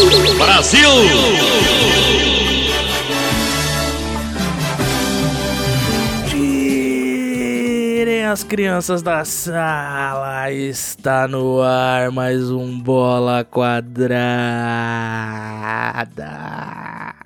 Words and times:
Brasil! 0.00 0.88
Tirem 6.26 8.24
as 8.24 8.42
crianças 8.42 9.02
da 9.02 9.26
sala, 9.26 10.50
está 10.50 11.28
no 11.28 11.60
ar 11.60 12.10
mais 12.10 12.50
um 12.50 12.80
Bola 12.80 13.44
Quadrada. 13.44 14.16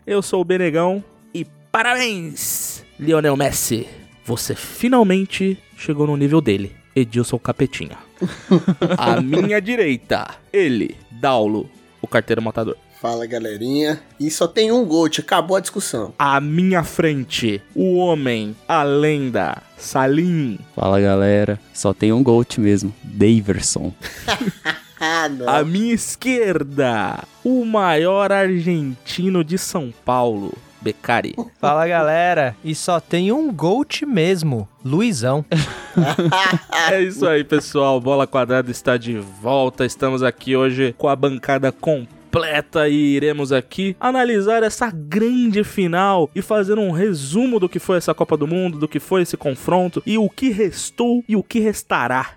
Eu 0.04 0.20
sou 0.20 0.40
o 0.40 0.44
Benegão 0.44 1.04
e 1.32 1.46
parabéns, 1.70 2.84
Lionel 2.98 3.36
Messi. 3.36 3.86
Você 4.24 4.56
finalmente 4.56 5.56
chegou 5.76 6.08
no 6.08 6.16
nível 6.16 6.40
dele, 6.40 6.74
Edilson 6.96 7.38
Capetinha. 7.38 7.98
À 8.98 9.20
minha 9.20 9.60
direita, 9.60 10.26
ele, 10.52 10.96
Daulo, 11.12 11.70
o 12.04 12.08
carteiro 12.08 12.42
matador. 12.42 12.76
Fala 13.00 13.26
galerinha. 13.26 14.00
E 14.18 14.30
só 14.30 14.46
tem 14.46 14.72
um 14.72 14.84
Gold, 14.84 15.20
acabou 15.20 15.56
a 15.56 15.60
discussão. 15.60 16.14
À 16.18 16.40
minha 16.40 16.82
frente, 16.82 17.60
o 17.74 17.96
homem, 17.96 18.56
a 18.66 18.82
lenda, 18.82 19.62
Salim. 19.76 20.58
Fala 20.74 21.00
galera, 21.00 21.60
só 21.72 21.92
tem 21.92 22.12
um 22.12 22.22
Gold 22.22 22.60
mesmo, 22.60 22.94
Daverson. 23.02 23.92
Ah. 24.26 24.38
À 25.46 25.62
minha 25.62 25.92
esquerda, 25.92 27.24
o 27.44 27.62
maior 27.64 28.32
argentino 28.32 29.44
de 29.44 29.58
São 29.58 29.92
Paulo, 30.02 30.56
Becari. 30.84 31.34
Fala 31.58 31.88
galera, 31.88 32.54
e 32.62 32.74
só 32.74 33.00
tem 33.00 33.32
um 33.32 33.50
Gold 33.50 34.04
mesmo, 34.04 34.68
Luizão. 34.84 35.44
É 36.90 37.00
isso 37.00 37.24
aí, 37.24 37.44
pessoal. 37.44 38.00
Bola 38.00 38.26
Quadrada 38.26 38.68
está 38.68 38.96
de 38.96 39.16
volta. 39.16 39.86
Estamos 39.86 40.24
aqui 40.24 40.56
hoje 40.56 40.92
com 40.98 41.08
a 41.08 41.14
bancada 41.14 41.70
completa 41.70 42.88
e 42.88 43.14
iremos 43.14 43.52
aqui 43.52 43.96
analisar 44.00 44.64
essa 44.64 44.90
grande 44.90 45.62
final 45.62 46.28
e 46.34 46.42
fazer 46.42 46.80
um 46.80 46.90
resumo 46.90 47.60
do 47.60 47.68
que 47.68 47.78
foi 47.78 47.98
essa 47.98 48.12
Copa 48.12 48.36
do 48.36 48.48
Mundo, 48.48 48.76
do 48.76 48.88
que 48.88 48.98
foi 48.98 49.22
esse 49.22 49.36
confronto 49.36 50.02
e 50.04 50.18
o 50.18 50.28
que 50.28 50.50
restou 50.50 51.22
e 51.28 51.36
o 51.36 51.44
que 51.44 51.60
restará. 51.60 52.32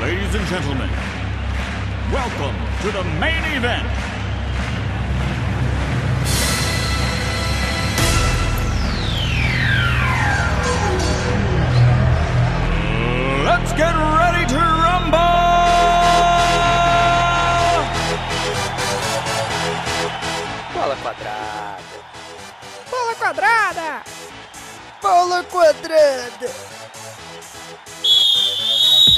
Ladies 0.00 0.34
and 0.34 0.46
gentlemen, 0.46 0.88
welcome 2.12 2.56
to 2.80 2.90
the 2.90 3.04
main 3.20 3.44
event. 3.56 3.86
Let's 13.44 13.72
get 13.72 13.94
ready 13.94 14.46
to 14.52 14.56
rumble! 14.56 15.18
Bola 20.74 20.96
quadrada. 21.02 21.82
Bola 22.90 23.14
quadrada. 23.16 24.02
Bola 25.02 25.44
quadrada. 25.44 26.50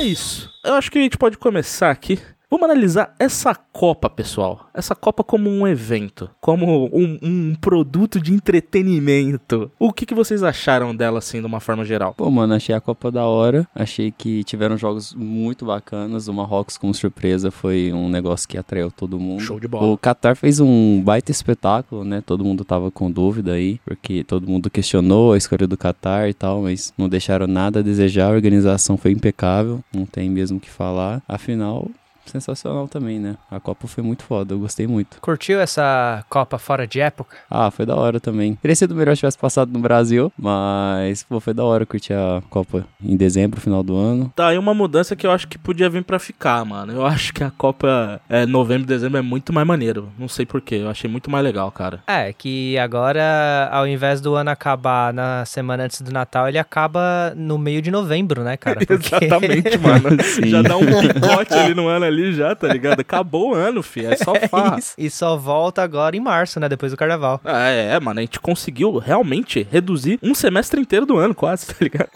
É 0.01 0.03
isso. 0.03 0.51
Eu 0.65 0.75
acho 0.75 0.91
que 0.91 0.99
a 0.99 1.03
gente 1.03 1.19
pode 1.19 1.37
começar 1.39 1.91
aqui. 1.91 2.21
Vamos 2.51 2.65
analisar 2.65 3.15
essa 3.17 3.55
Copa, 3.55 4.11
pessoal. 4.11 4.69
Essa 4.75 4.93
Copa 4.93 5.23
como 5.23 5.49
um 5.49 5.69
evento, 5.69 6.29
como 6.41 6.87
um, 6.93 7.17
um 7.23 7.55
produto 7.55 8.21
de 8.21 8.35
entretenimento. 8.35 9.71
O 9.79 9.93
que, 9.93 10.05
que 10.05 10.15
vocês 10.15 10.43
acharam 10.43 10.95
dela, 10.95 11.21
assim, 11.21 11.39
de 11.39 11.47
uma 11.47 11.61
forma 11.61 11.85
geral? 11.85 12.13
Pô, 12.13 12.29
mano, 12.29 12.53
achei 12.55 12.75
a 12.75 12.81
Copa 12.81 13.09
da 13.09 13.25
hora. 13.25 13.69
Achei 13.73 14.11
que 14.11 14.43
tiveram 14.43 14.77
jogos 14.77 15.15
muito 15.15 15.65
bacanas. 15.65 16.27
O 16.27 16.35
Marrocos, 16.35 16.77
como 16.77 16.93
surpresa, 16.93 17.53
foi 17.53 17.93
um 17.93 18.09
negócio 18.09 18.49
que 18.49 18.59
atraiu 18.59 18.91
todo 18.91 19.21
mundo. 19.21 19.43
Show 19.43 19.61
de 19.61 19.69
bola. 19.69 19.87
O 19.87 19.97
Qatar 19.97 20.35
fez 20.35 20.59
um 20.59 21.01
baita 21.01 21.31
espetáculo, 21.31 22.05
né? 22.05 22.21
Todo 22.21 22.45
mundo 22.45 22.65
tava 22.65 22.91
com 22.91 23.09
dúvida 23.09 23.53
aí, 23.53 23.81
porque 23.85 24.25
todo 24.25 24.49
mundo 24.49 24.69
questionou 24.69 25.35
a 25.35 25.39
escolha 25.39 25.69
do 25.69 25.79
Qatar 25.79 26.29
e 26.29 26.35
tal, 26.35 26.63
mas 26.63 26.93
não 26.99 27.09
deixaram 27.09 27.47
nada 27.47 27.79
a 27.79 27.83
desejar. 27.83 28.27
A 28.27 28.35
organização 28.35 28.97
foi 28.97 29.13
impecável, 29.13 29.85
não 29.95 30.05
tem 30.05 30.29
mesmo 30.29 30.59
o 30.59 30.61
que 30.61 30.69
falar. 30.69 31.23
Afinal, 31.29 31.89
sensacional 32.27 32.87
também, 32.89 33.19
né? 33.19 33.37
A 33.51 33.59
Copa 33.61 33.87
foi 33.89 34.03
muito 34.05 34.23
foda, 34.25 34.55
eu 34.55 34.59
gostei 34.59 34.87
muito. 34.87 35.19
Curtiu 35.21 35.61
essa 35.61 36.25
Copa 36.29 36.59
fora 36.59 36.87
de 36.87 37.01
época? 37.01 37.37
Ah, 37.51 37.71
foi 37.71 37.85
da 37.87 37.95
hora 37.97 38.21
também. 38.21 38.55
Teria 38.57 38.75
sido 38.77 38.95
melhor 38.95 39.15
se 39.15 39.21
tivesse 39.21 39.39
passado 39.39 39.73
no 39.73 39.79
Brasil, 39.79 40.33
mas 40.39 41.23
pô, 41.23 41.41
foi 41.41 41.53
da 41.55 41.65
hora 41.65 41.85
curtir 41.87 42.13
a 42.13 42.43
Copa 42.51 42.85
em 43.03 43.17
dezembro, 43.17 43.61
final 43.61 43.83
do 43.83 43.97
ano. 43.97 44.33
Tá 44.35 44.49
aí 44.49 44.59
uma 44.59 44.75
mudança 44.75 45.17
que 45.17 45.27
eu 45.27 45.31
acho 45.31 45.49
que 45.49 45.59
podia 45.59 45.89
vir 45.89 46.05
pra 46.05 46.19
ficar, 46.19 46.65
mano. 46.65 46.93
Eu 46.93 47.05
acho 47.07 47.33
que 47.33 47.43
a 47.43 47.51
Copa 47.51 48.21
é, 48.29 48.47
novembro 48.47 48.85
e 48.85 48.87
dezembro 48.87 49.19
é 49.19 49.23
muito 49.23 49.53
mais 49.53 49.67
maneiro. 49.67 50.09
Não 50.19 50.29
sei 50.29 50.47
porquê, 50.47 50.77
eu 50.77 50.89
achei 50.91 51.11
muito 51.11 51.31
mais 51.31 51.45
legal, 51.45 51.71
cara. 51.71 52.01
É, 52.07 52.33
que 52.33 52.79
agora, 52.79 53.69
ao 53.73 53.87
invés 53.87 54.21
do 54.21 54.35
ano 54.35 54.51
acabar 54.51 55.13
na 55.13 55.45
semana 55.45 55.85
antes 55.85 56.01
do 56.01 56.13
Natal, 56.13 56.49
ele 56.49 56.59
acaba 56.59 57.33
no 57.37 57.59
meio 57.59 57.83
de 57.83 57.91
novembro, 57.91 58.43
né, 58.43 58.57
cara? 58.57 58.81
Porque- 58.87 59.11
Exatamente, 59.25 59.79
mano. 59.79 60.11
Sim. 60.23 60.47
Já 60.49 60.63
dá 60.63 60.77
um 60.77 60.87
picote 60.87 61.55
ali 61.55 61.75
no 61.75 61.89
ano 61.89 62.05
ali 62.05 62.20
já, 62.33 62.55
tá 62.55 62.69
ligado? 62.69 63.01
Acabou 63.01 63.51
o 63.51 63.55
ano, 63.55 63.83
fi. 63.83 64.07
É 64.07 64.17
só 64.17 64.35
farra. 64.49 64.79
Isso. 64.79 64.95
E 64.97 65.11
só 65.11 65.37
volta 65.37 65.83
agora 65.83 66.17
em 66.17 66.21
março, 66.21 66.59
né? 66.61 66.69
Depois 66.69 66.93
do 66.93 66.99
carnaval. 66.99 67.41
Ah, 67.45 67.69
é, 67.69 67.99
mano, 68.01 68.21
a 68.21 68.23
gente 68.23 68.41
conseguiu 68.41 68.99
realmente 68.99 69.67
reduzir 69.71 70.19
um 70.23 70.35
semestre 70.35 70.81
inteiro 70.81 71.07
do 71.07 71.17
ano, 71.19 71.35
quase, 71.35 71.67
tá 71.67 71.75
ligado? 71.81 72.11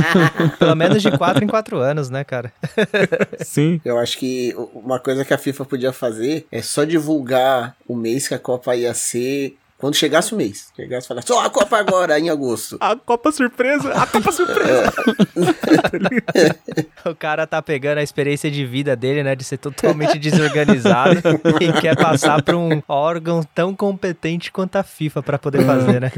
Pelo 0.58 0.74
menos 0.74 1.02
de 1.02 1.10
quatro 1.16 1.44
em 1.44 1.48
quatro 1.48 1.78
anos, 1.78 2.10
né, 2.10 2.24
cara? 2.24 2.52
Sim. 3.40 3.80
Eu 3.84 3.98
acho 3.98 4.18
que 4.18 4.54
uma 4.74 4.98
coisa 4.98 5.24
que 5.24 5.34
a 5.34 5.38
FIFA 5.38 5.64
podia 5.64 5.92
fazer 5.92 6.46
é 6.50 6.62
só 6.62 6.84
divulgar 6.84 7.76
o 7.86 7.94
mês 7.94 8.28
que 8.28 8.34
a 8.34 8.38
Copa 8.38 8.74
ia 8.76 8.94
ser 8.94 9.56
quando 9.80 9.94
chegasse 9.94 10.34
o 10.34 10.36
mês. 10.36 10.68
Chegasse 10.76 11.06
e 11.06 11.08
falar, 11.08 11.22
só 11.22 11.42
a 11.42 11.48
Copa 11.48 11.78
agora, 11.78 12.20
em 12.20 12.28
agosto. 12.28 12.76
A 12.80 12.94
Copa 12.94 13.32
Surpresa, 13.32 13.90
a 13.94 14.06
Copa 14.06 14.30
Surpresa. 14.30 14.92
O 17.04 17.14
cara 17.14 17.46
tá 17.46 17.62
pegando 17.62 17.98
a 17.98 18.02
experiência 18.02 18.50
de 18.50 18.66
vida 18.66 18.94
dele, 18.94 19.22
né? 19.22 19.34
De 19.34 19.42
ser 19.42 19.56
totalmente 19.56 20.18
desorganizado 20.18 21.20
e 21.60 21.72
quer 21.80 21.96
passar 21.96 22.42
pra 22.42 22.56
um 22.56 22.82
órgão 22.86 23.42
tão 23.54 23.74
competente 23.74 24.52
quanto 24.52 24.76
a 24.76 24.82
FIFA 24.82 25.22
pra 25.22 25.38
poder 25.38 25.64
fazer, 25.64 26.00
né? 26.00 26.12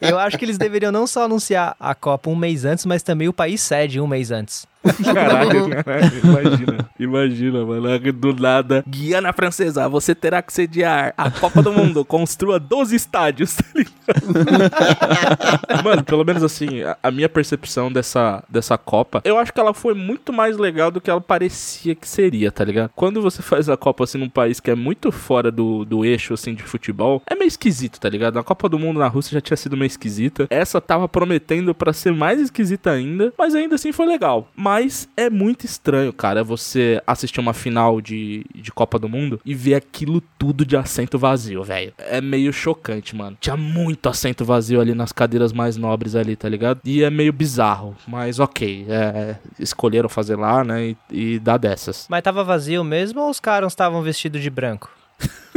Eu 0.00 0.18
acho 0.18 0.36
que 0.36 0.44
eles 0.44 0.58
deveriam 0.58 0.92
não 0.92 1.06
só 1.06 1.24
anunciar 1.24 1.74
a 1.80 1.94
Copa 1.94 2.28
um 2.28 2.36
mês 2.36 2.66
antes, 2.66 2.84
mas 2.84 3.02
também 3.02 3.28
o 3.28 3.32
país 3.32 3.62
sede 3.62 3.98
um 3.98 4.06
mês 4.06 4.30
antes. 4.30 4.66
Caralho, 5.04 5.68
caralho, 5.82 6.20
imagina. 6.22 6.90
Imagina, 6.98 7.64
mano. 7.64 8.12
Do 8.12 8.34
nada. 8.34 8.84
Guiana 8.86 9.32
Francesa, 9.32 9.88
você 9.88 10.14
terá 10.14 10.40
que 10.40 10.52
sediar 10.52 11.12
a 11.16 11.30
Copa 11.30 11.62
do 11.62 11.72
Mundo. 11.72 12.04
Construa 12.06 12.60
12 12.60 12.94
estádios, 12.94 13.56
tá 13.56 13.64
ligado? 13.74 13.94
mano, 15.84 16.04
pelo 16.04 16.24
menos 16.24 16.42
assim, 16.42 16.82
a, 16.82 16.96
a 17.02 17.10
minha 17.10 17.28
percepção 17.28 17.90
dessa, 17.90 18.42
dessa 18.48 18.78
Copa, 18.78 19.20
eu 19.24 19.38
acho 19.38 19.52
que 19.52 19.60
ela 19.60 19.74
foi 19.74 19.94
muito 19.94 20.32
mais 20.32 20.56
legal 20.56 20.90
do 20.90 21.00
que 21.00 21.10
ela 21.10 21.20
parecia 21.20 21.94
que 21.94 22.08
seria, 22.08 22.50
tá 22.52 22.64
ligado? 22.64 22.90
Quando 22.94 23.20
você 23.20 23.42
faz 23.42 23.68
a 23.68 23.76
Copa 23.76 24.04
assim 24.04 24.18
num 24.18 24.28
país 24.28 24.60
que 24.60 24.70
é 24.70 24.74
muito 24.74 25.10
fora 25.10 25.50
do, 25.50 25.84
do 25.84 26.04
eixo 26.04 26.34
assim 26.34 26.54
de 26.54 26.62
futebol, 26.62 27.22
é 27.26 27.34
meio 27.34 27.48
esquisito, 27.48 28.00
tá 28.00 28.08
ligado? 28.08 28.38
A 28.38 28.44
Copa 28.44 28.68
do 28.68 28.78
Mundo 28.78 29.00
na 29.00 29.08
Rússia 29.08 29.34
já 29.34 29.40
tinha 29.40 29.56
sido 29.56 29.76
meio 29.76 29.88
esquisita. 29.88 30.46
Essa 30.50 30.80
tava 30.80 31.08
prometendo 31.08 31.74
pra 31.74 31.92
ser 31.92 32.12
mais 32.12 32.40
esquisita 32.40 32.90
ainda, 32.90 33.32
mas 33.36 33.54
ainda 33.54 33.74
assim 33.74 33.92
foi 33.92 34.06
legal. 34.06 34.48
Mas 34.54 34.67
é 35.16 35.30
muito 35.30 35.64
estranho, 35.64 36.12
cara, 36.12 36.44
você 36.44 37.02
assistir 37.06 37.40
uma 37.40 37.52
final 37.52 38.00
de, 38.00 38.44
de 38.54 38.70
Copa 38.70 38.98
do 38.98 39.08
Mundo 39.08 39.40
e 39.44 39.54
ver 39.54 39.74
aquilo 39.74 40.20
tudo 40.38 40.64
de 40.64 40.76
assento 40.76 41.18
vazio, 41.18 41.62
velho. 41.62 41.92
É 41.98 42.20
meio 42.20 42.52
chocante, 42.52 43.14
mano. 43.16 43.36
Tinha 43.40 43.56
muito 43.56 44.08
assento 44.08 44.44
vazio 44.44 44.80
ali 44.80 44.94
nas 44.94 45.12
cadeiras 45.12 45.52
mais 45.52 45.76
nobres 45.76 46.14
ali, 46.14 46.36
tá 46.36 46.48
ligado? 46.48 46.80
E 46.84 47.02
é 47.02 47.10
meio 47.10 47.32
bizarro, 47.32 47.96
mas 48.06 48.38
ok. 48.38 48.86
É, 48.88 49.36
escolheram 49.58 50.08
fazer 50.08 50.36
lá, 50.36 50.64
né? 50.64 50.88
E, 50.88 50.96
e 51.10 51.38
dá 51.38 51.56
dessas. 51.56 52.06
Mas 52.08 52.22
tava 52.22 52.44
vazio 52.44 52.84
mesmo 52.84 53.20
ou 53.20 53.30
os 53.30 53.40
caras 53.40 53.72
estavam 53.72 54.02
vestidos 54.02 54.42
de 54.42 54.50
branco? 54.50 54.97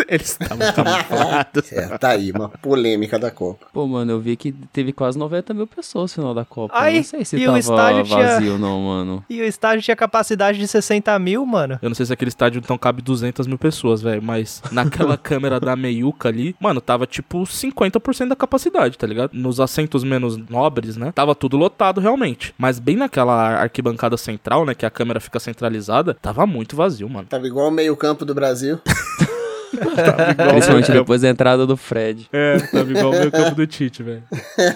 Eles 0.07 0.38
estavam 0.39 0.74
camuflados. 0.74 1.71
É, 1.71 1.98
tá 1.98 2.09
aí, 2.09 2.31
uma 2.31 2.50
polêmica 2.50 3.18
da 3.19 3.31
Copa. 3.31 3.65
Pô, 3.74 3.88
mano, 3.88 4.12
eu 4.12 4.19
vi 4.19 4.36
que 4.36 4.51
teve 4.74 4.92
quase 4.94 5.18
90 5.18 5.53
mil 5.53 5.68
pessoas 5.68 6.12
no 6.12 6.15
final 6.15 6.33
da 6.33 6.45
Copa. 6.45 6.74
Ai, 6.77 6.98
não 6.98 7.03
sei 7.03 7.25
se 7.25 7.38
e 7.38 7.44
o 7.44 7.45
tava 7.48 7.59
estádio 7.59 8.03
tinha- 8.03 8.18
vazio 8.27 8.57
não, 8.57 8.81
mano. 8.81 9.25
E 9.30 9.42
o 9.42 9.45
estádio 9.45 9.83
tinha 9.83 9.95
capacidade 9.95 10.57
de 10.57 10.68
60 10.68 11.18
mil, 11.19 11.45
mano. 11.45 11.80
Eu 11.81 11.89
não 11.89 11.95
sei 11.95 12.06
se 12.06 12.13
aquele 12.13 12.30
estádio 12.30 12.59
então 12.59 12.77
cabe 12.77 13.01
200 13.01 13.48
mil 13.48 13.57
pessoas, 13.57 14.01
velho, 14.01 14.21
mas 14.21 14.62
naquela 14.71 15.18
câmera 15.18 15.59
da 15.59 15.75
meiuca 15.75 16.30
ali, 16.30 16.56
mano, 16.59 16.81
tava 16.81 17.06
tipo 17.06 17.44
50% 17.44 18.27
da 18.30 18.36
capacidade, 18.36 18.98
tá 18.98 19.07
ligado? 19.07 19.31
Nos 19.33 19.59
assentos 19.59 20.03
menos 20.03 20.38
nobres, 20.38 20.98
né? 20.98 21.12
Tava 21.13 21.33
tudo 21.36 21.57
lotado 21.57 22.00
realmente. 22.01 22.53
Mas 22.57 22.80
bem 22.80 22.95
naquela 22.95 23.59
arquibancada 23.62 24.18
central, 24.18 24.65
né, 24.65 24.74
que 24.75 24.86
a 24.86 24.89
câmera 24.89 25.19
fica 25.19 25.39
centralizada, 25.39 26.13
tava 26.21 26.45
muito 26.45 26.75
vazio, 26.75 27.09
mano. 27.09 27.27
Tava 27.30 27.48
igual 27.48 27.68
o 27.68 27.71
meio 27.71 27.95
campo 27.95 28.25
do 28.25 28.33
Brasil. 28.33 28.80
Tava 29.78 30.32
igual 30.32 30.50
Principalmente 30.50 30.92
depois 30.92 31.22
da 31.22 31.30
entrada 31.30 31.66
do 31.66 31.78
Fred. 31.78 32.28
É, 32.32 32.58
tava 32.60 32.90
igual 32.92 33.10
o 33.10 33.20
meu 33.20 33.32
campo 33.32 33.56
do 33.56 33.68
Tite, 33.68 34.04
velho. 34.04 34.24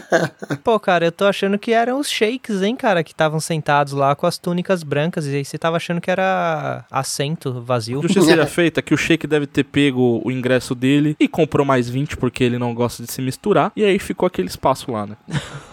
Pô, 0.64 0.80
cara, 0.80 1.06
eu 1.06 1.12
tô 1.12 1.26
achando 1.26 1.58
que 1.58 1.72
eram 1.72 2.00
os 2.00 2.10
shakes, 2.10 2.62
hein, 2.62 2.76
cara, 2.76 3.04
que 3.04 3.12
estavam 3.12 3.40
sentados 3.40 3.94
lá 3.94 4.16
com 4.16 4.26
as 4.26 4.38
túnicas 4.38 4.84
brancas. 4.84 5.26
E 5.28 5.36
aí 5.36 5.46
você 5.46 5.58
tava 5.58 5.78
achando 5.78 6.00
que 6.02 6.10
era 6.12 6.86
assento 6.92 7.62
vazio. 7.62 8.02
Justiça 8.02 8.26
seja 8.26 8.46
feita 8.48 8.82
que 8.82 8.94
o 8.94 8.98
Sheik 8.98 9.28
deve 9.28 9.46
ter 9.48 9.64
pego 9.64 10.22
o 10.24 10.32
ingresso 10.32 10.74
dele 10.76 11.16
e 11.20 11.28
comprou 11.28 11.66
mais 11.66 11.90
20 11.90 12.18
porque 12.18 12.44
ele 12.44 12.58
não 12.58 12.74
gosta 12.74 13.04
de 13.04 13.12
se 13.12 13.22
misturar. 13.22 13.72
E 13.76 13.84
aí 13.84 14.00
ficou 14.00 14.26
aquele 14.28 14.48
espaço 14.48 14.92
lá, 14.92 15.06
né? 15.08 15.16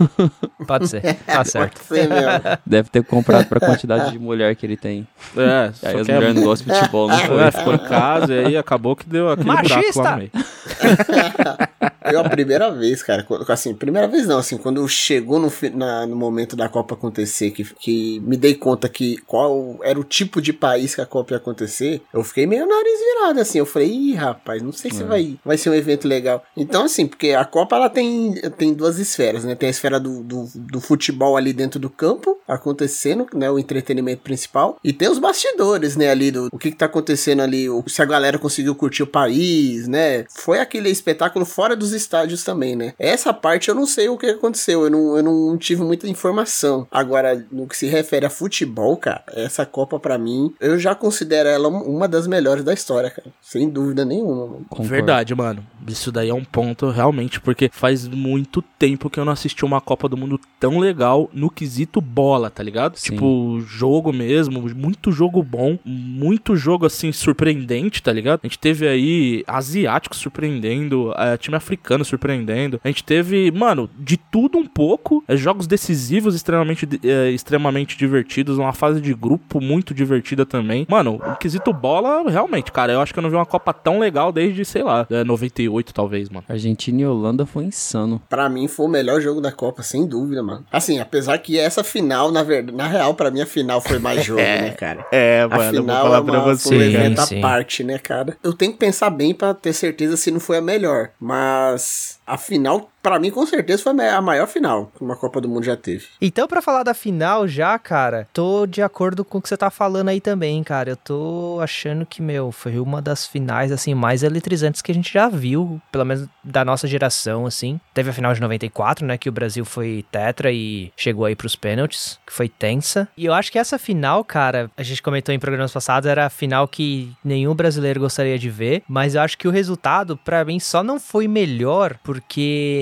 Pode 0.66 0.88
ser. 0.88 1.02
Tá 1.26 1.44
certo. 1.44 1.80
Pode 1.80 2.00
ser 2.00 2.08
mesmo. 2.08 2.58
Deve 2.64 2.88
ter 2.88 3.04
comprado 3.04 3.46
pra 3.46 3.60
quantidade 3.60 4.10
de 4.12 4.18
mulher 4.18 4.54
que 4.56 4.64
ele 4.66 4.76
tem. 4.76 5.06
É, 5.36 5.72
Aí 5.82 5.92
só 5.92 5.98
as 6.00 6.06
que 6.06 6.12
é- 6.12 6.14
mulheres 6.14 6.36
não 6.36 6.42
gostam 6.44 6.72
de 6.72 6.78
futebol, 6.80 7.08
não 7.08 7.18
foi? 7.18 7.40
É, 7.42 7.50
ficou 7.50 7.74
em 7.74 7.78
casa 7.78 8.34
e 8.34 8.44
aí 8.46 8.56
acabou 8.56 8.94
que 8.96 9.06
deu 9.12 9.30
aquele 9.30 9.50
buraco 9.50 9.68
Machista! 9.68 10.02
lá 10.02 10.10
no 10.12 10.16
meio. 10.18 10.30
Eu 12.10 12.20
a 12.20 12.28
primeira 12.28 12.70
vez, 12.72 13.02
cara, 13.02 13.26
assim, 13.48 13.74
primeira 13.74 14.08
vez 14.08 14.26
não, 14.26 14.38
assim, 14.38 14.56
quando 14.56 14.86
chegou 14.88 15.38
no, 15.38 15.52
na- 15.74 16.06
no 16.06 16.16
momento 16.16 16.56
da 16.56 16.68
Copa 16.68 16.94
acontecer, 16.94 17.50
que, 17.50 17.64
que 17.74 18.20
me 18.20 18.36
dei 18.36 18.54
conta 18.54 18.88
que 18.88 19.18
qual 19.26 19.78
era 19.82 19.98
o 19.98 20.04
tipo 20.04 20.40
de 20.40 20.52
país 20.52 20.94
que 20.94 21.00
a 21.00 21.06
Copa 21.06 21.34
ia 21.34 21.36
acontecer, 21.38 22.02
eu 22.12 22.22
fiquei 22.24 22.46
meio 22.46 22.66
nariz 22.66 22.98
virado, 23.00 23.40
assim, 23.40 23.58
eu 23.58 23.66
falei, 23.66 23.90
ih, 23.90 24.14
rapaz, 24.14 24.62
não 24.62 24.72
sei 24.72 24.90
se 24.90 25.02
vai, 25.04 25.38
vai 25.44 25.56
ser 25.58 25.70
um 25.70 25.74
evento 25.74 26.08
legal. 26.08 26.42
Então, 26.56 26.84
assim, 26.84 27.06
porque 27.06 27.30
a 27.30 27.44
Copa, 27.44 27.76
ela 27.76 27.88
tem, 27.90 28.34
tem 28.56 28.72
duas 28.74 28.98
esferas, 28.98 29.44
né, 29.44 29.54
tem 29.54 29.66
a 29.68 29.70
esfera 29.70 29.98
do, 30.00 30.22
do, 30.22 30.48
do 30.54 30.80
futebol 30.80 31.36
ali 31.36 31.52
dentro 31.52 31.78
do 31.78 31.90
campo, 31.90 32.38
acontecendo, 32.48 33.26
né, 33.34 33.50
o 33.50 33.58
entretenimento 33.58 34.22
principal, 34.22 34.78
e 34.82 34.92
tem 34.92 35.08
os 35.08 35.18
bastidores, 35.18 35.96
né, 35.96 36.10
ali, 36.10 36.30
do 36.30 36.48
o 36.52 36.58
que 36.58 36.70
que 36.70 36.76
tá 36.76 36.86
acontecendo 36.86 37.40
ali, 37.42 37.68
o- 37.68 37.84
se 37.86 38.00
a 38.02 38.04
galera 38.04 38.38
conseguiu 38.38 38.74
curtir 38.74 39.02
o 39.02 39.06
país, 39.06 39.86
né, 39.88 40.24
foi 40.30 40.58
aquele 40.58 40.88
espetáculo 40.90 41.44
fora 41.44 41.74
dos 41.76 41.91
estádios 41.92 42.44
também, 42.44 42.76
né. 42.76 42.94
Essa 42.98 43.32
parte 43.32 43.68
eu 43.68 43.74
não 43.74 43.86
sei 43.86 44.08
o 44.08 44.18
que 44.18 44.26
aconteceu, 44.26 44.84
eu 44.84 44.90
não, 44.90 45.16
eu 45.16 45.22
não 45.22 45.56
tive 45.58 45.82
muita 45.82 46.08
informação. 46.08 46.86
Agora, 46.90 47.44
no 47.50 47.66
que 47.66 47.76
se 47.76 47.86
refere 47.86 48.26
a 48.26 48.30
futebol, 48.30 48.96
cara, 48.96 49.22
essa 49.28 49.64
Copa 49.64 49.98
pra 49.98 50.18
mim, 50.18 50.54
eu 50.60 50.78
já 50.78 50.94
considero 50.94 51.48
ela 51.48 51.68
uma 51.68 52.08
das 52.08 52.26
melhores 52.26 52.64
da 52.64 52.72
história, 52.72 53.10
cara, 53.10 53.28
sem 53.40 53.68
dúvida 53.68 54.04
nenhuma, 54.04 54.46
mano. 54.46 54.66
Verdade, 54.80 55.34
mano. 55.34 55.64
Isso 55.86 56.12
daí 56.12 56.28
é 56.28 56.34
um 56.34 56.44
ponto 56.44 56.90
realmente, 56.90 57.40
porque 57.40 57.70
faz 57.72 58.06
muito 58.06 58.62
tempo 58.78 59.10
que 59.10 59.18
eu 59.18 59.24
não 59.24 59.32
assisti 59.32 59.64
uma 59.64 59.80
Copa 59.80 60.08
do 60.08 60.16
Mundo 60.16 60.38
tão 60.60 60.78
legal 60.78 61.28
no 61.32 61.50
quesito 61.50 62.00
bola, 62.00 62.50
tá 62.50 62.62
ligado? 62.62 62.96
Sim. 62.96 63.12
Tipo, 63.12 63.60
jogo 63.66 64.12
mesmo, 64.12 64.62
muito 64.74 65.10
jogo 65.10 65.42
bom, 65.42 65.78
muito 65.84 66.54
jogo 66.56 66.86
assim 66.86 67.10
surpreendente, 67.12 68.02
tá 68.02 68.12
ligado? 68.12 68.40
A 68.42 68.46
gente 68.46 68.58
teve 68.58 68.86
aí 68.86 69.44
asiáticos 69.46 70.18
surpreendendo, 70.18 71.12
eh, 71.16 71.36
time 71.36 71.56
africano 71.56 71.81
surpreendendo. 72.04 72.80
A 72.82 72.88
gente 72.88 73.04
teve, 73.04 73.50
mano, 73.50 73.88
de 73.98 74.16
tudo 74.16 74.58
um 74.58 74.66
pouco, 74.66 75.22
eh, 75.28 75.36
jogos 75.36 75.66
decisivos 75.66 76.34
extremamente 76.34 76.88
eh, 77.04 77.30
extremamente 77.30 77.96
divertidos, 77.96 78.58
uma 78.58 78.72
fase 78.72 79.00
de 79.00 79.12
grupo 79.14 79.60
muito 79.60 79.94
divertida 79.94 80.44
também. 80.46 80.86
Mano, 80.88 81.20
o 81.24 81.36
quesito 81.36 81.72
bola, 81.72 82.30
realmente, 82.30 82.70
cara, 82.72 82.92
eu 82.92 83.00
acho 83.00 83.12
que 83.12 83.18
eu 83.18 83.22
não 83.22 83.30
vi 83.30 83.36
uma 83.36 83.46
Copa 83.46 83.72
tão 83.72 83.98
legal 83.98 84.32
desde, 84.32 84.64
sei 84.64 84.82
lá, 84.82 85.06
eh, 85.10 85.24
98 85.24 85.92
talvez, 85.92 86.28
mano. 86.28 86.44
Argentina 86.48 87.02
e 87.02 87.06
Holanda 87.06 87.44
foi 87.44 87.64
insano. 87.64 88.20
Pra 88.28 88.48
mim 88.48 88.68
foi 88.68 88.86
o 88.86 88.88
melhor 88.88 89.20
jogo 89.20 89.40
da 89.40 89.52
Copa, 89.52 89.82
sem 89.82 90.06
dúvida, 90.06 90.42
mano. 90.42 90.64
Assim, 90.72 90.98
apesar 91.00 91.38
que 91.38 91.58
essa 91.58 91.84
final, 91.84 92.30
na 92.30 92.42
verdade, 92.42 92.76
na 92.76 92.86
real, 92.86 93.14
pra 93.14 93.30
mim 93.30 93.40
a 93.40 93.46
final 93.46 93.80
foi 93.80 93.98
mais 93.98 94.22
jogo, 94.24 94.40
né, 94.40 94.70
cara? 94.70 95.06
É, 95.12 95.46
A 95.50 95.70
final 95.70 96.14
é 96.14 96.20
uma, 96.20 96.56
foi 96.56 96.76
um 96.76 96.80
Sim, 96.80 96.86
evento 96.86 97.20
à 97.20 97.26
parte, 97.40 97.84
né, 97.84 97.98
cara? 97.98 98.36
Eu 98.42 98.52
tenho 98.52 98.72
que 98.72 98.78
pensar 98.78 99.10
bem 99.10 99.34
pra 99.34 99.54
ter 99.54 99.72
certeza 99.72 100.16
se 100.16 100.30
não 100.30 100.40
foi 100.40 100.58
a 100.58 100.62
melhor, 100.62 101.10
mas 101.20 101.71
us 101.72 102.18
a 102.32 102.38
final, 102.38 102.90
pra 103.02 103.18
mim, 103.18 103.30
com 103.30 103.44
certeza 103.44 103.82
foi 103.82 104.08
a 104.08 104.22
maior 104.22 104.46
final 104.46 104.90
que 104.96 105.04
uma 105.04 105.14
Copa 105.14 105.38
do 105.38 105.50
Mundo 105.50 105.64
já 105.64 105.76
teve. 105.76 106.06
Então, 106.18 106.48
pra 106.48 106.62
falar 106.62 106.82
da 106.82 106.94
final 106.94 107.46
já, 107.46 107.78
cara, 107.78 108.26
tô 108.32 108.66
de 108.66 108.80
acordo 108.80 109.22
com 109.22 109.36
o 109.36 109.42
que 109.42 109.50
você 109.50 109.56
tá 109.56 109.70
falando 109.70 110.08
aí 110.08 110.18
também, 110.18 110.64
cara. 110.64 110.88
Eu 110.88 110.96
tô 110.96 111.58
achando 111.60 112.06
que, 112.06 112.22
meu, 112.22 112.50
foi 112.50 112.78
uma 112.78 113.02
das 113.02 113.26
finais, 113.26 113.70
assim, 113.70 113.94
mais 113.94 114.22
eletrizantes 114.22 114.80
que 114.80 114.90
a 114.90 114.94
gente 114.94 115.12
já 115.12 115.28
viu, 115.28 115.78
pelo 115.92 116.06
menos 116.06 116.26
da 116.42 116.64
nossa 116.64 116.88
geração, 116.88 117.44
assim. 117.44 117.78
Teve 117.92 118.08
a 118.08 118.14
final 118.14 118.32
de 118.32 118.40
94, 118.40 119.04
né, 119.04 119.18
que 119.18 119.28
o 119.28 119.32
Brasil 119.32 119.66
foi 119.66 120.02
tetra 120.10 120.50
e 120.50 120.90
chegou 120.96 121.26
aí 121.26 121.36
pros 121.36 121.54
pênaltis, 121.54 122.18
que 122.26 122.32
foi 122.32 122.48
tensa. 122.48 123.06
E 123.14 123.26
eu 123.26 123.34
acho 123.34 123.52
que 123.52 123.58
essa 123.58 123.78
final, 123.78 124.24
cara, 124.24 124.70
a 124.74 124.82
gente 124.82 125.02
comentou 125.02 125.34
em 125.34 125.38
programas 125.38 125.70
passados, 125.70 126.08
era 126.08 126.24
a 126.24 126.30
final 126.30 126.66
que 126.66 127.12
nenhum 127.22 127.54
brasileiro 127.54 128.00
gostaria 128.00 128.38
de 128.38 128.48
ver, 128.48 128.82
mas 128.88 129.14
eu 129.14 129.20
acho 129.20 129.36
que 129.36 129.46
o 129.46 129.50
resultado, 129.50 130.16
pra 130.16 130.42
mim, 130.46 130.58
só 130.58 130.82
não 130.82 130.98
foi 130.98 131.28
melhor 131.28 131.98
porque 132.02 132.21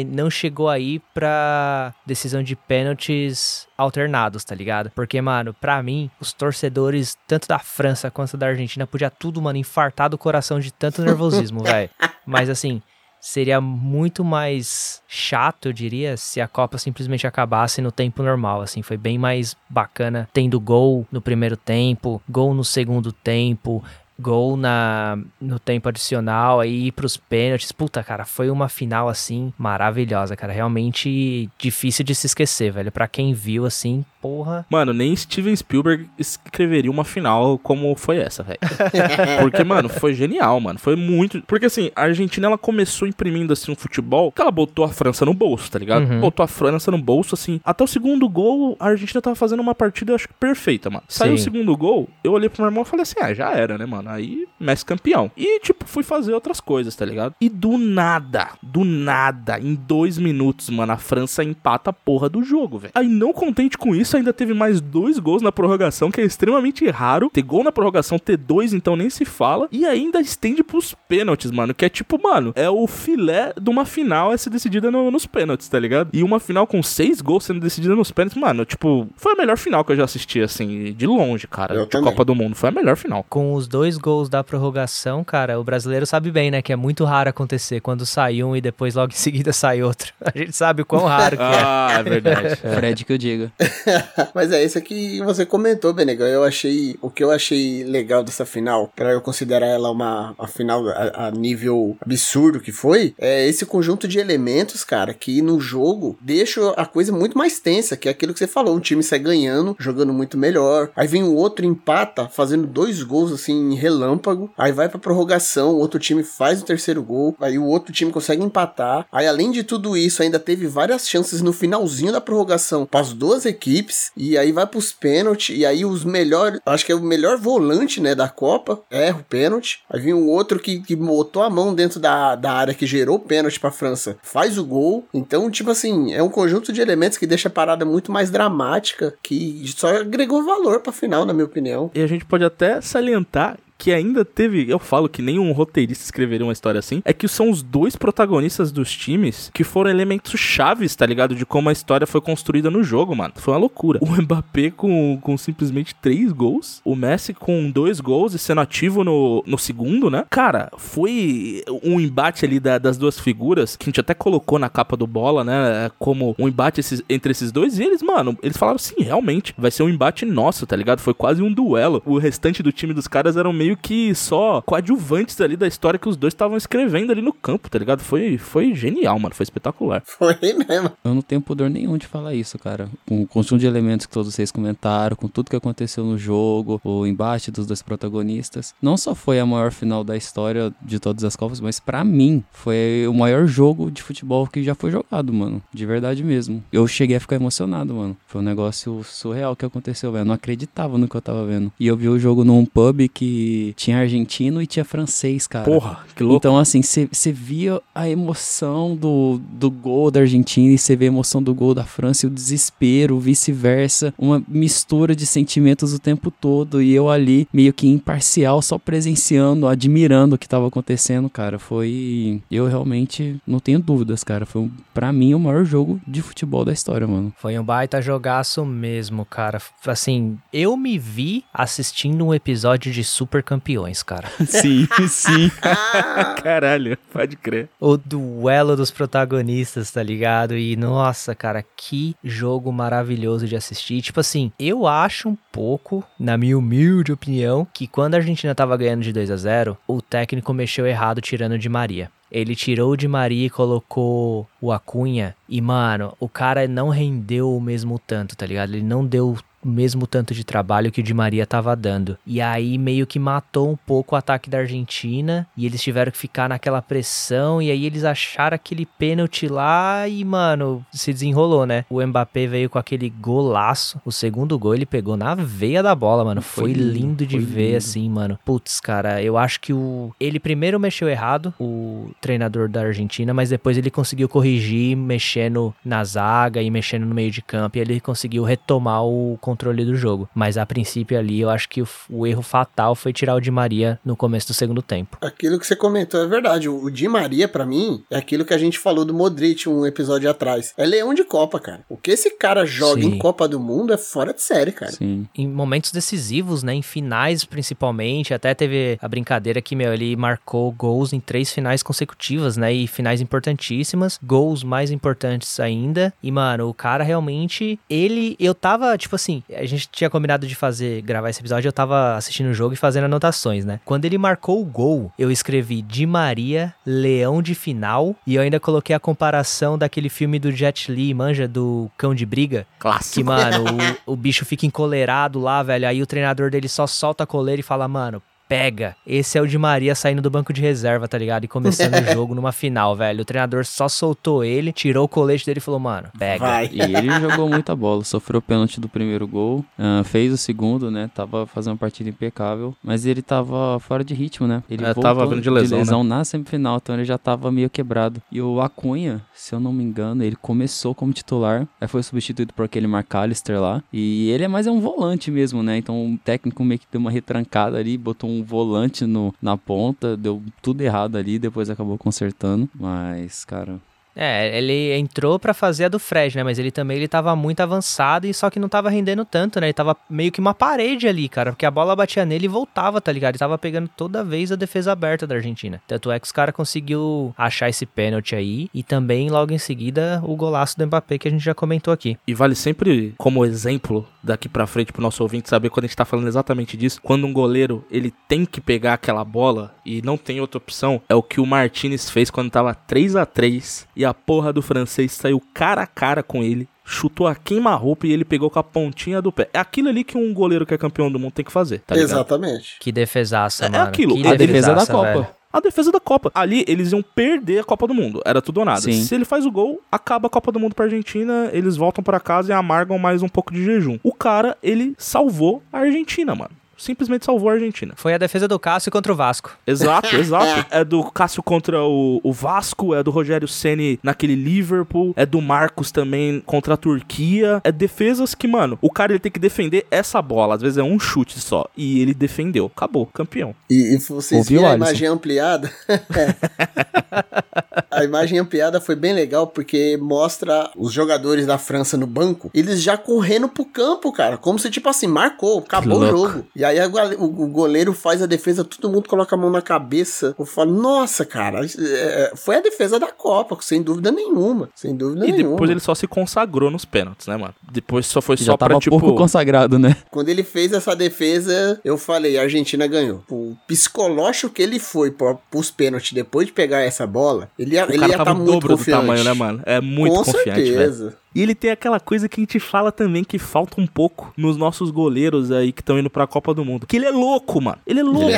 não 0.09 0.31
chegou 0.31 0.69
aí 0.69 1.01
pra 1.15 1.95
decisão 2.07 2.43
de 2.43 2.55
pênaltis 2.55 3.67
alternados, 3.77 4.45
tá 4.45 4.55
ligado? 4.55 4.91
Porque, 4.95 5.21
mano, 5.21 5.55
pra 5.55 5.83
mim, 5.83 6.11
os 6.21 6.33
torcedores, 6.33 7.17
tanto 7.27 7.49
da 7.49 7.59
França 7.59 8.11
quanto 8.11 8.37
da 8.37 8.47
Argentina, 8.47 8.87
podia 8.87 9.11
tudo, 9.11 9.41
mano, 9.41 9.59
infartar 9.59 10.09
do 10.11 10.19
coração 10.19 10.61
de 10.61 10.73
tanto 10.73 11.03
nervosismo, 11.03 11.63
velho. 11.65 11.91
Mas 12.27 12.49
assim, 12.49 12.83
seria 13.21 13.61
muito 13.61 14.25
mais 14.25 15.03
chato, 15.07 15.67
eu 15.69 15.73
diria, 15.73 16.17
se 16.17 16.41
a 16.41 16.49
Copa 16.49 16.79
simplesmente 16.79 17.27
acabasse 17.27 17.83
no 17.83 17.93
tempo 17.93 18.23
normal, 18.23 18.63
assim, 18.63 18.83
foi 18.83 18.97
bem 18.97 19.19
mais 19.19 19.55
bacana 19.69 20.29
tendo 20.33 20.59
gol 20.59 21.07
no 21.13 21.21
primeiro 21.21 21.57
tempo, 21.57 22.23
gol 22.29 22.55
no 22.55 22.65
segundo 22.65 23.13
tempo, 23.13 23.85
gol 24.21 24.57
na 24.57 25.19
no 25.41 25.59
tempo 25.59 25.89
adicional 25.89 26.61
aí 26.61 26.87
ir 26.87 26.93
pros 26.93 27.17
pênaltis. 27.17 27.73
Puta, 27.73 28.03
cara, 28.03 28.25
foi 28.25 28.51
uma 28.51 28.69
final 28.69 29.09
assim 29.09 29.53
maravilhosa, 29.57 30.37
cara, 30.37 30.53
realmente 30.53 31.49
difícil 31.59 32.05
de 32.05 32.15
se 32.15 32.27
esquecer, 32.27 32.73
velho. 32.73 32.93
Pra 32.93 33.09
quem 33.09 33.33
viu 33.33 33.65
assim, 33.67 34.05
porra. 34.21 34.67
Mano, 34.71 34.93
nem 34.93 35.15
Steven 35.17 35.55
Spielberg 35.55 36.09
escreveria 36.19 36.91
uma 36.91 37.05
final 37.05 37.59
como 37.59 37.95
foi 37.97 38.19
essa, 38.19 38.43
velho. 38.43 38.59
Porque, 39.41 39.65
mano, 39.65 39.89
foi 39.89 40.15
genial, 40.15 40.61
mano. 40.61 40.79
Foi 40.79 40.97
muito. 40.97 41.43
Porque, 41.43 41.67
assim, 41.67 41.91
a 41.97 42.03
Argentina, 42.03 42.47
ela 42.47 42.59
começou 42.59 43.09
imprimindo, 43.09 43.53
assim, 43.53 43.73
um 43.73 43.77
futebol 43.77 44.31
que 44.31 44.41
ela 44.41 44.51
botou 44.51 44.85
a 44.85 44.89
França 44.89 45.25
no 45.25 45.35
bolso, 45.35 45.71
tá 45.71 45.79
ligado? 45.79 46.05
Uhum. 46.05 46.21
Botou 46.21 46.45
a 46.45 46.47
França 46.47 46.91
no 46.91 46.99
bolso, 46.99 47.35
assim. 47.35 47.61
Até 47.65 47.85
o 47.85 47.87
segundo 47.87 48.29
gol, 48.29 48.77
a 48.79 48.89
Argentina 48.89 49.21
tava 49.21 49.37
fazendo 49.37 49.61
uma 49.61 49.75
partida, 49.75 50.13
eu 50.13 50.17
acho 50.17 50.29
que 50.29 50.35
perfeita, 50.35 50.91
mano. 50.91 51.05
Saiu 51.09 51.35
o 51.35 51.39
Sim. 51.39 51.45
segundo 51.45 51.77
gol, 51.77 52.09
eu 52.23 52.33
olhei 52.33 52.49
pro 52.49 52.63
meu 52.63 52.71
irmão 52.71 52.83
e 52.83 52.87
falei 52.87 53.03
assim: 53.03 53.17
ah, 53.21 53.33
já 53.33 53.53
era, 53.53 53.79
né, 53.79 53.87
mano? 53.87 54.11
Aí, 54.11 54.47
Messi 54.59 54.85
campeão. 54.85 55.31
E, 55.37 55.61
tipo, 55.61 55.85
fui 55.87 56.03
fazer 56.03 56.35
outras 56.35 56.61
coisas, 56.61 56.95
tá 56.95 57.05
ligado? 57.05 57.35
E 57.41 57.49
do 57.49 57.79
nada, 57.79 58.49
do 58.63 58.85
nada, 58.85 59.59
em 59.59 59.75
dois 59.75 60.19
minutos, 60.19 60.69
mano, 60.71 60.93
a 60.93 60.97
França 60.97 61.43
empata 61.43 61.91
a 61.91 61.93
porra 61.93 62.29
do 62.29 62.43
jogo, 62.43 62.79
velho. 62.79 62.93
Aí, 62.95 63.09
não 63.09 63.33
contente 63.33 63.79
com 63.79 63.95
isso, 63.95 64.10
ainda 64.17 64.33
teve 64.33 64.55
mais 64.55 64.81
dois 64.81 65.19
gols 65.19 65.43
na 65.43 65.53
prorrogação, 65.53 66.11
que 66.11 66.21
é 66.21 66.25
extremamente 66.25 66.89
raro. 66.91 67.31
Ter 67.33 67.43
gol 67.43 67.65
na 67.65 67.73
prorrogação, 67.73 68.19
ter 68.19 68.37
dois, 68.37 68.73
então 68.73 68.97
nem 68.97 69.11
se 69.11 69.25
fala. 69.25 69.69
E 69.71 69.85
ainda 69.87 70.21
estende 70.21 70.63
pros 70.63 70.95
pênaltis, 71.09 71.51
mano. 71.51 71.75
Que 71.75 71.85
é 71.85 71.89
tipo, 71.89 72.21
mano, 72.23 72.53
é 72.57 72.69
o 72.69 72.87
filé 72.87 73.53
de 73.61 73.71
uma 73.71 73.85
final 73.85 74.31
a 74.31 74.39
ser 74.39 74.51
decidida 74.51 74.91
no- 74.91 75.11
nos 75.11 75.27
pênaltis, 75.27 75.69
tá 75.69 75.79
ligado? 75.79 76.11
E 76.13 76.23
uma 76.23 76.41
final 76.41 76.67
com 76.67 76.83
seis 76.83 77.21
gols 77.21 77.45
sendo 77.45 77.61
decidida 77.61 77.95
nos 77.95 78.11
pênaltis, 78.11 78.37
mano, 78.41 78.65
tipo, 78.65 79.09
foi 79.17 79.33
a 79.33 79.37
melhor 79.37 79.57
final 79.57 79.85
que 79.85 79.93
eu 79.93 79.97
já 79.97 80.05
assisti, 80.05 80.41
assim, 80.41 80.93
de 80.93 81.07
longe, 81.07 81.47
cara. 81.47 81.75
Eu 81.75 81.85
de 81.85 81.91
também. 81.91 82.11
Copa 82.11 82.25
do 82.25 82.35
Mundo. 82.35 82.55
Foi 82.55 82.69
a 82.69 82.73
melhor 82.73 82.97
final. 82.97 83.25
Com 83.29 83.55
os 83.55 83.67
dois 83.69 83.97
gols 83.97 84.29
da 84.29 84.43
prorrogação, 84.45 85.23
cara, 85.25 85.59
o 85.59 85.65
brasileiro 85.65 86.07
sabe 86.07 86.31
bem, 86.31 86.51
né, 86.51 86.63
que 86.63 86.73
é 86.73 86.77
muito 86.77 87.05
raro 87.05 87.31
acontecer 87.31 87.81
quando 87.81 88.05
sai 88.07 88.43
um 88.43 88.55
e 88.57 88.61
depois 88.61 88.95
logo 88.95 89.13
em 89.13 89.17
seguida 89.17 89.53
sai 89.53 89.83
outro. 89.83 90.13
A 90.35 90.37
gente 90.37 90.53
sabe 90.55 90.83
o 90.83 90.87
quão 90.87 91.05
raro 91.07 91.37
que 91.37 91.43
é. 91.43 91.47
Ah, 91.65 91.97
é 91.99 92.03
verdade. 92.03 92.57
Fred 92.75 93.05
que 93.05 93.13
eu 93.13 93.19
diga. 93.19 93.53
Mas 94.35 94.53
é 94.53 94.65
isso 94.65 94.81
que 94.81 95.21
você 95.23 95.45
comentou, 95.47 95.93
Benegão. 95.93 96.27
Eu 96.27 96.45
achei. 96.45 96.97
O 97.01 97.11
que 97.11 97.23
eu 97.23 97.31
achei 97.31 97.85
legal 97.85 98.23
dessa 98.23 98.45
final, 98.45 98.93
pra 98.95 99.13
eu 99.13 99.21
considerar 99.21 99.67
ela 99.67 99.91
uma 99.91 100.35
final 100.49 100.87
a, 100.89 101.29
a 101.29 101.31
nível 101.31 101.97
absurdo 102.01 102.61
que 102.61 102.73
foi, 102.73 103.15
é 103.19 103.47
esse 103.49 103.65
conjunto 103.67 104.09
de 104.09 104.19
elementos, 104.19 104.85
cara, 104.85 105.15
que 105.15 105.43
no 105.43 105.61
jogo 105.61 106.19
deixa 106.21 106.71
a 106.73 106.85
coisa 106.85 107.13
muito 107.13 107.37
mais 107.37 107.59
tensa, 107.59 107.97
que 107.97 108.09
é 108.09 108.11
aquilo 108.11 108.33
que 108.33 108.39
você 108.39 108.47
falou. 108.47 108.75
Um 108.75 108.81
time 108.81 109.03
sai 109.03 109.19
ganhando, 109.19 109.77
jogando 109.79 110.13
muito 110.13 110.37
melhor. 110.37 110.91
Aí 110.97 111.07
vem 111.07 111.23
o 111.23 111.35
outro, 111.35 111.65
empata, 111.65 112.29
fazendo 112.29 112.67
dois 112.67 113.03
gols 113.03 113.33
assim 113.33 113.73
em 113.73 113.75
relâmpago. 113.75 114.51
Aí 114.57 114.73
vai 114.73 114.89
pra 114.89 114.99
prorrogação, 114.99 115.71
o 115.71 115.79
outro 115.79 115.99
time 115.99 116.23
faz 116.23 116.61
o 116.61 116.65
terceiro 116.65 117.03
gol. 117.03 117.37
Aí 117.41 117.59
o 117.59 117.65
outro 117.65 117.93
time 117.93 118.13
consegue 118.13 118.43
empatar. 118.43 119.07
Aí 119.13 119.27
além 119.27 119.51
de 119.51 119.63
tudo 119.63 119.97
isso, 119.97 120.23
ainda 120.23 120.39
teve 120.39 120.67
várias 120.67 121.09
chances 121.09 121.41
no 121.41 121.53
finalzinho 121.53 122.13
da 122.13 122.21
prorrogação 122.21 122.87
para 122.87 123.01
as 123.01 123.13
duas 123.13 123.45
equipes. 123.45 123.90
E 124.17 124.37
aí 124.37 124.53
vai 124.53 124.67
pros 124.67 124.93
pênaltis. 124.93 125.57
E 125.57 125.65
aí 125.65 125.85
os 125.85 126.05
melhores, 126.05 126.61
acho 126.65 126.85
que 126.85 126.93
é 126.93 126.95
o 126.95 127.03
melhor 127.03 127.39
volante, 127.39 128.01
né, 128.01 128.15
da 128.15 128.29
Copa, 128.29 128.81
erra 128.91 129.21
o 129.21 129.25
pênalti. 129.25 129.83
Aí 129.91 130.01
vem 130.01 130.15
o 130.15 130.27
outro 130.27 130.59
que, 130.59 130.81
que 130.81 130.97
botou 130.97 131.43
a 131.43 131.51
mão 131.51 131.75
dentro 131.75 131.99
da, 131.99 132.35
da 132.35 132.53
área 132.53 132.75
que 132.75 132.87
gerou 132.87 133.17
o 133.17 133.21
pênalti 133.21 133.59
pra 133.59 133.71
França, 133.71 134.17
faz 134.23 134.59
o 134.59 134.65
gol. 134.65 135.07
Então, 135.13 135.51
tipo 135.51 135.71
assim, 135.71 136.13
é 136.13 136.23
um 136.23 136.29
conjunto 136.29 136.73
de 136.73 136.81
elementos 136.81 137.19
que 137.19 137.27
deixa 137.27 137.49
a 137.49 137.53
parada 137.53 137.85
muito 137.85 138.13
mais 138.13 138.31
dramática, 138.31 139.15
que 139.23 139.65
só 139.77 139.89
agregou 139.97 140.45
valor 140.45 140.81
pra 140.81 140.93
final, 140.93 141.25
na 141.25 141.33
minha 141.33 141.47
opinião. 141.47 141.91
E 141.95 142.01
a 142.01 142.07
gente 142.07 142.25
pode 142.25 142.45
até 142.45 142.81
salientar 142.81 143.59
que 143.81 143.95
ainda 143.95 144.27
teve, 144.27 144.71
eu 144.71 144.79
falo 144.79 145.09
que 145.09 145.23
nenhum 145.23 145.51
roteirista 145.53 146.05
escreveria 146.05 146.45
uma 146.45 146.53
história 146.53 146.79
assim, 146.79 147.01
é 147.03 147.15
que 147.15 147.27
são 147.27 147.49
os 147.49 147.63
dois 147.63 147.97
protagonistas 147.97 148.71
dos 148.71 148.95
times 148.95 149.51
que 149.55 149.65
foram 149.65 149.89
elementos 149.89 150.39
chaves, 150.39 150.95
tá 150.95 151.07
ligado? 151.07 151.35
De 151.35 151.47
como 151.47 151.71
a 151.71 151.73
história 151.73 152.07
foi 152.07 152.21
construída 152.21 152.71
no 152.71 152.85
jogo, 152.85 153.17
mano. 153.17 153.33
Foi 153.37 153.55
uma 153.55 153.61
loucura. 153.61 153.99
O 154.11 154.23
Mbappé 154.23 154.73
com, 154.73 155.19
com 155.23 155.39
simplesmente 155.39 155.95
três 155.95 156.33
gols, 156.33 156.83
o 156.85 156.97
Messi 156.97 157.33
com 157.33 157.71
dois 157.71 158.01
gols 158.01 158.35
e 158.35 158.39
sendo 158.39 158.61
ativo 158.61 159.05
no, 159.05 159.43
no 159.47 159.57
segundo, 159.57 160.11
né? 160.11 160.27
Cara, 160.29 160.69
foi 160.77 161.63
um 161.83 162.01
embate 162.01 162.45
ali 162.45 162.59
da, 162.59 162.77
das 162.77 162.99
duas 162.99 163.19
figuras, 163.21 163.77
que 163.77 163.85
a 163.85 163.89
gente 163.89 164.01
até 164.01 164.13
colocou 164.13 164.59
na 164.59 164.69
capa 164.69 164.97
do 164.97 165.07
bola, 165.07 165.45
né? 165.45 165.91
Como 165.97 166.35
um 166.39 166.49
embate 166.49 166.81
esses, 166.81 167.03
entre 167.09 167.31
esses 167.31 167.53
dois, 167.53 167.79
e 167.79 167.85
eles, 167.85 168.03
mano, 168.03 168.37
eles 168.43 168.57
falaram 168.57 168.77
assim, 168.77 168.97
realmente, 168.99 169.55
vai 169.57 169.71
ser 169.71 169.85
um 169.85 169.89
embate 169.89 170.27
nosso, 170.27 170.67
tá 170.67 170.75
ligado? 170.75 171.01
Foi 171.01 171.15
quase 171.15 171.41
um 171.41 171.53
duelo. 171.53 172.03
O 172.05 172.19
restante 172.19 172.63
do 172.63 172.73
time 172.73 172.93
dos 172.93 173.07
caras 173.07 173.37
eram 173.37 173.53
meio 173.53 173.70
que 173.77 174.15
só 174.15 174.63
coadjuvantes 174.63 175.41
ali 175.41 175.57
da 175.57 175.67
história 175.67 175.99
que 175.99 176.09
os 176.09 176.17
dois 176.17 176.33
estavam 176.33 176.57
escrevendo 176.57 177.13
ali 177.13 177.23
no 177.23 177.33
campo, 177.33 177.71
tá 177.71 177.79
ligado? 177.79 178.01
Foi, 178.01 178.39
foi 178.39 178.75
genial, 178.75 179.19
mano. 179.19 179.35
Foi 179.35 179.45
espetacular. 179.45 180.03
Foi 180.05 180.37
mesmo. 180.43 180.91
Eu 181.05 181.15
não 181.15 181.23
tenho 181.23 181.41
pudor 181.41 181.69
nenhum 181.69 181.97
de 181.97 182.07
falar 182.07 182.35
isso, 182.35 182.59
cara. 182.59 182.89
Com 183.07 183.23
o 183.23 183.27
conjunto 183.27 183.61
de 183.61 183.67
elementos 183.67 184.07
que 184.07 184.13
todos 184.13 184.35
vocês 184.35 184.51
comentaram, 184.51 185.17
com 185.17 185.29
tudo 185.29 185.51
que 185.51 185.57
aconteceu 185.57 186.05
no 186.05 186.19
jogo, 186.19 186.81
o 186.85 187.07
embate 187.07 187.51
dos 187.51 187.67
dois 187.67 187.83
protagonistas. 187.83 188.75
Não 188.81 188.97
só 188.97 189.15
foi 189.15 189.39
a 189.39 189.47
maior 189.47 189.73
final 189.73 190.05
da 190.05 190.17
história 190.17 190.73
de 190.83 190.99
todas 190.99 191.25
as 191.25 191.37
Copas, 191.37 191.61
mas 191.61 191.81
para 191.81 192.05
mim 192.05 192.45
foi 192.53 193.07
o 193.09 193.15
maior 193.15 193.47
jogo 193.47 193.91
de 193.91 194.03
futebol 194.03 194.47
que 194.47 194.63
já 194.63 194.75
foi 194.75 194.91
jogado, 194.91 195.33
mano. 195.33 195.63
De 195.73 195.87
verdade 195.87 196.23
mesmo. 196.23 196.63
Eu 196.73 196.87
cheguei 196.87 197.17
a 197.17 197.21
ficar 197.21 197.37
emocionado, 197.37 197.95
mano. 197.95 198.17
Foi 198.27 198.41
um 198.41 198.45
negócio 198.45 199.03
surreal 199.05 199.57
que 199.57 199.65
aconteceu, 199.65 200.13
velho. 200.13 200.23
Eu 200.23 200.27
não 200.27 200.35
acreditava 200.35 200.99
no 200.99 201.09
que 201.09 201.17
eu 201.17 201.21
tava 201.23 201.45
vendo. 201.47 201.73
E 201.81 201.87
eu 201.87 201.97
vi 201.97 202.09
o 202.09 202.19
jogo 202.19 202.45
num 202.45 202.65
pub 202.65 203.09
que 203.09 203.60
tinha 203.77 203.99
argentino 203.99 204.61
e 204.61 204.67
tinha 204.67 204.85
francês, 204.85 205.47
cara. 205.47 205.65
Porra, 205.65 206.01
que 206.15 206.23
louco. 206.23 206.37
Então, 206.37 206.59
assim, 206.59 206.81
você 206.83 207.33
via 207.33 207.81
a 207.95 208.09
emoção 208.09 208.97
do, 208.97 209.41
do 209.53 209.71
gol 209.71 210.11
da 210.11 210.21
Argentina 210.21 210.73
e 210.73 210.79
você 210.79 210.97
vê 210.97 211.07
a 211.07 211.09
emoção 211.09 211.43
do 211.43 211.55
gol 211.55 211.75
da 211.75 211.85
França 211.85 212.27
e 212.27 212.29
o 212.29 212.31
desespero, 212.31 213.19
vice-versa. 213.19 214.15
Uma 214.19 214.43
mistura 214.49 215.15
de 215.15 215.27
sentimentos 215.27 215.93
o 215.93 215.99
tempo 215.99 216.31
todo. 216.31 216.83
E 216.83 216.93
eu 216.93 217.09
ali, 217.09 217.49
meio 217.53 217.73
que 217.73 217.87
imparcial, 217.89 218.63
só 218.63 218.79
presenciando, 218.79 219.67
admirando 219.67 220.35
o 220.35 220.39
que 220.39 220.49
tava 220.49 220.69
acontecendo, 220.69 221.29
cara. 221.29 221.59
Foi. 221.59 222.43
Eu 222.51 222.67
realmente 222.67 223.41
não 223.47 223.61
tenho 223.61 223.79
dúvidas, 223.79 224.25
cara. 224.25 224.47
Foi, 224.47 224.71
para 224.93 225.13
mim, 225.13 225.35
o 225.35 225.39
maior 225.39 225.65
jogo 225.65 226.01
de 226.07 226.23
futebol 226.23 226.65
da 226.65 226.73
história, 226.73 227.07
mano. 227.07 227.33
Foi 227.39 227.59
um 227.59 227.65
baita 227.65 228.01
jogaço 228.01 228.65
mesmo, 228.65 229.25
cara. 229.25 229.61
Assim, 229.87 230.39
eu 230.53 230.77
me 230.77 230.99
vi 230.99 231.45
assistindo 231.53 232.25
um 232.25 232.35
episódio 232.35 232.93
de 232.93 233.05
Super 233.05 233.43
Campeões, 233.51 234.01
cara. 234.05 234.29
sim, 234.47 234.87
sim. 235.09 235.51
Caralho, 236.41 236.97
pode 237.13 237.35
crer. 237.35 237.69
O 237.81 237.97
duelo 237.97 238.77
dos 238.77 238.93
protagonistas, 238.93 239.91
tá 239.91 240.01
ligado? 240.05 240.57
E 240.57 240.77
nossa, 240.77 241.35
cara, 241.35 241.65
que 241.77 242.15
jogo 242.23 242.71
maravilhoso 242.71 243.49
de 243.49 243.57
assistir. 243.57 244.03
Tipo 244.03 244.21
assim, 244.21 244.53
eu 244.57 244.87
acho 244.87 245.29
um 245.29 245.37
pouco, 245.51 246.05
na 246.17 246.39
minha 246.39 246.57
humilde 246.57 247.11
opinião, 247.11 247.67
que 247.75 247.89
quando 247.89 248.15
a 248.15 248.19
Argentina 248.19 248.55
tava 248.55 248.77
ganhando 248.77 249.03
de 249.03 249.13
2 249.13 249.33
a 249.33 249.37
0 249.37 249.77
o 249.89 250.01
técnico 250.01 250.55
mexeu 250.55 250.87
errado 250.87 251.21
tirando 251.21 251.59
de 251.59 251.69
Maria. 251.69 252.09
Ele 252.31 252.55
tirou 252.55 252.93
o 252.93 252.97
de 252.97 253.09
Maria 253.09 253.47
e 253.47 253.51
colocou 253.51 254.47
o 254.61 254.71
Acunha. 254.71 255.35
E, 255.49 255.61
mano, 255.61 256.17
o 256.21 256.29
cara 256.29 256.69
não 256.69 256.89
rendeu 256.89 257.53
o 257.53 257.61
mesmo 257.61 257.99
tanto, 257.99 258.37
tá 258.37 258.47
ligado? 258.47 258.75
Ele 258.75 258.85
não 258.85 259.05
deu 259.05 259.31
o 259.31 259.39
mesmo 259.65 260.07
tanto 260.07 260.35
de 260.35 260.45
trabalho 260.45 260.91
que 260.91 261.01
o 261.01 261.03
Di 261.05 261.13
Maria 261.15 261.47
tava 261.47 261.75
dando. 261.77 262.17
E 262.27 262.41
aí 262.41 262.79
meio 262.79 263.07
que 263.07 263.19
matou 263.19 263.71
um 263.71 263.77
pouco 263.77 264.15
o 264.15 264.19
ataque 264.19 264.49
da 264.51 264.59
Argentina 264.59 265.47
e 265.57 265.67
eles 265.67 265.83
tiveram 265.83 266.11
que 266.13 266.19
ficar 266.19 266.49
naquela 266.49 266.81
pressão 266.83 267.61
e 267.61 267.71
aí 267.71 267.85
eles 267.85 268.05
acharam 268.05 268.55
aquele 268.55 268.87
pênalti 268.87 269.47
lá 269.49 270.07
e, 270.09 270.25
mano, 270.25 270.85
se 270.93 271.13
desenrolou, 271.13 271.67
né? 271.67 271.85
O 271.91 272.05
Mbappé 272.05 272.47
veio 272.47 272.71
com 272.71 272.79
aquele 272.79 273.11
golaço. 273.11 274.01
O 274.05 274.13
segundo 274.13 274.59
gol 274.59 274.75
ele 274.75 274.87
pegou 274.87 275.17
na 275.17 275.35
veia 275.35 275.83
da 275.83 275.95
bola, 275.95 276.25
mano. 276.25 276.43
Foi, 276.43 276.65
Foi 276.65 276.73
lindo, 276.73 276.93
lindo, 276.93 277.27
de 277.27 277.37
foi 277.37 277.45
ver 277.45 277.65
lindo. 277.67 277.77
assim, 277.77 278.09
mano. 278.09 278.39
Putz, 278.45 278.81
cara, 278.81 279.23
eu 279.23 279.37
acho 279.37 279.61
que 279.61 279.73
o 279.73 280.15
ele 280.19 280.39
primeiro 280.41 280.79
mexeu 280.81 281.09
errado, 281.09 281.53
o 281.59 282.11
treinador 282.21 282.69
da 282.69 282.83
Argentina, 282.83 283.33
mas 283.35 283.51
depois 283.51 283.77
ele 283.79 283.91
conseguiu 283.91 284.29
corrigir, 284.29 284.97
mexendo 284.97 285.75
na 285.85 286.03
zaga 286.05 286.63
e 286.63 286.71
mexendo 286.71 287.05
no 287.07 287.15
meio 287.15 287.31
de 287.31 287.43
campo 287.43 287.79
e 287.79 287.81
ele 287.81 288.01
conseguiu 288.01 288.43
retomar 288.45 289.05
o 289.05 289.39
controle 289.51 289.85
do 289.85 289.95
jogo. 289.95 290.29
Mas 290.35 290.59
a 290.59 290.67
princípio 290.67 291.19
ali, 291.19 291.41
eu 291.41 291.51
acho 291.51 291.69
que 291.69 291.83
o, 291.83 291.89
o 292.09 292.27
erro 292.27 292.43
fatal 292.43 292.95
foi 292.95 293.13
tirar 293.13 293.35
o 293.35 293.41
Di 293.41 293.51
Maria 293.51 293.99
no 294.05 294.17
começo 294.17 294.49
do 294.49 294.55
segundo 294.55 294.83
tempo. 294.83 295.19
Aquilo 295.21 295.59
que 295.59 295.67
você 295.67 295.77
comentou 295.77 296.21
é 296.21 296.27
verdade. 296.27 296.69
O 296.69 296.81
o 296.81 296.91
Di 296.91 297.07
Maria, 297.09 297.47
pra 297.47 297.67
mim, 297.67 298.03
é 298.11 298.17
aquilo 298.17 298.45
que 298.45 298.55
a 298.55 298.59
gente 298.59 298.79
falou 298.79 299.05
do 299.05 299.13
Modric 299.13 299.69
um 299.69 299.85
episódio 299.85 300.31
atrás. 300.31 300.73
É 300.77 300.87
leão 300.87 301.13
de 301.13 301.25
Copa, 301.25 301.61
cara. 301.61 301.85
O 301.89 301.97
que 301.97 302.11
esse 302.11 302.31
cara 302.31 302.65
joga 302.65 303.03
Sim. 303.03 303.09
em 303.09 303.19
Copa 303.19 303.47
do 303.47 303.61
Mundo 303.61 303.93
é 303.93 303.99
fora 303.99 304.33
de 304.33 304.43
série, 304.43 304.73
cara. 304.73 304.93
Sim. 304.93 305.27
Em 305.35 305.47
momentos 305.47 305.93
decisivos, 305.93 306.63
né? 306.63 306.75
Em 306.75 306.83
finais, 306.83 307.45
principalmente. 307.45 308.33
Até 308.35 308.55
teve 308.55 308.99
a 309.01 309.09
brincadeira 309.09 309.61
que, 309.61 309.77
meu, 309.77 309.93
ele 309.93 310.17
marcou 310.17 310.73
gols 310.73 311.13
em 311.13 311.21
três 311.21 311.53
finais 311.53 311.83
consecutivas, 311.83 312.57
né? 312.57 312.73
E 312.73 312.87
finais 312.87 313.21
importantíssimas. 313.21 314.19
Gols 314.23 314.65
mais 314.65 314.91
importantes 314.91 315.61
ainda. 315.61 316.13
E, 316.23 316.31
mano, 316.33 316.69
o 316.69 316.75
cara 316.75 317.05
realmente. 317.05 317.79
Ele. 317.89 318.37
Eu 318.39 318.55
tava, 318.55 318.97
tipo 318.97 319.15
assim. 319.15 319.40
A 319.53 319.65
gente 319.67 319.89
tinha 319.91 320.11
combinado 320.11 320.47
de 320.47 320.55
fazer. 320.55 321.03
Gravar 321.03 321.31
esse 321.31 321.41
episódio. 321.41 321.69
Eu 321.69 321.73
tava 321.73 322.17
assistindo 322.17 322.49
o 322.49 322.55
jogo 322.55 322.75
e 322.75 322.77
fazendo 322.77 323.05
anotações, 323.05 323.65
né? 323.65 323.81
Quando 323.85 324.05
ele 324.05 324.19
marcou 324.19 324.61
o 324.61 324.65
gol, 324.65 325.13
eu 325.19 325.31
escrevi 325.31 325.83
Di 325.83 326.07
Maria, 326.07 326.75
Leão 326.85 327.43
de 327.43 327.55
final. 327.55 328.15
E 328.27 328.35
eu 328.35 328.43
ainda 328.43 328.61
coloquei 328.61 328.95
a 328.95 329.01
comparação 329.01 329.79
daquele 329.79 330.09
filme 330.09 330.39
do 330.39 330.51
Jet 330.53 330.91
Li, 330.91 331.13
manja, 331.15 331.47
do 331.47 331.91
Cão 331.97 332.15
de 332.15 332.27
Briga. 332.27 332.67
Que, 332.75 332.81
Clássico. 332.81 333.27
mano, 333.27 333.65
o, 334.07 334.13
o 334.13 334.17
bicho 334.17 334.45
fica 334.45 334.67
encolerado 334.67 335.39
lá, 335.39 335.63
velho. 335.63 335.87
Aí 335.87 336.03
o 336.03 336.07
treinador 336.07 336.51
dele 336.51 336.69
só 336.69 336.87
solta 336.87 337.25
a 337.25 337.27
coleira 337.27 337.61
e 337.61 337.65
fala, 337.65 337.87
mano, 337.89 338.23
pega. 338.51 338.97
Esse 339.07 339.39
é 339.39 339.41
o 339.41 339.47
de 339.47 339.57
Maria 339.57 339.95
saindo 339.95 340.21
do 340.21 340.29
banco 340.29 340.53
de 340.53 340.61
reserva, 340.61 341.07
tá 341.07 341.17
ligado? 341.17 341.45
E 341.45 341.49
começando 341.49 341.95
o 341.95 342.03
jogo 342.13 342.35
numa 342.35 342.51
final, 342.51 342.97
velho. 342.97 343.23
O 343.23 343.25
treinador 343.25 343.65
só 343.65 343.89
soltou 343.89 344.43
ele, 344.43 344.73
tirou 344.73 345.05
o 345.05 345.09
colete 345.09 345.47
dele 345.47 345.59
e 345.59 345.61
falou, 345.61 345.79
mano, 345.79 346.09
pega. 346.19 346.45
Vai. 346.45 346.69
E 346.73 346.81
ele 346.81 347.09
jogou 347.21 347.49
muita 347.49 347.77
bola, 347.77 348.03
sofreu 348.03 348.41
o 348.41 348.43
pênalti 348.43 348.81
do 348.81 348.89
primeiro 348.89 349.29
gol, 349.29 349.65
ah, 349.79 350.03
fez 350.05 350.33
o 350.33 350.37
segundo, 350.37 350.91
né? 350.91 351.09
Tava 351.15 351.47
fazendo 351.47 351.75
uma 351.75 351.79
partida 351.79 352.09
impecável, 352.11 352.75
mas 352.83 353.07
ele 353.07 353.23
tava 353.23 353.79
fora 353.79 354.03
de 354.03 354.15
ritmo, 354.15 354.49
né? 354.49 354.65
Ele 354.69 354.85
É, 354.85 354.93
tava 354.95 355.25
vindo 355.29 355.41
de 355.41 355.49
lesão, 355.49 356.03
né? 356.03 356.11
na 356.11 356.25
semifinal, 356.25 356.79
então 356.83 356.97
ele 356.97 357.05
já 357.05 357.17
tava 357.17 357.53
meio 357.53 357.71
quebrado. 357.71 358.21
E 358.33 358.43
o 358.43 358.61
Acunha, 358.61 359.23
se 359.33 359.55
eu 359.55 359.61
não 359.61 359.73
me 359.73 359.85
engano, 359.85 360.25
ele 360.25 360.35
começou 360.35 360.93
como 360.93 361.13
titular, 361.13 361.69
aí 361.81 361.87
foi 361.87 362.03
substituído 362.03 362.53
por 362.53 362.65
aquele 362.65 362.87
McAllister 362.87 363.61
lá, 363.61 363.81
e 363.93 364.29
ele 364.31 364.43
é 364.43 364.49
mais 364.49 364.67
é 364.67 364.73
um 364.73 364.81
volante 364.81 365.31
mesmo, 365.31 365.63
né? 365.63 365.77
Então 365.77 366.15
o 366.15 366.19
técnico 366.19 366.65
meio 366.65 366.81
que 366.81 366.87
deu 366.91 367.01
uma 367.01 367.13
retrancada 367.13 367.79
ali, 367.79 367.97
botou 367.97 368.29
um 368.29 368.40
volante 368.43 369.07
no, 369.07 369.35
na 369.41 369.57
ponta, 369.57 370.17
deu 370.17 370.43
tudo 370.63 370.81
errado 370.83 371.17
ali, 371.17 371.39
depois 371.39 371.71
acabou 371.71 371.99
consertando, 371.99 372.69
mas, 372.75 373.45
cara, 373.45 373.79
É, 374.17 374.59
ele 374.59 374.93
entrou 374.99 375.39
pra 375.39 375.55
fazer 375.55 375.85
a 375.85 375.89
do 375.89 375.99
Fred, 375.99 376.37
né? 376.37 376.43
Mas 376.43 376.59
ele 376.59 376.73
também 376.73 376.97
ele 376.97 377.07
tava 377.07 377.35
muito 377.37 377.61
avançado 377.61 378.27
e 378.27 378.35
só 378.35 378.51
que 378.51 378.59
não 378.59 378.69
tava 378.69 378.91
rendendo 378.91 379.25
tanto, 379.25 379.61
né? 379.61 379.69
Ele 379.69 379.73
tava 379.73 379.97
meio 380.11 380.33
que 380.33 380.41
uma 380.41 380.53
parede 380.53 381.07
ali, 381.07 381.29
cara, 381.29 381.53
porque 381.53 381.65
a 381.65 381.71
bola 381.71 381.95
batia 381.95 382.27
nele 382.27 382.47
e 382.47 382.49
voltava, 382.49 383.01
tá 383.01 383.13
ligado? 383.13 383.35
Ele 383.37 383.39
tava 383.39 383.57
pegando 383.57 383.89
toda 383.97 384.25
vez 384.25 384.51
a 384.51 384.57
defesa 384.57 384.91
aberta 384.93 385.27
da 385.29 385.37
Argentina. 385.37 385.81
Tanto 385.87 386.11
é 386.11 386.19
que 386.19 386.27
os 386.27 386.33
caras 386.33 386.55
conseguiu 386.55 387.33
achar 387.39 387.69
esse 387.69 387.87
pênalti 387.87 388.35
aí 388.35 388.69
e 388.75 388.83
também 388.83 389.31
logo 389.31 389.53
em 389.53 389.59
seguida 389.59 390.21
o 390.25 390.35
golaço 390.35 390.77
do 390.77 390.87
Mbappé 390.87 391.17
que 391.17 391.29
a 391.29 391.31
gente 391.31 391.45
já 391.45 391.55
comentou 391.55 391.95
aqui. 391.95 392.19
E 392.27 392.35
vale 392.35 392.57
sempre 392.57 393.15
como 393.17 393.45
exemplo 393.45 394.07
daqui 394.23 394.49
pra 394.49 394.67
frente 394.67 394.93
pro 394.93 395.03
nosso 395.03 395.23
ouvinte 395.23 395.49
saber 395.49 395.71
quando 395.71 395.85
a 395.85 395.87
gente 395.89 395.97
tá 395.97 396.05
falando 396.05 396.29
exatamente 396.29 396.77
disso. 396.77 397.01
Quando 397.03 397.27
um 397.27 397.33
goleiro 397.33 397.85
ele 397.91 398.13
tem 398.29 398.45
que 398.45 398.61
pegar 398.61 398.95
aquela 398.95 399.25
bola 399.25 399.75
e 399.85 400.03
não 400.03 400.17
tem 400.17 400.41
outra 400.41 400.59
opção, 400.59 401.01
é 401.09 401.15
o 401.15 401.23
que 401.23 401.41
o 401.41 401.47
Martinez 401.47 402.11
fez 402.11 402.31
quando 402.31 402.51
tava 402.51 402.75
3 402.75 403.17
a 403.17 403.25
3 403.27 403.87
e 403.97 404.05
a 404.05 404.13
porra 404.15 404.53
do 404.53 404.63
francês 404.63 405.13
saiu 405.13 405.41
cara 405.55 405.83
a 405.83 405.87
cara 405.87 406.23
com 406.23 406.43
ele. 406.43 406.69
Chutou 406.85 407.29
a 407.29 407.37
queima-roupa 407.37 408.07
e 408.09 408.13
ele 408.13 408.25
pegou 408.25 408.51
com 408.51 408.59
a 408.59 408.65
pontinha 408.65 409.23
do 409.23 409.31
pé. 409.31 409.49
É 409.55 409.59
aquilo 409.61 409.89
ali 409.89 410.03
que 410.03 410.19
um 410.19 410.35
goleiro 410.35 410.67
que 410.67 410.75
é 410.75 410.79
campeão 410.79 411.11
do 411.11 411.21
mundo 411.21 411.31
tem 411.33 411.45
que 411.45 411.53
fazer, 411.53 411.79
tá 411.87 411.95
ligado? 411.95 412.11
Exatamente. 412.11 412.79
Que 412.81 412.91
defesaça, 412.91 413.67
É 413.67 413.69
mano. 413.69 413.85
aquilo, 413.85 414.17
Que 414.21 414.27
a 414.27 414.35
defesa 414.35 414.75
da 414.75 414.85
Copa. 414.87 415.13
velho. 415.13 415.27
A 415.53 415.61
defesa 415.61 415.91
da 415.91 415.99
Copa. 415.99 416.31
Ali, 416.35 416.65
eles 416.69 416.93
iam 416.93 417.03
perder 417.03 417.61
a 417.61 417.65
Copa 417.65 417.87
do 417.87 417.95
Mundo. 417.95 418.23
Era 418.25 418.41
tudo 418.41 418.59
ou 418.59 418.65
nada. 418.65 418.81
Sim. 418.81 419.03
Se 419.03 419.15
ele 419.15 419.25
faz 419.25 419.45
o 419.45 419.51
gol, 419.51 419.81
acaba 419.91 420.29
a 420.29 420.31
Copa 420.31 420.53
do 420.53 420.61
Mundo 420.61 420.75
pra 420.75 420.85
Argentina, 420.85 421.51
eles 421.53 421.77
voltam 421.77 422.05
pra 422.05 422.21
casa 422.21 422.53
e 422.53 422.55
amargam 422.55 422.99
mais 422.99 423.23
um 423.23 423.29
pouco 423.29 423.53
de 423.53 423.65
jejum. 423.65 423.99
O 424.03 424.15
cara, 424.15 424.57
ele 424.63 424.95
salvou 424.97 425.63
a 425.73 425.79
Argentina, 425.81 426.35
mano. 426.35 426.60
Simplesmente 426.81 427.27
salvou 427.27 427.51
a 427.51 427.53
Argentina. 427.53 427.93
Foi 427.95 428.15
a 428.15 428.19
defesa 428.19 428.49
do 428.49 428.59
Cássio 428.59 428.91
contra 428.91 429.13
o 429.13 429.17
Vasco. 429.17 429.55
Exato, 429.67 430.09
exato. 430.17 430.67
É 430.71 430.83
do 430.83 431.05
Cássio 431.05 431.43
contra 431.43 431.83
o, 431.83 432.21
o 432.25 432.33
Vasco, 432.33 432.95
é 432.95 433.03
do 433.03 433.11
Rogério 433.11 433.47
Ceni 433.47 434.01
naquele 434.03 434.35
Liverpool, 434.35 435.13
é 435.15 435.27
do 435.27 435.43
Marcos 435.43 435.93
também 435.93 436.43
contra 436.47 436.75
a 436.75 436.77
Turquia. 436.79 437.61
É 437.63 437.71
defesas 437.71 438.35
que, 438.35 438.49
mano, 438.49 438.79
o 438.81 438.91
cara 438.91 439.13
ele 439.13 439.19
tem 439.19 439.31
que 439.31 439.39
defender 439.39 439.87
essa 439.91 440.23
bola. 440.23 440.55
Às 440.55 440.63
vezes 440.63 440.79
é 440.79 440.83
um 440.83 440.99
chute 440.99 441.39
só. 441.39 441.67
E 441.77 442.01
ele 442.01 442.15
defendeu. 442.15 442.71
Acabou, 442.75 443.05
campeão. 443.07 443.55
E, 443.69 443.95
e 443.95 443.99
vocês 443.99 444.39
Ouviu, 444.39 444.61
viram 444.61 444.71
a 444.71 444.73
Alisson? 444.73 444.91
imagem 444.91 445.09
ampliada? 445.09 445.71
a 447.91 448.05
imagem 448.05 448.39
ampliada 448.39 448.81
foi 448.81 448.97
bem 448.97 449.13
legal 449.13 449.47
porque 449.47 449.99
mostra 450.01 450.71
os 450.77 450.93
jogadores 450.93 451.47
da 451.47 451.59
França 451.59 451.97
no 451.97 452.07
banco, 452.07 452.51
eles 452.55 452.83
já 452.83 452.97
correndo 452.97 453.49
pro 453.49 453.65
campo, 453.65 454.13
cara, 454.13 454.37
como 454.37 454.59
se 454.59 454.71
tipo 454.71 454.89
assim, 454.89 455.07
marcou, 455.07 455.59
acabou 455.59 456.01
o 456.01 456.07
jogo. 456.07 456.47
E 456.55 456.65
aí 456.65 456.70
a 456.79 456.87
gole- 456.87 457.17
o, 457.17 457.25
o 457.25 457.47
goleiro 457.49 457.93
faz 457.93 458.23
a 458.23 458.27
defesa, 458.27 458.63
todo 458.65 458.91
mundo 458.93 459.09
coloca 459.09 459.35
a 459.35 459.39
mão 459.39 459.51
na 459.51 459.63
cabeça. 459.63 460.35
Eu 460.39 460.45
falo, 460.47 460.73
nossa, 460.73 461.25
cara, 461.25 461.61
é, 461.65 462.33
foi 462.37 462.57
a 462.57 462.61
defesa 462.61 462.99
da 462.99 463.09
Copa, 463.09 463.57
sem 463.61 463.83
dúvida 463.83 464.11
nenhuma, 464.13 464.69
sem 464.75 464.95
dúvida 464.95 465.27
E 465.27 465.33
nenhuma. 465.33 465.53
depois 465.53 465.71
ele 465.71 465.81
só 465.81 465.95
se 465.95 466.07
consagrou 466.07 466.71
nos 466.71 466.85
pênaltis, 466.85 467.27
né, 467.27 467.37
mano? 467.37 467.55
Depois 467.73 468.07
só 468.07 468.21
foi 468.21 468.37
Já 468.37 468.45
só 468.45 468.57
tava 468.57 468.71
pra, 468.75 468.81
tipo... 468.81 468.99
pouco 469.01 469.17
consagrado, 469.17 469.79
né? 469.79 469.97
Quando 470.11 470.29
ele 470.29 470.43
fez 470.43 470.73
essa 470.73 470.95
defesa, 470.95 471.81
eu 471.85 471.97
falei, 471.99 472.39
a 472.39 472.43
Argentina 472.43 472.87
ganhou. 472.87 473.23
O 473.31 473.57
psicológico 473.67 474.51
que 474.53 474.63
ele 474.63 474.79
foi 474.79 475.11
pra, 475.11 475.35
pros 475.51 475.71
pênaltis 475.71 476.13
depois 476.13 476.47
de 476.47 476.53
pegar 476.53 476.81
essa 476.81 477.07
bola, 477.07 477.49
ele 477.59 477.75
ia, 477.75 477.87
O 477.87 477.91
ele 477.93 477.99
ia 478.05 478.11
tava 478.17 478.25
tá 478.27 478.35
muito 478.35 478.53
dobro 478.53 478.69
do 478.69 478.77
confiante. 478.79 479.01
tamanho, 479.01 479.25
né, 479.25 479.33
mano? 479.33 479.63
É 479.65 479.81
muito 479.81 480.13
Com 480.15 480.25
confiante, 480.25 480.67
certeza. 480.67 481.17
E 481.35 481.41
ele 481.43 481.55
tem 481.55 481.71
aquela 481.71 482.01
coisa 482.01 482.29
que 482.29 482.41
a 482.41 482.43
gente 482.43 482.59
fala 482.59 482.91
também 482.91 483.23
que 483.23 483.39
falta 483.39 483.81
um 483.81 483.87
pouco 483.87 484.33
nos 484.37 484.57
nossos 484.57 484.91
goleiros 484.91 485.53
aí 485.53 485.73
que 485.73 485.81
estão 485.81 485.99
indo 485.99 486.11
pra 486.11 486.27
Copa 486.27 486.53
do 486.53 486.65
Mundo. 486.65 486.87
Que 486.87 486.97
ele 486.97 487.07
é 487.07 487.11
louco, 487.11 487.61
mano. 487.61 487.79
Ele 487.87 488.01
é 488.01 488.03
louco. 488.03 488.29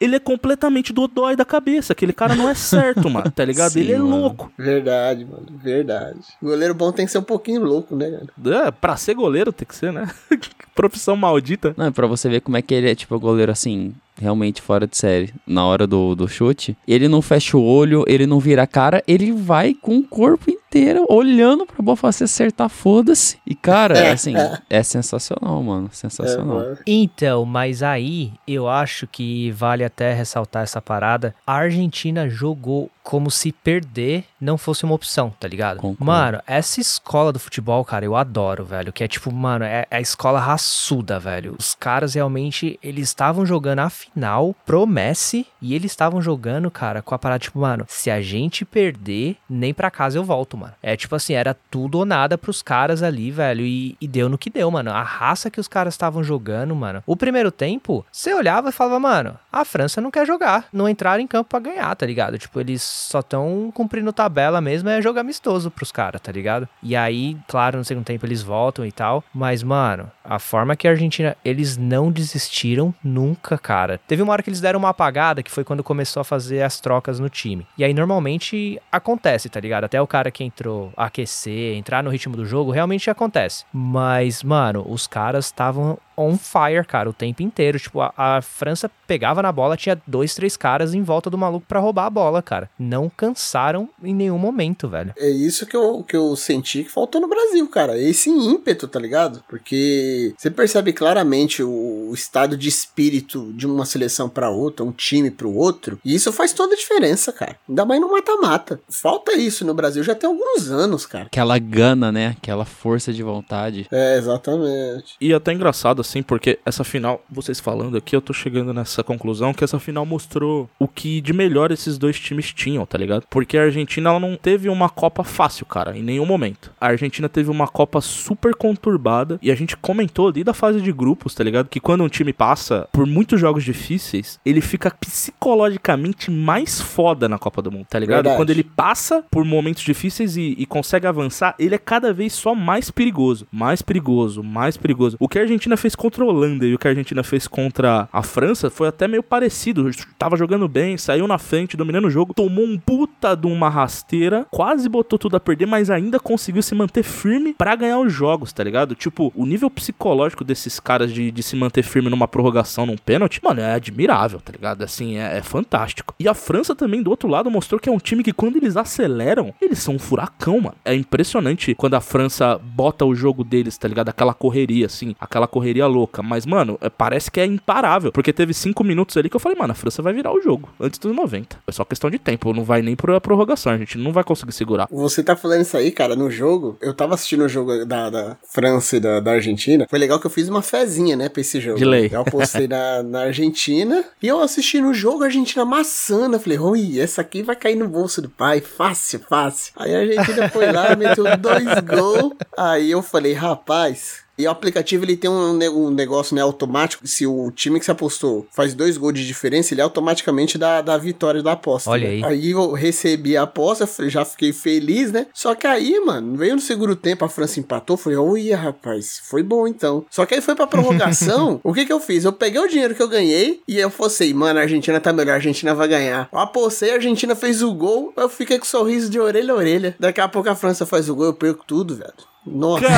ele 0.00 0.16
é 0.16 0.18
completamente 0.18 0.92
dodói 0.92 1.36
da 1.36 1.44
cabeça. 1.44 1.92
Aquele 1.92 2.12
cara 2.12 2.34
não 2.34 2.48
é 2.48 2.54
certo, 2.54 3.10
mano. 3.10 3.30
Tá 3.30 3.44
ligado? 3.44 3.72
Sim, 3.72 3.80
ele 3.80 3.92
é 3.92 3.98
mano. 3.98 4.20
louco. 4.20 4.52
Verdade, 4.56 5.24
mano, 5.24 5.46
verdade. 5.62 6.18
Goleiro 6.42 6.74
bom 6.74 6.90
tem 6.92 7.04
que 7.06 7.12
ser 7.12 7.18
um 7.18 7.22
pouquinho 7.22 7.62
louco, 7.62 7.94
né, 7.94 8.10
cara? 8.10 8.66
É, 8.66 8.70
pra 8.70 8.96
ser 8.96 9.14
goleiro 9.14 9.52
tem 9.52 9.66
que 9.68 9.76
ser, 9.76 9.92
né? 9.92 10.08
Profissão 10.80 11.14
maldita. 11.14 11.74
Não, 11.76 11.86
é 11.86 11.90
pra 11.90 12.06
você 12.06 12.28
ver 12.28 12.40
como 12.40 12.56
é 12.56 12.62
que 12.62 12.72
ele 12.72 12.90
é, 12.90 12.94
tipo, 12.94 13.18
goleiro 13.20 13.52
assim, 13.52 13.92
realmente 14.20 14.62
fora 14.62 14.86
de 14.86 14.96
série. 14.96 15.32
Na 15.46 15.64
hora 15.66 15.86
do, 15.86 16.14
do 16.14 16.28
chute, 16.28 16.76
ele 16.86 17.08
não 17.08 17.20
fecha 17.20 17.56
o 17.56 17.62
olho, 17.62 18.04
ele 18.06 18.26
não 18.26 18.38
vira 18.38 18.62
a 18.62 18.66
cara, 18.66 19.02
ele 19.06 19.32
vai 19.32 19.74
com 19.74 19.98
o 19.98 20.02
corpo 20.02 20.50
inteiro 20.50 21.04
olhando 21.08 21.66
pra 21.66 21.82
bola 21.82 22.12
se 22.12 22.24
acertar, 22.24 22.68
foda-se. 22.68 23.38
E, 23.46 23.54
cara, 23.54 24.12
assim, 24.12 24.34
é 24.68 24.82
sensacional, 24.82 25.62
mano. 25.62 25.88
É, 25.90 25.94
Sensacional. 25.94 26.46
mano. 26.56 26.78
Então, 26.86 27.44
mas 27.44 27.82
aí 27.82 28.32
eu 28.46 28.68
acho 28.68 29.06
que 29.06 29.50
vale 29.50 29.84
até 29.84 30.12
ressaltar 30.12 30.62
essa 30.62 30.80
parada. 30.80 31.34
A 31.46 31.54
Argentina 31.54 32.28
jogou 32.28 32.90
como 33.02 33.30
se 33.30 33.50
perder 33.50 34.24
não 34.40 34.56
fosse 34.56 34.84
uma 34.84 34.94
opção, 34.94 35.32
tá 35.40 35.48
ligado? 35.48 35.78
Concordo. 35.78 36.04
Mano, 36.04 36.40
essa 36.46 36.80
escola 36.80 37.32
do 37.32 37.38
futebol, 37.40 37.84
cara, 37.84 38.04
eu 38.04 38.14
adoro, 38.14 38.64
velho. 38.64 38.92
Que 38.92 39.02
é 39.02 39.08
tipo, 39.08 39.32
mano, 39.32 39.64
é, 39.64 39.86
é 39.90 39.96
a 39.96 40.00
escola 40.00 40.38
raçuda, 40.70 41.18
velho. 41.18 41.56
Os 41.58 41.74
caras 41.74 42.14
realmente, 42.14 42.78
eles 42.80 43.08
estavam 43.08 43.44
jogando 43.44 43.80
a 43.80 43.90
final 43.90 44.54
pro 44.64 44.86
Messi 44.86 45.46
e 45.60 45.74
eles 45.74 45.90
estavam 45.90 46.22
jogando, 46.22 46.70
cara, 46.70 47.02
com 47.02 47.14
a 47.14 47.18
parada, 47.18 47.40
tipo, 47.40 47.58
mano, 47.58 47.84
se 47.88 48.10
a 48.10 48.20
gente 48.20 48.64
perder, 48.64 49.36
nem 49.48 49.74
pra 49.74 49.90
casa 49.90 50.16
eu 50.16 50.24
volto, 50.24 50.56
mano. 50.56 50.72
É 50.80 50.96
tipo 50.96 51.14
assim, 51.16 51.34
era 51.34 51.54
tudo 51.70 51.98
ou 51.98 52.04
nada 52.04 52.38
pros 52.38 52.62
caras 52.62 53.02
ali, 53.02 53.30
velho. 53.32 53.64
E, 53.64 53.96
e 54.00 54.06
deu 54.06 54.28
no 54.28 54.38
que 54.38 54.48
deu, 54.48 54.70
mano. 54.70 54.92
A 54.92 55.02
raça 55.02 55.50
que 55.50 55.60
os 55.60 55.66
caras 55.66 55.94
estavam 55.94 56.22
jogando, 56.22 56.74
mano. 56.74 57.02
O 57.04 57.16
primeiro 57.16 57.50
tempo, 57.50 58.04
você 58.10 58.32
olhava 58.32 58.68
e 58.68 58.72
falava, 58.72 59.00
mano, 59.00 59.36
a 59.50 59.64
França 59.64 60.00
não 60.00 60.10
quer 60.10 60.26
jogar. 60.26 60.66
Não 60.72 60.88
entraram 60.88 61.22
em 61.22 61.26
campo 61.26 61.50
pra 61.50 61.58
ganhar, 61.58 61.94
tá 61.96 62.06
ligado? 62.06 62.38
Tipo, 62.38 62.60
eles 62.60 62.82
só 62.82 63.22
tão 63.22 63.72
cumprindo 63.74 64.12
tabela 64.12 64.60
mesmo, 64.60 64.88
é 64.88 65.02
jogo 65.02 65.18
amistoso 65.18 65.70
pros 65.70 65.90
caras, 65.90 66.20
tá 66.20 66.30
ligado? 66.30 66.68
E 66.82 66.94
aí, 66.94 67.36
claro, 67.48 67.78
no 67.78 67.84
segundo 67.84 68.04
tempo 68.04 68.24
eles 68.24 68.42
voltam 68.42 68.86
e 68.86 68.92
tal. 68.92 69.24
Mas, 69.34 69.62
mano, 69.62 70.10
a 70.24 70.38
forma 70.38 70.59
que 70.76 70.88
a 70.88 70.90
Argentina, 70.90 71.36
eles 71.44 71.76
não 71.76 72.10
desistiram 72.10 72.94
nunca, 73.02 73.58
cara. 73.58 74.00
Teve 74.06 74.22
uma 74.22 74.32
hora 74.32 74.42
que 74.42 74.50
eles 74.50 74.60
deram 74.60 74.78
uma 74.78 74.90
apagada, 74.90 75.42
que 75.42 75.50
foi 75.50 75.64
quando 75.64 75.82
começou 75.82 76.20
a 76.20 76.24
fazer 76.24 76.62
as 76.62 76.80
trocas 76.80 77.18
no 77.18 77.28
time. 77.28 77.66
E 77.76 77.84
aí, 77.84 77.94
normalmente, 77.94 78.80
acontece, 78.90 79.48
tá 79.48 79.60
ligado? 79.60 79.84
Até 79.84 80.00
o 80.00 80.06
cara 80.06 80.30
que 80.30 80.44
entrou 80.44 80.92
aquecer, 80.96 81.76
entrar 81.76 82.02
no 82.02 82.10
ritmo 82.10 82.36
do 82.36 82.44
jogo, 82.44 82.70
realmente 82.70 83.10
acontece. 83.10 83.64
Mas, 83.72 84.42
mano, 84.42 84.84
os 84.88 85.06
caras 85.06 85.46
estavam 85.46 85.98
on 86.20 86.36
fire, 86.36 86.84
cara, 86.86 87.08
o 87.08 87.12
tempo 87.12 87.42
inteiro. 87.42 87.78
Tipo, 87.78 88.00
a, 88.00 88.12
a 88.16 88.42
França 88.42 88.90
pegava 89.06 89.42
na 89.42 89.50
bola, 89.50 89.76
tinha 89.76 90.00
dois, 90.06 90.34
três 90.34 90.56
caras 90.56 90.94
em 90.94 91.02
volta 91.02 91.30
do 91.30 91.38
maluco 91.38 91.66
pra 91.66 91.80
roubar 91.80 92.06
a 92.06 92.10
bola, 92.10 92.42
cara. 92.42 92.68
Não 92.78 93.10
cansaram 93.10 93.88
em 94.02 94.14
nenhum 94.14 94.38
momento, 94.38 94.88
velho. 94.88 95.12
É 95.16 95.28
isso 95.28 95.66
que 95.66 95.76
eu, 95.76 96.02
que 96.02 96.16
eu 96.16 96.36
senti 96.36 96.84
que 96.84 96.90
faltou 96.90 97.20
no 97.20 97.28
Brasil, 97.28 97.66
cara. 97.68 97.98
Esse 97.98 98.30
ímpeto, 98.30 98.86
tá 98.86 99.00
ligado? 99.00 99.42
Porque 99.48 100.34
você 100.36 100.50
percebe 100.50 100.92
claramente 100.92 101.62
o, 101.62 102.08
o 102.10 102.14
estado 102.14 102.56
de 102.56 102.68
espírito 102.68 103.52
de 103.54 103.66
uma 103.66 103.84
seleção 103.84 104.28
pra 104.28 104.50
outra, 104.50 104.84
um 104.84 104.92
time 104.92 105.30
pro 105.30 105.54
outro. 105.54 105.98
E 106.04 106.14
isso 106.14 106.32
faz 106.32 106.52
toda 106.52 106.74
a 106.74 106.76
diferença, 106.76 107.32
cara. 107.32 107.56
Ainda 107.68 107.84
mais 107.84 108.00
no 108.00 108.10
mata-mata. 108.10 108.80
Falta 108.88 109.32
isso 109.32 109.64
no 109.64 109.74
Brasil 109.74 110.02
já 110.02 110.14
tem 110.14 110.28
alguns 110.28 110.70
anos, 110.70 111.06
cara. 111.06 111.24
Aquela 111.26 111.58
gana, 111.58 112.12
né? 112.12 112.36
Aquela 112.38 112.64
força 112.64 113.12
de 113.12 113.22
vontade. 113.22 113.86
É, 113.90 114.16
exatamente. 114.18 115.14
E 115.20 115.32
é 115.32 115.34
até 115.34 115.52
engraçado, 115.52 116.00
assim, 116.10 116.22
porque 116.22 116.58
essa 116.66 116.82
final, 116.82 117.22
vocês 117.30 117.60
falando 117.60 117.96
aqui, 117.96 118.14
eu 118.14 118.20
tô 118.20 118.32
chegando 118.32 118.74
nessa 118.74 119.02
conclusão 119.02 119.54
que 119.54 119.64
essa 119.64 119.78
final 119.78 120.04
mostrou 120.04 120.68
o 120.78 120.88
que 120.88 121.20
de 121.20 121.32
melhor 121.32 121.70
esses 121.70 121.96
dois 121.96 122.18
times 122.18 122.52
tinham, 122.52 122.84
tá 122.84 122.98
ligado? 122.98 123.24
Porque 123.30 123.56
a 123.56 123.62
Argentina, 123.62 124.10
ela 124.10 124.20
não 124.20 124.36
teve 124.36 124.68
uma 124.68 124.88
Copa 124.88 125.22
fácil, 125.22 125.64
cara, 125.64 125.96
em 125.96 126.02
nenhum 126.02 126.26
momento. 126.26 126.72
A 126.80 126.88
Argentina 126.88 127.28
teve 127.28 127.50
uma 127.50 127.68
Copa 127.68 128.00
super 128.00 128.54
conturbada 128.54 129.38
e 129.40 129.50
a 129.50 129.54
gente 129.54 129.76
comentou 129.76 130.28
ali 130.28 130.42
da 130.42 130.52
fase 130.52 130.80
de 130.80 130.92
grupos, 130.92 131.34
tá 131.34 131.44
ligado? 131.44 131.68
Que 131.68 131.80
quando 131.80 132.02
um 132.02 132.08
time 132.08 132.32
passa 132.32 132.88
por 132.92 133.06
muitos 133.06 133.40
jogos 133.40 133.62
difíceis, 133.62 134.40
ele 134.44 134.60
fica 134.60 134.90
psicologicamente 134.90 136.30
mais 136.30 136.80
foda 136.80 137.28
na 137.28 137.38
Copa 137.38 137.62
do 137.62 137.70
Mundo, 137.70 137.86
tá 137.88 137.98
ligado? 137.98 138.16
Verdade. 138.16 138.36
Quando 138.36 138.50
ele 138.50 138.64
passa 138.64 139.24
por 139.30 139.44
momentos 139.44 139.82
difíceis 139.82 140.36
e, 140.36 140.56
e 140.58 140.66
consegue 140.66 141.06
avançar, 141.06 141.54
ele 141.58 141.74
é 141.74 141.78
cada 141.78 142.12
vez 142.12 142.32
só 142.32 142.54
mais 142.54 142.90
perigoso. 142.90 143.46
Mais 143.52 143.80
perigoso, 143.80 144.42
mais 144.42 144.76
perigoso. 144.76 145.16
O 145.20 145.28
que 145.28 145.38
a 145.38 145.42
Argentina 145.42 145.76
fez 145.76 145.89
contra 145.94 146.24
a 146.24 146.26
Holanda 146.26 146.66
e 146.66 146.74
o 146.74 146.78
que 146.78 146.86
a 146.86 146.90
Argentina 146.90 147.22
fez 147.22 147.46
contra 147.46 148.08
a 148.12 148.22
França 148.22 148.70
foi 148.70 148.88
até 148.88 149.06
meio 149.08 149.22
parecido. 149.22 149.90
Tava 150.18 150.36
jogando 150.36 150.68
bem, 150.68 150.96
saiu 150.96 151.26
na 151.26 151.38
frente, 151.38 151.76
dominando 151.76 152.06
o 152.06 152.10
jogo, 152.10 152.34
tomou 152.34 152.64
um 152.64 152.78
puta 152.78 153.34
de 153.34 153.46
uma 153.46 153.68
rasteira, 153.68 154.46
quase 154.50 154.88
botou 154.88 155.18
tudo 155.18 155.36
a 155.36 155.40
perder, 155.40 155.66
mas 155.66 155.90
ainda 155.90 156.18
conseguiu 156.18 156.62
se 156.62 156.74
manter 156.74 157.02
firme 157.02 157.54
pra 157.54 157.76
ganhar 157.76 157.98
os 157.98 158.12
jogos, 158.12 158.52
tá 158.52 158.62
ligado? 158.62 158.94
Tipo, 158.94 159.32
o 159.34 159.46
nível 159.46 159.70
psicológico 159.70 160.44
desses 160.44 160.80
caras 160.80 161.12
de, 161.12 161.30
de 161.30 161.42
se 161.42 161.56
manter 161.56 161.82
firme 161.82 162.10
numa 162.10 162.28
prorrogação, 162.28 162.86
num 162.86 162.96
pênalti, 162.96 163.40
mano, 163.42 163.60
é 163.60 163.74
admirável, 163.74 164.40
tá 164.40 164.52
ligado? 164.52 164.82
Assim, 164.82 165.16
é, 165.16 165.38
é 165.38 165.42
fantástico. 165.42 166.14
E 166.18 166.28
a 166.28 166.34
França 166.34 166.74
também, 166.74 167.02
do 167.02 167.10
outro 167.10 167.28
lado, 167.28 167.50
mostrou 167.50 167.80
que 167.80 167.88
é 167.88 167.92
um 167.92 167.98
time 167.98 168.22
que 168.22 168.32
quando 168.32 168.56
eles 168.56 168.76
aceleram, 168.76 169.54
eles 169.60 169.78
são 169.78 169.94
um 169.94 169.98
furacão, 169.98 170.60
mano. 170.60 170.76
É 170.84 170.94
impressionante 170.94 171.74
quando 171.74 171.94
a 171.94 172.00
França 172.00 172.58
bota 172.58 173.04
o 173.04 173.14
jogo 173.14 173.44
deles, 173.44 173.76
tá 173.76 173.88
ligado? 173.88 174.08
Aquela 174.08 174.34
correria, 174.34 174.86
assim, 174.86 175.14
aquela 175.20 175.46
correria 175.46 175.79
louca. 175.86 176.22
Mas, 176.22 176.46
mano, 176.46 176.78
é- 176.80 176.88
parece 176.88 177.30
que 177.30 177.40
é 177.40 177.46
imparável. 177.46 178.12
Porque 178.12 178.32
teve 178.32 178.52
cinco 178.54 178.82
minutos 178.84 179.16
ali 179.16 179.28
que 179.28 179.36
eu 179.36 179.40
falei, 179.40 179.56
mano, 179.58 179.72
a 179.72 179.74
França 179.74 180.02
vai 180.02 180.12
virar 180.12 180.32
o 180.32 180.40
jogo 180.40 180.68
antes 180.80 180.98
dos 180.98 181.14
90. 181.14 181.56
É 181.66 181.72
só 181.72 181.84
questão 181.84 182.10
de 182.10 182.18
tempo, 182.18 182.52
não 182.52 182.64
vai 182.64 182.82
nem 182.82 182.96
pra 182.96 183.20
prorrogação, 183.20 183.72
a 183.72 183.78
gente 183.78 183.98
não 183.98 184.12
vai 184.12 184.24
conseguir 184.24 184.52
segurar. 184.52 184.86
Você 184.90 185.22
tá 185.22 185.36
falando 185.36 185.62
isso 185.62 185.76
aí, 185.76 185.90
cara, 185.90 186.14
no 186.16 186.30
jogo. 186.30 186.76
Eu 186.80 186.94
tava 186.94 187.14
assistindo 187.14 187.44
o 187.44 187.48
jogo 187.48 187.84
da, 187.84 188.10
da 188.10 188.36
França 188.52 188.96
e 188.96 189.00
da, 189.00 189.20
da 189.20 189.32
Argentina. 189.32 189.86
Foi 189.88 189.98
legal 189.98 190.18
que 190.20 190.26
eu 190.26 190.30
fiz 190.30 190.48
uma 190.48 190.62
fezinha, 190.62 191.16
né, 191.16 191.28
pra 191.28 191.40
esse 191.40 191.60
jogo. 191.60 191.78
De 191.78 191.84
lei. 191.84 192.08
Eu 192.12 192.20
apostei 192.22 192.66
na, 192.68 193.02
na 193.02 193.20
Argentina. 193.22 194.04
E 194.22 194.28
eu 194.28 194.40
assisti 194.40 194.80
no 194.80 194.92
jogo 194.94 195.22
a 195.22 195.26
Argentina 195.26 195.62
amassando. 195.62 196.36
Eu 196.36 196.40
falei, 196.40 196.58
ui, 196.58 197.00
essa 197.00 197.20
aqui 197.20 197.42
vai 197.42 197.56
cair 197.56 197.76
no 197.76 197.88
bolso 197.88 198.20
do 198.22 198.28
pai. 198.28 198.60
Fácil, 198.60 199.20
fácil. 199.28 199.72
Aí 199.76 199.94
a 199.94 199.98
Argentina 200.00 200.48
foi 200.48 200.70
lá, 200.72 200.94
meteu 200.96 201.24
dois 201.38 201.64
gols. 201.86 202.34
Aí 202.56 202.90
eu 202.90 203.02
falei, 203.02 203.32
rapaz. 203.32 204.20
E 204.40 204.46
o 204.46 204.50
aplicativo 204.50 205.04
ele 205.04 205.16
tem 205.16 205.30
um, 205.30 205.58
um 205.58 205.90
negócio 205.90 206.34
né, 206.34 206.42
automático. 206.42 207.06
Se 207.06 207.26
o 207.26 207.50
time 207.50 207.78
que 207.78 207.84
você 207.84 207.90
apostou 207.90 208.46
faz 208.50 208.74
dois 208.74 208.96
gols 208.96 209.14
de 209.14 209.26
diferença, 209.26 209.74
ele 209.74 209.82
automaticamente 209.82 210.56
dá, 210.56 210.80
dá 210.80 210.94
a 210.94 210.98
vitória 210.98 211.42
da 211.42 211.52
aposta. 211.52 211.90
Olha 211.90 212.08
né? 212.08 212.14
aí. 212.14 212.24
Aí 212.24 212.50
eu 212.50 212.72
recebi 212.72 213.36
a 213.36 213.42
aposta, 213.42 213.86
já 214.08 214.24
fiquei 214.24 214.52
feliz, 214.52 215.12
né? 215.12 215.26
Só 215.34 215.54
que 215.54 215.66
aí, 215.66 216.00
mano, 216.00 216.36
veio 216.36 216.54
no 216.54 216.60
segundo 216.60 216.96
tempo, 216.96 217.24
a 217.24 217.28
França 217.28 217.60
empatou. 217.60 217.96
Falei, 217.96 218.18
olha, 218.18 218.56
rapaz, 218.56 219.20
foi 219.24 219.42
bom 219.42 219.66
então. 219.66 220.04
Só 220.10 220.24
que 220.24 220.34
aí 220.34 220.40
foi 220.40 220.54
pra 220.54 220.66
prorrogação. 220.66 221.60
o 221.64 221.74
que 221.74 221.84
que 221.84 221.92
eu 221.92 222.00
fiz? 222.00 222.24
Eu 222.24 222.32
peguei 222.32 222.60
o 222.60 222.68
dinheiro 222.68 222.94
que 222.94 223.02
eu 223.02 223.08
ganhei 223.08 223.60
e 223.68 223.78
eu 223.78 223.90
fossei, 223.90 224.32
mano, 224.32 224.58
a 224.58 224.62
Argentina 224.62 225.00
tá 225.00 225.12
melhor, 225.12 225.32
a 225.32 225.34
Argentina 225.36 225.74
vai 225.74 225.88
ganhar. 225.88 226.28
Eu 226.32 226.38
apostei, 226.38 226.92
a 226.92 226.94
Argentina 226.94 227.34
fez 227.34 227.62
o 227.62 227.72
gol, 227.74 228.12
eu 228.16 228.28
fiquei 228.28 228.58
com 228.58 228.64
sorriso 228.64 229.10
de 229.10 229.20
orelha 229.20 229.52
a 229.52 229.56
orelha. 229.56 229.96
Daqui 229.98 230.20
a 230.20 230.28
pouco 230.28 230.48
a 230.48 230.54
França 230.54 230.86
faz 230.86 231.08
o 231.08 231.14
gol, 231.14 231.26
eu 231.26 231.34
perco 231.34 231.64
tudo, 231.66 231.96
velho. 231.96 232.30
Nossa. 232.46 232.86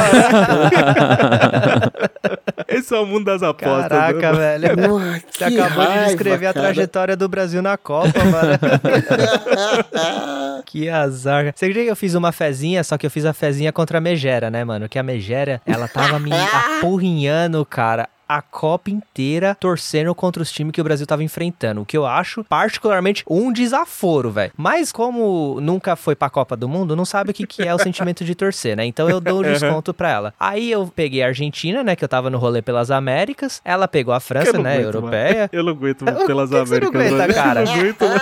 Esse 2.68 2.94
é 2.94 2.98
o 2.98 3.06
mundo 3.06 3.24
das 3.24 3.42
apostas. 3.42 3.88
Caraca, 3.88 4.32
né? 4.32 4.58
velho. 4.58 4.76
Você 4.76 5.20
que 5.36 5.44
acabou 5.44 5.84
de 5.84 5.90
raiva, 5.90 6.06
descrever 6.06 6.46
a 6.46 6.54
cara. 6.54 6.66
trajetória 6.66 7.16
do 7.16 7.28
Brasil 7.28 7.60
na 7.60 7.76
Copa, 7.76 8.24
mano. 8.24 8.58
que 10.64 10.88
azar. 10.88 11.52
Você 11.54 11.66
acredita 11.66 11.84
que 11.84 11.90
eu 11.90 11.96
fiz 11.96 12.14
uma 12.14 12.32
fezinha, 12.32 12.82
só 12.84 12.96
que 12.96 13.04
eu 13.04 13.10
fiz 13.10 13.24
a 13.24 13.32
fezinha 13.32 13.72
contra 13.72 13.98
a 13.98 14.00
Megera, 14.00 14.50
né, 14.50 14.64
mano? 14.64 14.88
Que 14.88 14.98
a 14.98 15.02
Megera, 15.02 15.60
ela 15.66 15.88
tava 15.88 16.18
me 16.18 16.32
apurrinhando, 16.78 17.64
cara. 17.66 18.08
A 18.28 18.40
Copa 18.40 18.90
inteira 18.90 19.56
torcendo 19.58 20.14
contra 20.14 20.42
os 20.42 20.50
times 20.50 20.72
que 20.72 20.80
o 20.80 20.84
Brasil 20.84 21.06
tava 21.06 21.22
enfrentando. 21.22 21.82
O 21.82 21.86
que 21.86 21.96
eu 21.96 22.06
acho, 22.06 22.44
particularmente, 22.44 23.24
um 23.28 23.52
desaforo, 23.52 24.30
velho. 24.30 24.52
Mas 24.56 24.90
como 24.92 25.58
nunca 25.60 25.96
foi 25.96 26.14
pra 26.14 26.30
Copa 26.30 26.56
do 26.56 26.68
Mundo, 26.68 26.96
não 26.96 27.04
sabe 27.04 27.30
o 27.30 27.34
que, 27.34 27.46
que 27.46 27.62
é 27.62 27.74
o 27.74 27.78
sentimento 27.82 28.24
de 28.24 28.34
torcer, 28.34 28.76
né? 28.76 28.84
Então 28.86 29.08
eu 29.08 29.20
dou 29.20 29.40
um 29.40 29.42
desconto 29.42 29.92
pra 29.92 30.10
ela. 30.10 30.34
Aí 30.38 30.70
eu 30.70 30.86
peguei 30.94 31.22
a 31.22 31.26
Argentina, 31.26 31.82
né? 31.82 31.94
Que 31.96 32.04
eu 32.04 32.08
tava 32.08 32.30
no 32.30 32.38
rolê 32.38 32.62
pelas 32.62 32.90
Américas. 32.90 33.60
Ela 33.64 33.86
pegou 33.88 34.14
a 34.14 34.20
França, 34.20 34.58
né? 34.58 34.74
aguento, 34.74 34.94
Europeia. 34.94 35.34
mano. 35.36 35.48
Eu 35.52 35.62
não 35.64 35.72
aguento 35.72 36.04
pelas 36.26 36.50
que 36.50 36.56
que 36.60 36.66
você 36.66 36.80
não 36.80 36.88
Américas. 36.88 37.10
aguenta, 37.12 37.34
cara? 37.34 37.62
Eu 37.62 37.64
não 37.66 37.74
aguento, 37.74 38.00
mano. 38.02 38.20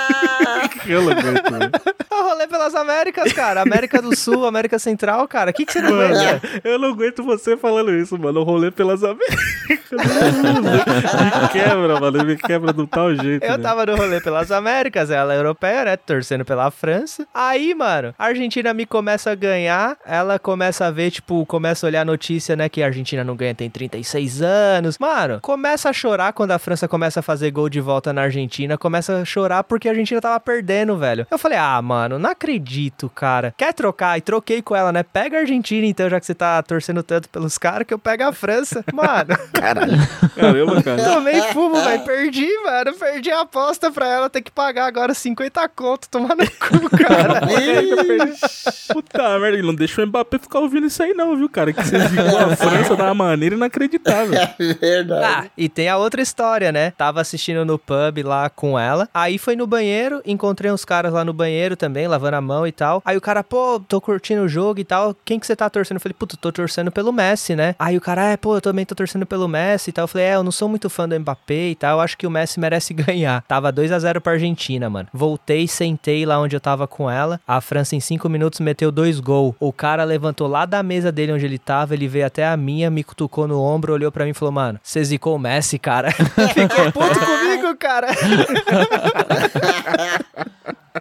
Eu 0.86 1.02
não 1.02 1.12
aguento, 1.12 1.50
mano. 1.50 1.70
Eu 2.10 2.24
rolê 2.24 2.46
pelas 2.46 2.74
Américas, 2.74 3.32
cara. 3.32 3.62
América 3.62 4.02
do 4.02 4.14
Sul, 4.16 4.44
América 4.44 4.78
Central, 4.78 5.26
cara. 5.28 5.50
O 5.50 5.54
que, 5.54 5.64
que 5.64 5.72
você 5.72 5.80
não 5.80 5.92
Mano, 5.92 6.14
aguenta? 6.18 6.60
eu 6.64 6.78
não 6.78 6.88
aguento 6.90 7.22
você 7.22 7.56
falando 7.56 7.92
isso, 7.92 8.18
mano. 8.18 8.40
Eu 8.40 8.44
rolê 8.44 8.70
pelas 8.70 9.02
Américas. 9.04 9.38
me 9.90 11.48
quebra, 11.52 12.00
mano. 12.00 12.24
Me 12.24 12.36
quebra 12.36 12.72
do 12.72 12.86
tal 12.86 13.14
jeito. 13.14 13.44
Eu 13.44 13.56
né? 13.56 13.62
tava 13.62 13.86
no 13.86 13.96
rolê 13.96 14.20
pelas 14.20 14.50
Américas, 14.50 15.10
ela 15.10 15.34
é 15.34 15.38
europeia, 15.38 15.84
né? 15.84 15.96
Torcendo 15.96 16.44
pela 16.44 16.70
França. 16.70 17.26
Aí, 17.32 17.74
mano, 17.74 18.14
a 18.18 18.26
Argentina 18.26 18.74
me 18.74 18.86
começa 18.86 19.30
a 19.30 19.34
ganhar. 19.34 19.96
Ela 20.04 20.38
começa 20.38 20.86
a 20.86 20.90
ver, 20.90 21.10
tipo, 21.10 21.46
começa 21.46 21.86
a 21.86 21.88
olhar 21.88 22.02
a 22.02 22.04
notícia, 22.04 22.56
né? 22.56 22.68
Que 22.68 22.82
a 22.82 22.86
Argentina 22.86 23.22
não 23.22 23.36
ganha, 23.36 23.54
tem 23.54 23.70
36 23.70 24.42
anos. 24.42 24.98
Mano, 24.98 25.38
começa 25.40 25.88
a 25.88 25.92
chorar 25.92 26.32
quando 26.32 26.50
a 26.52 26.58
França 26.58 26.88
começa 26.88 27.20
a 27.20 27.22
fazer 27.22 27.50
gol 27.50 27.68
de 27.68 27.80
volta 27.80 28.12
na 28.12 28.22
Argentina. 28.22 28.76
Começa 28.76 29.18
a 29.18 29.24
chorar 29.24 29.62
porque 29.64 29.88
a 29.88 29.92
Argentina 29.92 30.20
tava 30.20 30.40
perdendo, 30.40 30.96
velho. 30.96 31.26
Eu 31.30 31.38
falei, 31.38 31.58
ah, 31.58 31.80
mano, 31.80 31.99
não 32.08 32.30
acredito, 32.30 33.08
cara. 33.08 33.54
Quer 33.56 33.72
trocar? 33.74 34.18
E 34.18 34.20
troquei 34.20 34.62
com 34.62 34.74
ela, 34.74 34.92
né? 34.92 35.02
Pega 35.02 35.38
a 35.38 35.40
Argentina, 35.40 35.86
então, 35.86 36.08
já 36.08 36.18
que 36.20 36.26
você 36.26 36.34
tá 36.34 36.62
torcendo 36.62 37.02
tanto 37.02 37.28
pelos 37.28 37.58
caras, 37.58 37.86
que 37.86 37.94
eu 37.94 37.98
pego 37.98 38.24
a 38.24 38.32
França. 38.32 38.84
Mano. 38.92 39.36
Caralho. 39.52 39.98
Caramba, 40.34 40.82
cara. 40.82 41.02
Tomei 41.02 41.40
fumo, 41.52 41.80
velho. 41.82 42.04
Perdi, 42.04 42.48
mano. 42.64 42.94
Perdi 42.94 43.30
a 43.30 43.40
aposta 43.42 43.90
pra 43.90 44.08
ela 44.08 44.30
ter 44.30 44.42
que 44.42 44.50
pagar 44.50 44.86
agora 44.86 45.12
50 45.14 45.68
conto. 45.70 46.08
Tomar 46.08 46.34
no 46.36 46.44
cu, 46.46 46.90
cara. 46.96 47.40
Puta 48.92 49.38
merda, 49.38 49.56
ele 49.58 49.66
não 49.66 49.74
deixa 49.74 50.02
o 50.02 50.06
Mbappé 50.06 50.38
ficar 50.38 50.60
ouvindo 50.60 50.86
isso 50.86 51.02
aí, 51.02 51.12
não, 51.14 51.36
viu, 51.36 51.48
cara? 51.48 51.72
Que 51.72 51.82
você 51.82 51.98
zicou 51.98 52.38
a 52.38 52.56
França 52.56 52.94
uma 52.94 53.14
maneira 53.14 53.54
inacreditável. 53.54 54.40
Ah, 54.40 54.54
Verdade. 54.58 55.50
e 55.56 55.68
tem 55.68 55.88
a 55.88 55.96
outra 55.96 56.20
história, 56.22 56.72
né? 56.72 56.92
Tava 56.92 57.20
assistindo 57.20 57.64
no 57.64 57.78
pub 57.78 58.22
lá 58.24 58.48
com 58.50 58.78
ela. 58.78 59.08
Aí 59.12 59.38
foi 59.38 59.56
no 59.56 59.66
banheiro, 59.66 60.20
encontrei 60.24 60.70
uns 60.70 60.84
caras 60.84 61.12
lá 61.12 61.24
no 61.24 61.32
banheiro 61.32 61.76
também, 61.76 61.89
lavando 62.06 62.36
a 62.36 62.40
mão 62.40 62.66
e 62.66 62.72
tal. 62.72 63.02
Aí 63.04 63.16
o 63.16 63.20
cara, 63.20 63.42
pô, 63.42 63.80
tô 63.80 64.00
curtindo 64.00 64.42
o 64.42 64.48
jogo 64.48 64.80
e 64.80 64.84
tal. 64.84 65.14
Quem 65.24 65.38
que 65.38 65.46
você 65.46 65.56
tá 65.56 65.68
torcendo? 65.68 65.96
Eu 65.96 66.00
falei, 66.00 66.14
puta, 66.18 66.36
tô 66.36 66.52
torcendo 66.52 66.90
pelo 66.90 67.12
Messi, 67.12 67.56
né? 67.56 67.74
Aí 67.78 67.96
o 67.96 68.00
cara, 68.00 68.24
é, 68.24 68.36
pô, 68.36 68.56
eu 68.56 68.60
também 68.60 68.84
tô 68.84 68.94
torcendo 68.94 69.26
pelo 69.26 69.48
Messi 69.48 69.90
e 69.90 69.92
tal. 69.92 70.04
Eu 70.04 70.08
falei, 70.08 70.26
é, 70.28 70.34
eu 70.34 70.42
não 70.42 70.52
sou 70.52 70.68
muito 70.68 70.88
fã 70.90 71.08
do 71.08 71.18
Mbappé 71.18 71.68
e 71.68 71.74
tal. 71.74 71.98
Eu 71.98 72.00
acho 72.00 72.16
que 72.16 72.26
o 72.26 72.30
Messi 72.30 72.60
merece 72.60 72.92
ganhar. 72.94 73.42
Tava 73.48 73.72
2 73.72 73.92
a 73.92 73.98
0 73.98 74.20
pra 74.20 74.32
Argentina, 74.32 74.90
mano. 74.90 75.08
Voltei, 75.12 75.66
sentei 75.66 76.24
lá 76.24 76.40
onde 76.40 76.56
eu 76.56 76.60
tava 76.60 76.86
com 76.86 77.10
ela. 77.10 77.40
A 77.46 77.60
França 77.60 77.96
em 77.96 78.00
5 78.00 78.28
minutos 78.28 78.60
meteu 78.60 78.92
dois 78.92 79.20
gols. 79.20 79.54
O 79.58 79.72
cara 79.72 80.04
levantou 80.04 80.46
lá 80.46 80.66
da 80.66 80.82
mesa 80.82 81.12
dele 81.12 81.32
onde 81.32 81.44
ele 81.44 81.58
tava, 81.58 81.94
ele 81.94 82.08
veio 82.08 82.26
até 82.26 82.46
a 82.46 82.56
minha, 82.56 82.90
me 82.90 83.04
cutucou 83.04 83.46
no 83.46 83.60
ombro, 83.60 83.92
olhou 83.92 84.12
pra 84.12 84.24
mim 84.24 84.30
e 84.30 84.34
falou, 84.34 84.52
mano, 84.52 84.78
você 84.82 85.02
zicou 85.02 85.36
o 85.36 85.38
Messi, 85.38 85.78
cara. 85.78 86.10
Ficou 86.12 86.92
puto 86.92 87.20
comigo, 87.20 87.76
cara. 87.76 88.08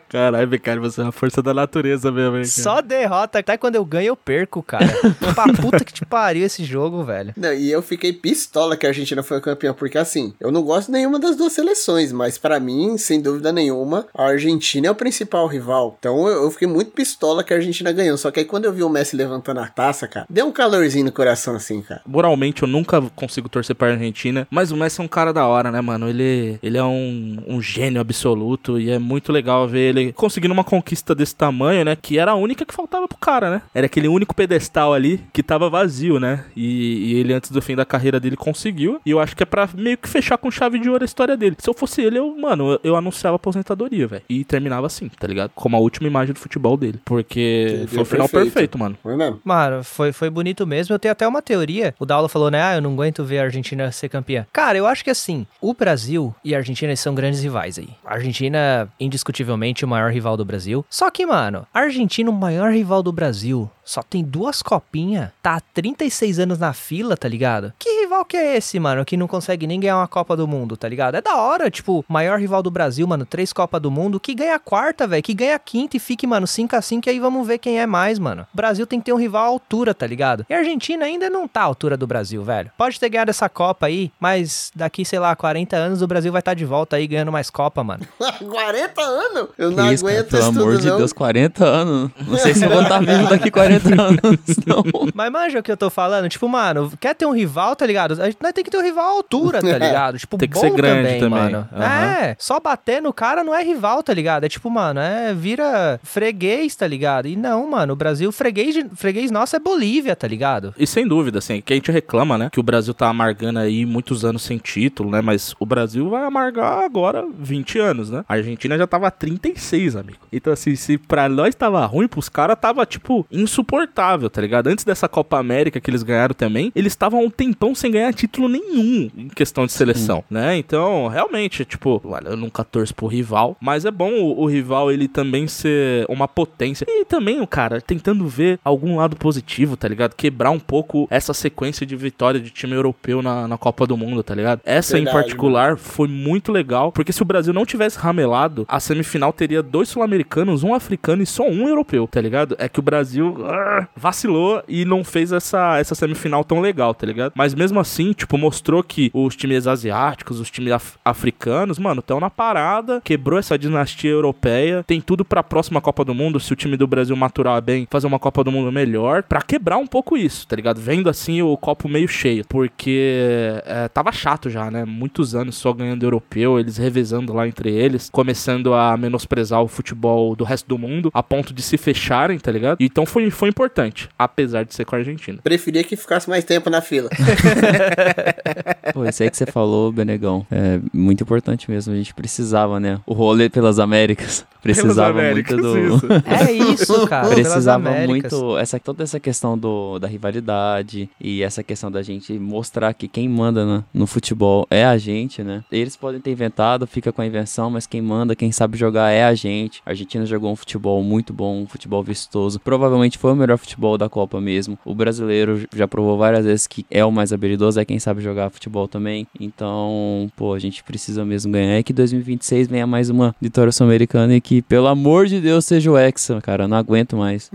Caralho, 0.07 0.59
cara, 0.59 0.79
você 0.79 1.01
é 1.01 1.03
uma 1.03 1.11
força 1.11 1.41
da 1.41 1.53
natureza 1.53 2.11
mesmo, 2.11 2.37
hein, 2.37 2.43
cara. 2.43 2.63
Só 2.63 2.81
derrota. 2.81 3.39
Até 3.39 3.57
quando 3.57 3.75
eu 3.75 3.85
ganho, 3.85 4.07
eu 4.07 4.15
perco, 4.15 4.61
cara. 4.61 4.87
pra 5.33 5.53
puta 5.53 5.83
que 5.83 5.93
te 5.93 6.05
pariu 6.05 6.45
esse 6.45 6.63
jogo, 6.63 7.03
velho. 7.03 7.33
Não, 7.35 7.53
e 7.53 7.71
eu 7.71 7.81
fiquei 7.81 8.13
pistola 8.13 8.77
que 8.77 8.85
a 8.85 8.89
Argentina 8.89 9.23
foi 9.23 9.41
campeã, 9.41 9.73
porque 9.73 9.97
assim, 9.97 10.33
eu 10.39 10.51
não 10.51 10.61
gosto 10.61 10.87
de 10.87 10.93
nenhuma 10.93 11.19
das 11.19 11.35
duas 11.35 11.53
seleções, 11.53 12.11
mas 12.11 12.37
pra 12.37 12.59
mim, 12.59 12.97
sem 12.97 13.21
dúvida 13.21 13.51
nenhuma, 13.51 14.07
a 14.13 14.25
Argentina 14.25 14.87
é 14.87 14.91
o 14.91 14.95
principal 14.95 15.47
rival. 15.47 15.95
Então 15.99 16.27
eu, 16.27 16.43
eu 16.43 16.51
fiquei 16.51 16.67
muito 16.67 16.91
pistola 16.91 17.43
que 17.43 17.53
a 17.53 17.57
Argentina 17.57 17.91
ganhou. 17.91 18.17
Só 18.17 18.31
que 18.31 18.39
aí 18.39 18.45
quando 18.45 18.65
eu 18.65 18.73
vi 18.73 18.83
o 18.83 18.89
Messi 18.89 19.15
levantando 19.15 19.59
a 19.59 19.67
taça, 19.67 20.07
cara, 20.07 20.25
deu 20.29 20.45
um 20.45 20.51
calorzinho 20.51 21.05
no 21.05 21.11
coração 21.11 21.55
assim, 21.55 21.81
cara. 21.81 22.01
Moralmente, 22.05 22.63
eu 22.63 22.67
nunca 22.67 23.01
consigo 23.15 23.49
torcer 23.49 23.75
pra 23.75 23.91
Argentina, 23.91 24.47
mas 24.49 24.71
o 24.71 24.77
Messi 24.77 25.01
é 25.01 25.03
um 25.03 25.07
cara 25.07 25.33
da 25.33 25.45
hora, 25.47 25.71
né, 25.71 25.81
mano? 25.81 26.09
Ele, 26.09 26.59
ele 26.61 26.77
é 26.77 26.83
um, 26.83 27.43
um 27.47 27.61
gênio 27.61 28.01
absoluto 28.01 28.79
e 28.79 28.89
é 28.89 28.99
muito 28.99 29.31
legal 29.31 29.67
ver 29.67 29.78
ele 29.79 30.13
conseguindo 30.13 30.53
uma 30.53 30.63
conquista 30.63 31.13
desse 31.15 31.35
tamanho, 31.35 31.85
né? 31.85 31.95
Que 31.95 32.19
era 32.19 32.31
a 32.31 32.35
única 32.35 32.65
que 32.65 32.73
faltava 32.73 33.07
pro 33.07 33.17
cara, 33.17 33.49
né? 33.49 33.61
Era 33.73 33.85
aquele 33.85 34.07
único 34.07 34.35
pedestal 34.35 34.93
ali 34.93 35.21
que 35.33 35.43
tava 35.43 35.69
vazio, 35.69 36.19
né? 36.19 36.45
E, 36.55 37.13
e 37.13 37.15
ele, 37.15 37.33
antes 37.33 37.51
do 37.51 37.61
fim 37.61 37.75
da 37.75 37.85
carreira 37.85 38.19
dele, 38.19 38.35
conseguiu. 38.35 38.99
E 39.05 39.11
eu 39.11 39.19
acho 39.19 39.35
que 39.35 39.43
é 39.43 39.45
pra 39.45 39.69
meio 39.73 39.97
que 39.97 40.07
fechar 40.07 40.37
com 40.37 40.51
chave 40.51 40.79
de 40.79 40.89
ouro 40.89 41.03
a 41.03 41.05
história 41.05 41.35
dele. 41.35 41.55
Se 41.59 41.69
eu 41.69 41.73
fosse 41.73 42.01
ele, 42.01 42.19
eu, 42.19 42.35
mano, 42.35 42.73
eu, 42.73 42.79
eu 42.83 42.95
anunciava 42.95 43.35
a 43.35 43.37
aposentadoria, 43.37 44.07
velho. 44.07 44.23
E 44.29 44.43
terminava 44.43 44.87
assim, 44.87 45.09
tá 45.09 45.27
ligado? 45.27 45.51
Como 45.55 45.75
a 45.75 45.79
última 45.79 46.07
imagem 46.07 46.33
do 46.33 46.39
futebol 46.39 46.77
dele. 46.77 46.99
Porque 47.05 47.85
foi 47.87 48.01
o 48.01 48.05
final 48.05 48.27
perfeito. 48.27 48.53
perfeito, 48.53 48.77
mano. 48.77 48.97
Foi 49.01 49.15
mesmo? 49.15 49.39
Mano, 49.43 49.83
foi, 49.83 50.11
foi 50.11 50.29
bonito 50.29 50.65
mesmo. 50.65 50.93
Eu 50.93 50.99
tenho 50.99 51.11
até 51.11 51.27
uma 51.27 51.41
teoria. 51.41 51.93
O 51.99 52.05
Daulo 52.05 52.27
falou, 52.27 52.51
né? 52.51 52.61
Ah, 52.61 52.75
eu 52.75 52.81
não 52.81 52.93
aguento 52.93 53.23
ver 53.23 53.39
a 53.39 53.43
Argentina 53.43 53.91
ser 53.91 54.09
campeã. 54.09 54.45
Cara, 54.51 54.77
eu 54.77 54.85
acho 54.85 55.03
que 55.03 55.09
assim, 55.09 55.45
o 55.61 55.73
Brasil 55.73 56.33
e 56.43 56.53
a 56.53 56.57
Argentina 56.57 56.95
são 56.95 57.15
grandes 57.15 57.41
rivais 57.41 57.77
aí. 57.77 57.89
A 58.05 58.15
Argentina, 58.15 58.89
indiscutivelmente, 58.99 59.68
o 59.85 59.87
maior 59.87 60.11
rival 60.11 60.35
do 60.35 60.45
Brasil. 60.45 60.85
Só 60.89 61.09
que, 61.09 61.25
mano, 61.25 61.65
Argentina, 61.73 62.29
o 62.29 62.33
maior 62.33 62.71
rival 62.71 63.01
do 63.03 63.11
Brasil, 63.11 63.69
só 63.89 64.03
tem 64.03 64.23
duas 64.23 64.61
copinhas. 64.61 65.31
Tá 65.41 65.55
há 65.55 65.59
36 65.59 66.37
anos 66.39 66.59
na 66.59 66.73
fila, 66.73 67.17
tá 67.17 67.27
ligado? 67.27 67.73
Que 67.79 68.01
rival 68.01 68.23
que 68.23 68.37
é 68.37 68.55
esse, 68.57 68.79
mano? 68.79 69.03
Que 69.03 69.17
não 69.17 69.27
consegue 69.27 69.65
nem 69.65 69.79
ganhar 69.79 69.97
uma 69.97 70.07
Copa 70.07 70.37
do 70.37 70.47
Mundo, 70.47 70.77
tá 70.77 70.87
ligado? 70.87 71.15
É 71.15 71.21
da 71.21 71.37
hora, 71.37 71.71
tipo, 71.71 72.05
maior 72.07 72.39
rival 72.39 72.61
do 72.61 72.69
Brasil, 72.69 73.07
mano, 73.07 73.25
três 73.25 73.51
Copas 73.51 73.81
do 73.81 73.89
Mundo, 73.89 74.19
que 74.19 74.35
ganha 74.35 74.55
a 74.55 74.59
quarta, 74.59 75.07
velho, 75.07 75.23
que 75.23 75.33
ganha 75.33 75.55
a 75.55 75.59
quinta 75.59 75.97
e 75.97 75.99
fique, 75.99 76.27
mano, 76.27 76.45
5 76.45 76.75
a 76.75 76.81
5 76.81 77.07
e 77.07 77.09
aí 77.09 77.19
vamos 77.19 77.47
ver 77.47 77.57
quem 77.57 77.79
é 77.79 77.87
mais, 77.87 78.19
mano. 78.19 78.45
O 78.53 78.55
Brasil 78.55 78.85
tem 78.85 78.99
que 78.99 79.05
ter 79.05 79.13
um 79.13 79.17
rival 79.17 79.43
à 79.43 79.47
altura, 79.47 79.93
tá 79.93 80.05
ligado? 80.05 80.45
E 80.47 80.53
a 80.53 80.57
Argentina 80.59 81.05
ainda 81.05 81.29
não 81.29 81.47
tá 81.47 81.61
à 81.61 81.63
altura 81.63 81.97
do 81.97 82.05
Brasil, 82.05 82.43
velho. 82.43 82.71
Pode 82.77 82.99
ter 82.99 83.09
ganhado 83.09 83.31
essa 83.31 83.49
Copa 83.49 83.87
aí, 83.87 84.11
mas 84.19 84.71
daqui, 84.75 85.03
sei 85.03 85.17
lá, 85.17 85.35
40 85.35 85.75
anos 85.75 86.01
o 86.03 86.07
Brasil 86.07 86.31
vai 86.31 86.39
estar 86.39 86.53
de 86.53 86.65
volta 86.65 86.95
aí 86.95 87.07
ganhando 87.07 87.31
mais 87.31 87.49
Copa, 87.49 87.83
mano. 87.83 88.05
40 88.19 89.01
anos? 89.01 89.49
Eu 89.59 89.71
não 89.71 89.91
isso, 89.91 90.07
aguento 90.07 90.29
cara, 90.29 90.43
Pelo 90.43 90.45
amor 90.45 90.71
tudo, 90.71 90.81
de 90.81 90.87
não. 90.87 90.97
Deus, 90.97 91.11
40 91.11 91.65
anos. 91.65 92.11
Não 92.25 92.37
sei 92.37 92.53
se 92.53 92.63
eu 92.63 92.69
vou 92.69 92.81
estar 92.81 92.99
vivo 92.99 93.27
daqui 93.27 93.51
40 93.51 93.89
anos, 94.01 94.21
não. 94.65 94.83
Mas 95.13 95.29
manja 95.29 95.59
o 95.59 95.63
que 95.63 95.69
eu 95.69 95.75
tô 95.75 95.89
falando. 95.89 96.29
Tipo, 96.29 96.47
mano, 96.47 96.93
quer 96.97 97.13
ter 97.13 97.25
um 97.25 97.33
rival, 97.33 97.75
tá 97.75 97.85
ligado? 97.85 98.21
A 98.21 98.25
gente 98.27 98.37
tem 98.53 98.63
que 98.63 98.71
ter 98.71 98.77
um 98.77 98.81
rival 98.81 99.05
à 99.05 99.11
altura, 99.11 99.59
tá 99.59 99.67
é. 99.67 99.73
ligado? 99.73 100.17
Tipo, 100.17 100.37
tem 100.37 100.47
que 100.47 100.57
ser 100.57 100.71
grande 100.71 101.19
também, 101.19 101.19
também. 101.19 101.39
mano. 101.51 101.69
Uhum. 101.73 101.83
É, 101.83 102.37
só 102.39 102.57
bater 102.57 103.01
no 103.01 103.11
cara 103.11 103.43
não 103.43 103.53
é 103.53 103.61
rival, 103.61 104.01
tá 104.01 104.13
ligado? 104.13 104.45
É 104.45 104.49
tipo, 104.49 104.69
mano, 104.69 105.01
é 105.01 105.33
vira 105.33 105.99
freguês, 106.03 106.73
tá 106.73 106.87
ligado? 106.87 107.27
E 107.27 107.35
não, 107.35 107.69
mano, 107.69 107.91
o 107.91 107.95
Brasil, 107.97 108.31
freguês, 108.31 108.77
freguês 108.95 109.29
nosso 109.29 109.57
é 109.57 109.59
Bolívia, 109.59 110.15
tá 110.15 110.25
ligado? 110.25 110.73
E 110.77 110.87
sem 110.87 111.05
dúvida, 111.05 111.39
assim, 111.39 111.59
que 111.59 111.73
a 111.73 111.75
gente 111.75 111.91
reclama, 111.91 112.37
né? 112.37 112.49
Que 112.49 112.61
o 112.61 112.63
Brasil 112.63 112.93
tá 112.93 113.09
amargando 113.09 113.59
aí 113.59 113.85
muitos 113.85 114.23
anos 114.23 114.41
sem 114.41 114.57
título, 114.57 115.11
né? 115.11 115.19
Mas 115.19 115.53
o 115.59 115.65
Brasil 115.65 116.09
vai 116.09 116.23
amargar 116.23 116.81
agora 116.81 117.25
20 117.37 117.77
anos, 117.77 118.09
né? 118.09 118.23
A 118.29 118.35
Argentina 118.35 118.77
já 118.77 118.87
tava 118.87 119.11
30 119.11 119.48
86, 119.49 119.95
amigo. 119.95 120.19
Então, 120.31 120.53
assim, 120.53 120.75
se 120.75 120.97
pra 120.97 121.27
nós 121.27 121.55
tava 121.55 121.85
ruim, 121.85 122.07
pros 122.07 122.29
caras 122.29 122.57
tava, 122.59 122.85
tipo, 122.85 123.25
insuportável, 123.31 124.29
tá 124.29 124.41
ligado? 124.41 124.67
Antes 124.67 124.85
dessa 124.85 125.07
Copa 125.07 125.37
América 125.37 125.79
que 125.79 125.89
eles 125.89 126.03
ganharam 126.03 126.33
também, 126.33 126.71
eles 126.75 126.93
estavam 126.93 127.23
um 127.23 127.29
tempão 127.29 127.73
sem 127.73 127.91
ganhar 127.91 128.13
título 128.13 128.47
nenhum 128.47 129.09
em 129.17 129.27
questão 129.29 129.65
de 129.65 129.71
seleção, 129.71 130.17
Sim. 130.17 130.23
né? 130.35 130.57
Então, 130.57 131.07
realmente, 131.07 131.65
tipo, 131.65 132.01
olha, 132.05 132.29
eu 132.29 132.37
nunca 132.37 132.63
torço 132.63 132.93
pro 132.93 133.07
rival, 133.07 133.57
mas 133.59 133.85
é 133.85 133.91
bom 133.91 134.11
o, 134.11 134.41
o 134.41 134.45
rival 134.45 134.91
ele 134.91 135.07
também 135.07 135.47
ser 135.47 136.05
uma 136.07 136.27
potência. 136.27 136.85
E 136.87 137.05
também 137.05 137.41
o 137.41 137.47
cara 137.47 137.81
tentando 137.81 138.27
ver 138.27 138.59
algum 138.63 138.97
lado 138.97 139.15
positivo, 139.15 139.75
tá 139.75 139.87
ligado? 139.87 140.15
Quebrar 140.15 140.51
um 140.51 140.59
pouco 140.59 141.07
essa 141.09 141.33
sequência 141.33 141.85
de 141.85 141.95
vitória 141.95 142.39
de 142.39 142.49
time 142.49 142.73
europeu 142.73 143.21
na, 143.21 143.47
na 143.47 143.57
Copa 143.57 143.87
do 143.87 143.97
Mundo, 143.97 144.23
tá 144.23 144.35
ligado? 144.35 144.61
Essa 144.63 144.93
Verdade, 144.93 145.17
em 145.17 145.19
particular 145.19 145.67
mano. 145.69 145.77
foi 145.77 146.07
muito 146.07 146.51
legal, 146.51 146.91
porque 146.91 147.11
se 147.11 147.21
o 147.21 147.25
Brasil 147.25 147.53
não 147.53 147.65
tivesse 147.65 147.97
ramelado, 147.97 148.65
a 148.67 148.79
semifinal 148.79 149.33
teria 149.39 149.63
dois 149.63 149.87
sul-americanos, 149.87 150.63
um 150.63 150.73
africano 150.73 151.23
e 151.23 151.25
só 151.25 151.47
um 151.47 151.65
europeu, 151.65 152.05
tá 152.05 152.19
ligado? 152.19 152.57
É 152.59 152.67
que 152.67 152.79
o 152.79 152.83
Brasil 152.83 153.37
ah, 153.45 153.87
vacilou 153.95 154.61
e 154.67 154.83
não 154.83 155.01
fez 155.01 155.31
essa, 155.31 155.79
essa 155.79 155.95
semifinal 155.95 156.43
tão 156.43 156.59
legal, 156.59 156.93
tá 156.93 157.07
ligado? 157.07 157.31
Mas 157.33 157.55
mesmo 157.55 157.79
assim, 157.79 158.11
tipo, 158.11 158.37
mostrou 158.37 158.83
que 158.83 159.09
os 159.13 159.37
times 159.37 159.65
asiáticos, 159.65 160.41
os 160.41 160.51
times 160.51 160.73
af 160.73 160.97
africanos, 161.05 161.79
mano, 161.79 162.01
estão 162.01 162.19
na 162.19 162.29
parada, 162.29 162.99
quebrou 163.01 163.39
essa 163.39 163.57
dinastia 163.57 164.11
europeia, 164.11 164.83
tem 164.85 164.99
tudo 164.99 165.23
pra 165.23 165.41
próxima 165.41 165.79
Copa 165.79 166.03
do 166.03 166.13
Mundo, 166.13 166.37
se 166.37 166.51
o 166.51 166.55
time 166.55 166.75
do 166.75 166.85
Brasil 166.85 167.15
maturar 167.15 167.61
bem, 167.61 167.87
fazer 167.89 168.07
uma 168.07 168.19
Copa 168.19 168.43
do 168.43 168.51
Mundo 168.51 168.71
melhor, 168.73 169.23
pra 169.23 169.41
quebrar 169.41 169.77
um 169.77 169.87
pouco 169.87 170.17
isso, 170.17 170.45
tá 170.45 170.55
ligado? 170.57 170.81
Vendo 170.81 171.09
assim 171.09 171.41
o 171.41 171.55
copo 171.55 171.87
meio 171.87 172.09
cheio, 172.09 172.43
porque 172.49 173.23
é, 173.65 173.87
tava 173.87 174.11
chato 174.11 174.49
já, 174.49 174.69
né? 174.69 174.83
Muitos 174.83 175.33
anos 175.33 175.55
só 175.55 175.71
ganhando 175.71 176.03
europeu, 176.03 176.59
eles 176.59 176.75
revezando 176.75 177.31
lá 177.31 177.47
entre 177.47 177.71
eles, 177.71 178.09
começando 178.11 178.73
a 178.73 178.97
menosprezar 178.97 179.28
o 179.61 179.67
futebol 179.67 180.35
do 180.35 180.43
resto 180.43 180.67
do 180.67 180.77
mundo, 180.77 181.09
a 181.13 181.21
ponto 181.21 181.53
de 181.53 181.61
se 181.61 181.77
fecharem, 181.77 182.37
tá 182.39 182.51
ligado? 182.51 182.77
Então 182.79 183.05
foi, 183.05 183.29
foi 183.29 183.49
importante, 183.49 184.09
apesar 184.17 184.63
de 184.63 184.73
ser 184.73 184.85
com 184.85 184.95
a 184.95 184.99
Argentina. 184.99 185.39
Preferia 185.43 185.83
que 185.83 185.95
ficasse 185.95 186.29
mais 186.29 186.43
tempo 186.43 186.69
na 186.69 186.81
fila. 186.81 187.09
Pô, 188.93 189.05
isso 189.05 189.23
aí 189.23 189.29
que 189.29 189.37
você 189.37 189.45
falou, 189.45 189.91
Benegão, 189.91 190.45
é 190.51 190.79
muito 190.93 191.23
importante 191.23 191.69
mesmo. 191.69 191.93
A 191.93 191.97
gente 191.97 192.13
precisava, 192.13 192.79
né? 192.79 192.99
O 193.05 193.13
rolê 193.13 193.49
pelas 193.49 193.79
Américas. 193.79 194.45
Precisava 194.61 195.11
Américas, 195.19 195.55
muito 195.57 195.71
do. 195.71 195.95
isso. 195.95 196.07
É 196.27 196.51
isso, 196.51 197.07
cara. 197.07 197.29
pelas 197.29 197.41
Precisava 197.47 197.91
muito 198.05 198.57
essa 198.57 198.77
toda 198.77 199.03
essa 199.03 199.17
questão 199.17 199.57
do, 199.57 199.97
da 199.99 200.07
rivalidade 200.07 201.09
e 201.19 201.41
essa 201.41 201.63
questão 201.63 201.89
da 201.89 202.01
gente 202.01 202.33
mostrar 202.33 202.93
que 202.93 203.07
quem 203.07 203.29
manda 203.29 203.65
na- 203.65 203.83
no 203.93 204.05
futebol 204.05 204.67
é 204.69 204.83
a 204.83 204.97
gente, 204.97 205.41
né? 205.43 205.63
Eles 205.71 205.95
podem 205.95 206.19
ter 206.19 206.31
inventado, 206.31 206.85
fica 206.85 207.09
com 207.13 207.21
a 207.21 207.25
invenção, 207.25 207.69
mas 207.71 207.87
quem 207.87 208.01
manda, 208.01 208.35
quem 208.35 208.51
sabe 208.51 208.77
jogar 208.77 209.09
é 209.11 209.18
a 209.23 209.33
gente. 209.33 209.81
A 209.85 209.91
Argentina 209.91 210.25
jogou 210.25 210.51
um 210.51 210.55
futebol 210.55 211.01
muito 211.03 211.33
bom, 211.33 211.61
um 211.61 211.67
futebol 211.67 212.03
vistoso. 212.03 212.59
Provavelmente 212.59 213.17
foi 213.17 213.31
o 213.31 213.35
melhor 213.35 213.57
futebol 213.57 213.97
da 213.97 214.09
Copa 214.09 214.39
mesmo. 214.39 214.77
O 214.85 214.93
brasileiro 214.93 215.67
já 215.73 215.87
provou 215.87 216.17
várias 216.17 216.45
vezes 216.45 216.67
que 216.67 216.85
é 216.89 217.03
o 217.03 217.11
mais 217.11 217.33
habilidoso, 217.33 217.79
é 217.79 217.85
quem 217.85 217.99
sabe 217.99 218.21
jogar 218.21 218.49
futebol 218.49 218.87
também. 218.87 219.27
Então, 219.39 220.31
pô, 220.35 220.53
a 220.53 220.59
gente 220.59 220.83
precisa 220.83 221.25
mesmo 221.25 221.51
ganhar 221.51 221.79
e 221.79 221.83
que 221.83 221.93
2026 221.93 222.67
venha 222.67 222.87
mais 222.87 223.09
uma 223.09 223.35
vitória 223.41 223.71
sul-americana 223.71 224.35
e 224.35 224.41
que, 224.41 224.61
pelo 224.61 224.87
amor 224.87 225.27
de 225.27 225.39
Deus, 225.39 225.65
seja 225.65 225.91
o 225.91 225.97
Hexa, 225.97 226.41
cara. 226.41 226.63
Eu 226.63 226.67
não 226.67 226.77
aguento 226.77 227.15
mais. 227.15 227.49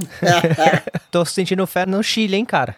Tô 1.11 1.25
sentindo 1.25 1.67
fé 1.67 1.87
no 1.87 2.03
Chile, 2.03 2.37
hein, 2.37 2.45
cara. 2.45 2.77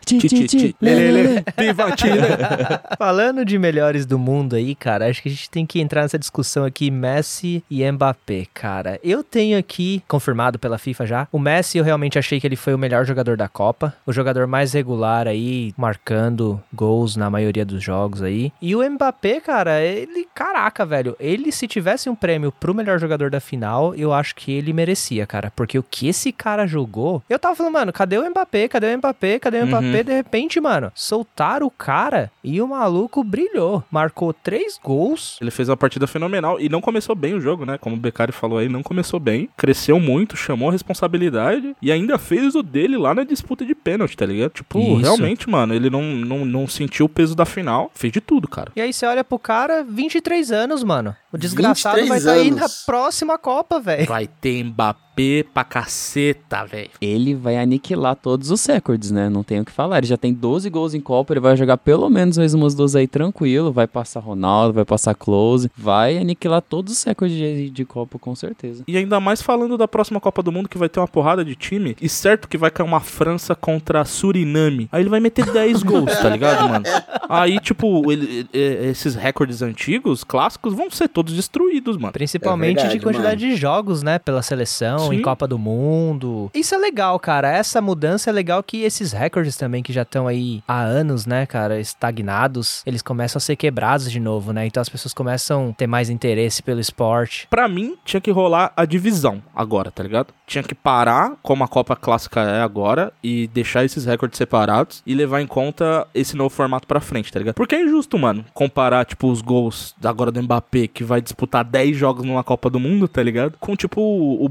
Viva 1.58 1.96
Chile! 1.96 2.16
Falando 2.98 3.44
de 3.44 3.58
melhores 3.58 4.04
do 4.04 4.18
mundo 4.18 4.56
aí, 4.56 4.74
cara, 4.74 5.08
acho 5.08 5.22
que 5.22 5.28
a 5.28 5.32
gente 5.32 5.50
tem 5.50 5.64
que 5.64 5.80
entrar 5.80 6.02
nessa 6.02 6.18
discussão 6.18 6.64
aqui, 6.64 6.90
Messi 6.90 7.64
e 7.70 7.90
Mbappé, 7.90 8.46
cara. 8.52 8.65
Eu 9.02 9.22
tenho 9.22 9.58
aqui, 9.58 10.02
confirmado 10.08 10.58
pela 10.58 10.78
FIFA 10.78 11.06
já, 11.06 11.28
o 11.30 11.38
Messi 11.38 11.78
eu 11.78 11.84
realmente 11.84 12.18
achei 12.18 12.40
que 12.40 12.46
ele 12.46 12.56
foi 12.56 12.74
o 12.74 12.78
melhor 12.78 13.04
jogador 13.04 13.36
da 13.36 13.48
Copa, 13.48 13.94
o 14.06 14.12
jogador 14.12 14.46
mais 14.46 14.72
regular 14.72 15.26
aí, 15.28 15.72
marcando 15.76 16.60
gols 16.72 17.16
na 17.16 17.30
maioria 17.30 17.64
dos 17.64 17.82
jogos 17.82 18.22
aí. 18.22 18.52
E 18.60 18.74
o 18.74 18.90
Mbappé, 18.90 19.40
cara, 19.40 19.80
ele, 19.82 20.26
caraca, 20.34 20.84
velho, 20.84 21.16
ele 21.20 21.52
se 21.52 21.66
tivesse 21.66 22.08
um 22.08 22.14
prêmio 22.14 22.52
pro 22.52 22.74
melhor 22.74 22.98
jogador 22.98 23.30
da 23.30 23.40
final, 23.40 23.94
eu 23.94 24.12
acho 24.12 24.34
que 24.34 24.52
ele 24.52 24.72
merecia, 24.72 25.26
cara, 25.26 25.52
porque 25.54 25.78
o 25.78 25.82
que 25.82 26.08
esse 26.08 26.32
cara 26.32 26.66
jogou, 26.66 27.22
eu 27.28 27.38
tava 27.38 27.54
falando, 27.54 27.72
mano, 27.72 27.92
cadê 27.92 28.18
o 28.18 28.30
Mbappé? 28.30 28.68
Cadê 28.68 28.94
o 28.94 28.98
Mbappé? 28.98 29.38
Cadê 29.38 29.60
o 29.60 29.66
Mbappé? 29.66 30.02
De 30.02 30.12
repente, 30.12 30.60
mano, 30.60 30.90
soltaram 30.94 31.66
o 31.66 31.70
cara 31.70 32.30
e 32.42 32.60
o 32.60 32.68
maluco 32.68 33.22
brilhou. 33.22 33.82
Marcou 33.90 34.32
três 34.32 34.78
gols. 34.82 35.38
Ele 35.40 35.50
fez 35.50 35.68
uma 35.68 35.76
partida 35.76 36.06
fenomenal 36.06 36.60
e 36.60 36.68
não 36.68 36.80
começou 36.80 37.14
bem 37.14 37.34
o 37.34 37.40
jogo, 37.40 37.64
né? 37.64 37.78
Como 37.78 37.96
o 37.96 37.98
Beccari 37.98 38.32
falou 38.32 38.55
aí, 38.58 38.68
não 38.68 38.82
começou 38.82 39.18
bem. 39.18 39.48
Cresceu 39.56 39.98
muito, 39.98 40.36
chamou 40.36 40.68
a 40.68 40.72
responsabilidade 40.72 41.74
e 41.80 41.90
ainda 41.90 42.18
fez 42.18 42.54
o 42.54 42.62
dele 42.62 42.96
lá 42.96 43.14
na 43.14 43.24
disputa 43.24 43.64
de 43.64 43.74
pênalti, 43.74 44.16
tá 44.16 44.26
ligado? 44.26 44.50
Tipo, 44.50 44.78
Isso. 44.78 44.96
realmente, 44.96 45.48
mano, 45.48 45.74
ele 45.74 45.90
não, 45.90 46.02
não, 46.02 46.44
não 46.44 46.66
sentiu 46.66 47.06
o 47.06 47.08
peso 47.08 47.34
da 47.34 47.44
final. 47.44 47.90
Fez 47.94 48.12
de 48.12 48.20
tudo, 48.20 48.48
cara. 48.48 48.72
E 48.76 48.80
aí 48.80 48.92
você 48.92 49.06
olha 49.06 49.24
pro 49.24 49.38
cara, 49.38 49.84
23 49.84 50.52
anos, 50.52 50.82
mano. 50.82 51.14
O 51.32 51.38
desgraçado 51.38 51.96
23 51.96 52.08
vai 52.08 52.18
estar 52.18 52.32
aí 52.32 52.50
na 52.50 52.66
próxima 52.84 53.38
Copa, 53.38 53.80
velho. 53.80 54.06
Vai 54.06 54.26
ter 54.26 54.62
Mbappé 54.64 55.05
pra 55.52 55.64
caceta, 55.64 56.64
velho. 56.64 56.90
Ele 57.00 57.34
vai 57.34 57.56
aniquilar 57.56 58.14
todos 58.16 58.50
os 58.50 58.64
recordes, 58.66 59.10
né? 59.10 59.28
Não 59.28 59.42
tem 59.42 59.60
o 59.60 59.64
que 59.64 59.72
falar. 59.72 59.98
Ele 59.98 60.06
já 60.06 60.16
tem 60.16 60.32
12 60.32 60.68
gols 60.70 60.94
em 60.94 61.00
Copa, 61.00 61.32
ele 61.32 61.40
vai 61.40 61.56
jogar 61.56 61.76
pelo 61.78 62.08
menos 62.10 62.36
mais 62.38 62.54
umas 62.54 62.74
12 62.74 62.98
aí 62.98 63.06
tranquilo. 63.06 63.72
Vai 63.72 63.86
passar 63.86 64.20
Ronaldo, 64.20 64.74
vai 64.74 64.84
passar 64.84 65.14
Close. 65.14 65.70
Vai 65.76 66.18
aniquilar 66.18 66.60
todos 66.62 66.92
os 66.92 67.02
recordes 67.04 67.36
de, 67.36 67.70
de 67.70 67.84
Copa, 67.84 68.18
com 68.18 68.34
certeza. 68.34 68.84
E 68.86 68.96
ainda 68.96 69.18
mais 69.20 69.40
falando 69.42 69.76
da 69.78 69.88
próxima 69.88 70.20
Copa 70.20 70.42
do 70.42 70.52
Mundo, 70.52 70.68
que 70.68 70.78
vai 70.78 70.88
ter 70.88 71.00
uma 71.00 71.08
porrada 71.08 71.44
de 71.44 71.54
time. 71.54 71.96
E 72.00 72.08
certo 72.08 72.48
que 72.48 72.58
vai 72.58 72.70
cair 72.70 72.86
uma 72.86 73.00
França 73.00 73.54
contra 73.54 74.04
Suriname. 74.04 74.88
Aí 74.92 75.02
ele 75.02 75.08
vai 75.10 75.20
meter 75.20 75.50
10 75.50 75.82
gols, 75.82 76.12
tá 76.18 76.28
ligado, 76.28 76.68
mano? 76.68 76.84
Aí, 77.28 77.58
tipo, 77.60 78.10
ele- 78.12 78.46
esses 78.52 79.14
recordes 79.14 79.62
antigos, 79.62 80.24
clássicos, 80.24 80.74
vão 80.74 80.90
ser 80.90 81.08
todos 81.08 81.32
destruídos, 81.34 81.96
mano. 81.96 82.12
Principalmente 82.12 82.78
É 82.78 82.82
verdade, 82.82 82.98
de 82.98 83.04
quantidade 83.04 83.40
de 83.40 83.56
jogos, 83.56 84.02
né? 84.02 84.18
Pela 84.18 84.42
seleção, 84.42 85.05
em 85.12 85.18
Sim. 85.18 85.22
Copa 85.22 85.46
do 85.46 85.58
Mundo. 85.58 86.50
Isso 86.54 86.74
é 86.74 86.78
legal, 86.78 87.18
cara. 87.18 87.50
Essa 87.50 87.80
mudança 87.80 88.30
é 88.30 88.32
legal 88.32 88.62
que 88.62 88.82
esses 88.82 89.12
recordes 89.12 89.56
também, 89.56 89.82
que 89.82 89.92
já 89.92 90.02
estão 90.02 90.26
aí 90.26 90.62
há 90.66 90.80
anos, 90.80 91.26
né, 91.26 91.46
cara, 91.46 91.80
estagnados, 91.80 92.82
eles 92.86 93.02
começam 93.02 93.38
a 93.38 93.40
ser 93.40 93.56
quebrados 93.56 94.10
de 94.10 94.20
novo, 94.20 94.52
né? 94.52 94.66
Então 94.66 94.80
as 94.80 94.88
pessoas 94.88 95.12
começam 95.12 95.70
a 95.70 95.72
ter 95.72 95.86
mais 95.86 96.10
interesse 96.10 96.62
pelo 96.62 96.80
esporte. 96.80 97.46
Pra 97.48 97.68
mim, 97.68 97.96
tinha 98.04 98.20
que 98.20 98.30
rolar 98.30 98.72
a 98.76 98.84
divisão 98.84 99.42
agora, 99.54 99.90
tá 99.90 100.02
ligado? 100.02 100.32
Tinha 100.46 100.62
que 100.62 100.74
parar, 100.74 101.32
como 101.42 101.64
a 101.64 101.68
Copa 101.68 101.96
Clássica 101.96 102.40
é 102.40 102.62
agora, 102.62 103.12
e 103.22 103.48
deixar 103.48 103.84
esses 103.84 104.04
recordes 104.04 104.38
separados 104.38 105.02
e 105.06 105.14
levar 105.14 105.40
em 105.40 105.46
conta 105.46 106.06
esse 106.14 106.36
novo 106.36 106.50
formato 106.50 106.86
pra 106.86 107.00
frente, 107.00 107.32
tá 107.32 107.38
ligado? 107.38 107.54
Porque 107.54 107.74
é 107.74 107.82
injusto, 107.82 108.18
mano, 108.18 108.44
comparar, 108.54 109.04
tipo, 109.04 109.30
os 109.30 109.40
gols 109.40 109.94
agora 110.02 110.30
do 110.30 110.42
Mbappé, 110.42 110.86
que 110.86 111.04
vai 111.04 111.20
disputar 111.20 111.64
10 111.64 111.96
jogos 111.96 112.24
numa 112.24 112.44
Copa 112.44 112.70
do 112.70 112.78
Mundo, 112.78 113.08
tá 113.08 113.22
ligado? 113.22 113.56
Com, 113.58 113.74
tipo, 113.74 114.00
o, 114.00 114.44
o 114.44 114.48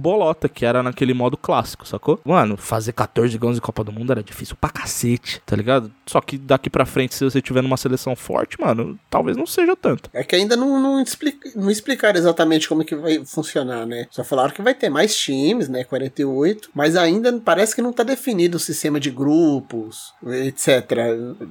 Que 0.50 0.66
era 0.66 0.82
naquele 0.84 1.14
modo 1.14 1.36
clássico, 1.38 1.88
sacou? 1.88 2.20
Mano, 2.24 2.58
fazer 2.58 2.94
14 2.94 3.38
gols 3.38 3.58
em 3.58 3.62
Copa 3.62 3.84
do 3.84 3.92
Mundo 3.92 4.12
era 4.12 4.24
difícil 4.24 4.56
pra 4.60 4.70
cacete, 4.70 5.42
tá 5.46 5.56
ligado? 5.56 5.92
Só 6.06 6.22
que 6.22 6.38
daqui 6.38 6.70
pra 6.70 6.86
frente, 6.86 7.16
se 7.16 7.24
você 7.24 7.42
tiver 7.42 7.62
numa 7.62 7.78
seleção 7.78 8.16
forte, 8.16 8.60
mano, 8.60 9.00
talvez 9.10 9.36
não 9.38 9.46
seja 9.46 9.76
tanto. 9.76 10.10
É 10.14 10.24
que 10.24 10.36
ainda 10.36 10.56
não, 10.56 10.80
não, 10.82 11.02
explica- 11.02 11.52
não 11.56 11.70
explicaram 11.72 12.18
exatamente 12.18 12.68
como 12.70 12.84
que 12.86 12.96
vai 12.96 13.24
funcionar, 13.26 13.86
né? 13.86 14.08
Só 14.12 14.24
falaram 14.24 14.54
que 14.54 14.62
vai 14.62 14.74
ter 14.74 14.90
mais 14.90 15.16
times, 15.18 15.68
né? 15.70 15.84
48, 15.84 16.70
mas 16.74 16.96
ainda 16.96 17.32
parece 17.40 17.76
que 17.76 17.82
não 17.82 17.92
tá 17.94 18.04
definido 18.04 18.58
o 18.58 18.60
sistema 18.60 19.00
de 19.00 19.10
grupos, 19.12 20.14
etc. 20.28 20.92